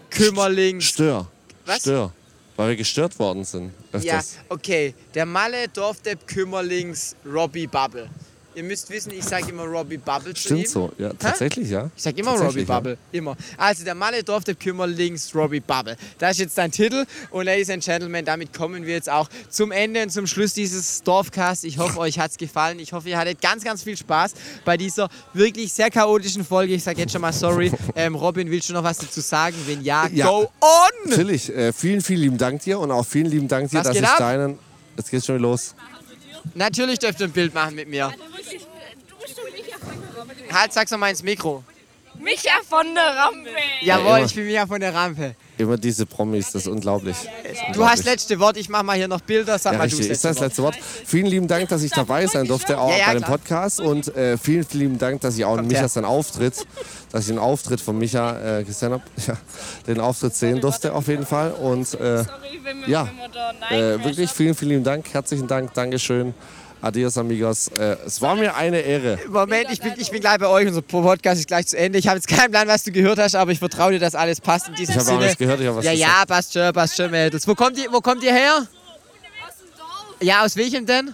Kümmerlings. 0.09 0.86
Stör. 0.86 1.28
Was? 1.65 1.80
Stör. 1.80 2.11
Weil 2.55 2.70
wir 2.70 2.76
gestört 2.76 3.18
worden 3.20 3.43
sind. 3.43 3.72
Ja, 3.93 4.18
Öfters. 4.18 4.38
okay. 4.49 4.93
Der 5.13 5.26
Malle 5.26 5.68
Dorfdepp 5.68 6.28
Kümmerlings 6.28 7.15
Robbie 7.26 7.68
Bubble. 7.68 8.09
Ihr 8.58 8.64
müsst 8.64 8.89
wissen, 8.89 9.12
ich 9.14 9.24
sage 9.24 9.51
immer 9.51 9.66
Robbie 9.66 9.97
Bubble 9.99 10.34
zu 10.34 10.55
ihm. 10.55 10.66
Stimmt 10.66 10.70
so. 10.70 10.91
Ja, 10.97 11.14
tatsächlich, 11.14 11.70
ja. 11.70 11.91
Ich 11.95 12.01
sag 12.01 12.18
immer 12.18 12.32
Robbie 12.32 12.66
Bubble. 12.66 12.97
Immer. 13.12 13.38
Also 13.55 13.84
der 13.84 13.93
Malle 13.93 14.24
Dorf, 14.24 14.45
der 14.45 14.55
Kümmerlings 14.55 15.36
Robbie 15.36 15.60
Bubble. 15.60 15.95
Das 16.18 16.32
ist 16.32 16.39
jetzt 16.39 16.58
dein 16.58 16.72
Titel. 16.72 17.05
Und 17.30 17.45
Ladies 17.45 17.70
and 17.70 17.84
Gentlemen, 17.86 18.26
damit 18.26 18.51
kommen 18.53 18.84
wir 18.84 18.95
jetzt 18.95 19.12
auch 19.12 19.30
zum 19.51 19.72
Ende 19.72 20.01
und 20.01 20.10
zum 20.10 20.26
Schluss 20.26 20.55
dieses 20.55 21.03
Dorfcasts. 21.03 21.66
Ich 21.66 21.78
hoffe, 21.78 21.99
euch 21.99 22.18
hat's 22.18 22.36
gefallen. 22.36 22.80
Ich 22.80 22.93
hoffe, 22.93 23.10
ihr 23.10 23.20
hattet 23.20 23.43
ganz, 23.43 23.64
ganz 23.64 23.84
viel 23.84 23.95
Spaß 23.95 24.34
bei 24.66 24.76
dieser 24.76 25.08
wirklich 25.36 25.72
sehr 25.72 25.91
chaotischen 25.91 26.43
Folge. 26.43 26.74
Ich 26.74 26.84
sage 26.84 26.99
jetzt 26.99 27.12
schon 27.12 27.22
mal 27.22 27.34
sorry. 27.34 27.72
Ähm, 27.95 28.16
Robin, 28.16 28.49
willst 28.49 28.70
du 28.70 28.74
noch 28.74 28.84
was 28.84 28.97
dazu 28.97 29.22
sagen? 29.22 29.55
Wenn 29.68 29.84
ja, 29.84 30.08
Ja. 30.12 30.28
go 30.28 30.51
on! 30.62 31.10
Natürlich. 31.10 31.55
Äh, 31.55 31.74
vielen, 31.74 32.01
vielen 32.01 32.22
lieben 32.22 32.38
Dank 32.39 32.62
dir 32.64 32.80
und 32.80 32.89
auch 32.91 33.05
vielen 33.05 33.28
lieben 33.28 33.47
Dank 33.47 33.70
dir, 33.70 33.80
Was 33.80 33.88
dass 33.88 33.97
ich 33.97 34.03
ab? 34.03 34.18
deinen. 34.18 34.58
Jetzt 34.97 35.12
geht's 35.12 35.26
schon 35.28 35.39
los. 35.39 35.76
Natürlich 36.56 37.00
dürft 37.00 37.20
ihr 37.20 37.28
ein 37.28 37.32
Bild 37.32 37.54
machen 37.54 37.76
mit 37.76 37.88
mir. 37.88 38.14
Halt, 40.52 40.74
sag's 40.74 40.91
noch 40.91 40.98
mal 40.98 41.10
ins 41.10 41.24
Mikro. 41.24 41.64
Micha 42.16 42.62
von 42.68 42.93
der 42.95 43.16
Rampe. 43.16 43.50
Jawohl, 43.82 44.26
ich 44.26 44.34
bin 44.34 44.45
Micha 44.45 44.66
von 44.66 44.80
der 44.80 44.93
Rampe. 44.93 45.36
Immer 45.58 45.78
diese 45.78 46.05
Promis, 46.05 46.51
das 46.51 46.64
ist 46.64 46.68
unglaublich. 46.68 47.16
Du 47.74 47.84
hast 47.84 48.05
letzte 48.05 48.39
Wort, 48.39 48.58
ich 48.58 48.70
mach 48.70 48.84
mal 48.84 48.95
hier 48.95 49.08
noch 49.08 49.22
Bilder. 49.22 49.58
Sag 49.58 49.74
Ja, 49.74 49.80
mal 49.80 49.89
du 49.89 49.97
das 49.97 50.05
Ist 50.05 50.24
das 50.24 50.39
letzte 50.39 50.62
Wort. 50.62 50.76
letzte 50.76 50.88
Wort. 50.93 51.03
Vielen 51.05 51.26
lieben 51.26 51.47
Dank, 51.47 51.68
dass 51.70 51.82
ich 51.82 51.91
dabei 51.91 52.28
sein 52.28 52.45
durfte, 52.45 52.80
auch 52.80 52.91
Ja, 52.91 52.97
ja, 52.97 53.05
bei 53.08 53.14
dem 53.14 53.24
klar. 53.24 53.38
Podcast. 53.38 53.82
Und 53.82 54.16
äh, 54.16 54.38
vielen, 54.38 54.64
vielen 54.66 54.82
lieben 54.84 54.97
Dank, 54.99 55.22
dass 55.22 55.36
ich 55.38 55.45
auch 55.45 55.55
Kommt 55.55 55.68
Micha 55.70 55.80
her. 55.82 55.89
seinen 55.89 56.05
Auftritt, 56.05 56.66
dass 57.12 57.22
ich 57.22 57.28
den 57.30 57.39
Auftritt 57.39 57.82
von 57.82 57.97
Micha 57.97 58.60
äh, 58.60 58.64
gesehen 58.64 58.91
habe. 58.91 59.03
Ja, 59.28 59.36
den 59.88 59.99
Auftritt 59.99 60.36
sehen 60.36 60.62
durfte 60.62 60.93
auf 60.93 61.08
jeden 61.08 61.26
Fall. 61.26 61.51
Und 61.51 61.93
äh, 61.95 62.24
wenn 62.64 62.82
wir- 62.82 62.88
ja, 62.89 63.10
äh, 63.72 63.95
Nein 63.95 64.03
wirklich 64.03 64.30
vielen, 64.32 64.53
vielen 64.53 64.70
lieben 64.72 64.84
Dank. 64.84 65.12
Herzlichen 65.14 65.47
Dank, 65.47 65.74
Dankeschön. 65.74 66.34
Adios, 66.82 67.17
amigos. 67.17 67.69
Äh, 67.69 67.97
es 68.05 68.21
war 68.21 68.36
mir 68.36 68.55
eine 68.55 68.80
Ehre. 68.80 69.17
Moment, 69.28 69.71
ich 69.71 69.82
bin, 69.82 69.93
ich 69.97 70.11
bin 70.11 70.21
gleich 70.21 70.38
bei 70.38 70.47
euch. 70.47 70.67
Unser 70.67 70.84
Podcast 70.84 71.39
ist 71.39 71.47
gleich 71.47 71.67
zu 71.67 71.78
Ende. 71.78 71.97
Ich 71.97 72.07
habe 72.07 72.17
jetzt 72.17 72.28
keinen 72.28 72.51
Plan, 72.51 72.67
was 72.67 72.84
du 72.84 72.91
gehört 72.91 73.17
hast, 73.17 73.36
aber 73.36 73.51
ich 73.51 73.59
vertraue 73.59 73.93
dir, 73.93 73.99
dass 73.99 74.13
alles 74.13 74.39
passt 74.39 74.67
in 74.67 74.75
diesem 74.75 74.95
Ich 74.95 75.01
habe 75.01 75.11
auch 75.17 75.19
nichts 75.19 75.38
gehört, 75.38 75.59
ich 75.59 75.67
habe 75.67 75.78
was 75.78 75.86
ja, 75.86 75.91
gesagt. 75.93 76.11
ja, 76.11 76.25
passt 76.25 76.53
schon, 76.53 76.73
passt 76.73 76.95
schon, 76.95 77.09
Mädels. 77.09 77.47
Wo 77.47 77.55
kommt 77.55 77.78
ihr, 77.80 77.91
wo 77.91 77.99
kommt 77.99 78.23
ihr 78.23 78.34
her? 78.34 78.67
Ja, 80.21 80.45
aus 80.45 80.55
welchem 80.55 80.86
denn? 80.86 81.13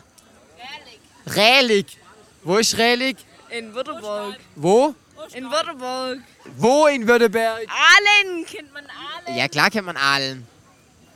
Rälig. 1.34 1.97
Wo 2.43 2.57
ist 2.57 2.78
Rälig? 2.78 3.18
In 3.49 3.74
Württemberg. 3.74 4.36
Wo? 4.55 4.93
In 5.34 5.49
Württemberg. 5.49 6.20
Wo 6.57 6.88
in 6.88 7.07
Württemberg? 7.07 7.66
Aalen 7.70 8.45
kennt 8.45 8.74
man 8.74 8.84
Aalen. 8.84 9.38
Ja, 9.38 9.47
klar 9.47 9.70
kennt 9.70 9.86
man 9.86 9.95
Aalen. 9.95 10.45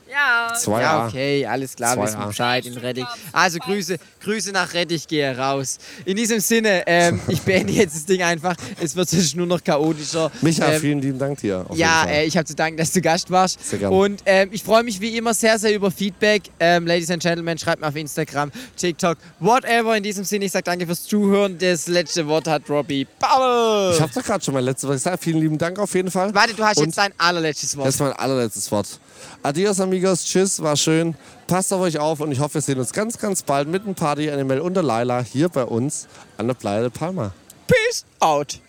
Ja. 0.10 0.54
Zwei 0.56 0.82
ja, 0.82 1.06
okay, 1.08 1.46
alles 1.46 1.76
klar, 1.76 2.02
wissen. 2.02 2.20
Bescheid 2.28 2.66
in 2.66 2.78
Redding. 2.78 3.06
Also 3.34 3.60
Grüße, 3.60 3.98
Grüße 4.24 4.52
nach 4.52 4.74
Redding, 4.74 5.00
gehe 5.08 5.38
raus. 5.38 5.78
In 6.06 6.16
diesem 6.18 6.40
Sinne, 6.40 6.84
ähm, 6.88 7.20
ich 7.28 7.42
beende 7.42 7.74
jetzt 7.74 7.96
das 7.96 8.06
Ding 8.06 8.22
einfach. 8.24 8.56
Es 8.82 8.96
wird 8.96 9.10
sonst 9.10 9.36
nur 9.36 9.46
noch 9.48 9.64
chaotischer. 9.64 10.32
Micha, 10.42 10.66
Ähm, 10.72 10.82
vielen 10.82 11.00
lieben 11.02 11.20
Dank 11.20 11.40
dir. 11.40 11.66
auf 11.68 11.76
ja, 11.78 12.02
jeden 12.02 12.08
Fall. 12.10 12.10
äh, 12.10 12.26
ich 12.26 12.38
habe 12.38 12.46
zu 12.46 12.56
danken, 12.56 12.78
dass 12.78 12.92
du 12.92 13.02
Gast 13.02 13.30
warst. 13.32 13.64
Sehr 13.64 13.80
gerne. 13.80 13.96
Und 13.96 14.22
ähm, 14.26 14.50
ich 14.52 14.64
freue 14.64 14.84
mich 14.84 15.00
wie 15.02 15.18
immer 15.18 15.34
sehr, 15.34 15.60
sehr 15.60 15.74
über 15.76 15.92
Feedback. 15.92 16.44
Ähm, 16.60 16.88
Ladies 16.88 17.12
and 17.12 17.22
Gentlemen, 17.22 17.58
schreibt 17.58 17.82
mir 17.82 17.88
auf 17.88 17.96
Instagram, 17.96 18.52
TikTok, 18.76 19.18
whatever. 19.40 19.96
In 19.98 20.04
diesem 20.04 20.24
Sinne, 20.24 20.46
ich 20.46 20.52
sage 20.52 20.64
danke 20.64 20.86
fürs 20.86 21.04
Zuhören. 21.04 21.58
Das 21.58 21.88
letzte 21.88 22.28
Wort 22.28 22.48
hat 22.48 22.70
Robbie 22.70 23.06
Bubble. 23.20 23.94
Ich 23.96 24.02
habe 24.02 24.12
doch 24.14 24.24
gerade 24.24 24.44
schon 24.44 24.54
mein 24.54 24.64
letztes 24.64 24.88
Wort 24.88 24.98
gesagt. 24.98 25.24
Vielen 25.24 25.40
lieben 25.40 25.58
Dank 25.58 25.78
auf 25.80 25.94
jeden 25.94 26.12
Fall. 26.12 26.34
Warte, 26.34 26.54
du 26.54 26.64
hast 26.64 26.78
Und 26.78 26.86
jetzt 26.86 26.98
dein 26.98 27.12
allerletztes 27.18 27.76
Wort. 27.78 27.88
Das 27.88 27.96
ist 27.96 28.02
mein 28.02 28.14
allerletztes 28.14 28.72
Wort. 28.72 29.00
Adios, 29.44 29.80
amigos. 29.80 30.26
Tschüss, 30.26 30.62
war 30.62 30.76
schön. 30.76 31.16
Passt 31.48 31.72
auf 31.74 31.82
euch 31.82 32.00
auf 32.00 32.20
und 32.20 32.32
ich 32.32 32.40
hoffe, 32.40 32.56
wir 32.56 32.62
sehen 32.62 32.80
uns 32.80 32.94
ganz, 32.94 33.18
ganz 33.18 33.44
bald 33.44 33.68
mit 33.68 33.86
dem 33.86 33.96
Party 33.96 34.30
Animal 34.30 34.60
und 34.60 34.74
der 34.74 34.84
Laila 34.84 35.22
hier 35.22 35.50
bei 35.50 35.64
uns 35.64 36.08
an 36.38 36.48
der 36.48 36.54
Playa 36.54 36.82
de 36.82 36.90
Palma. 36.90 37.34
Peace 37.68 38.06
out. 38.20 38.60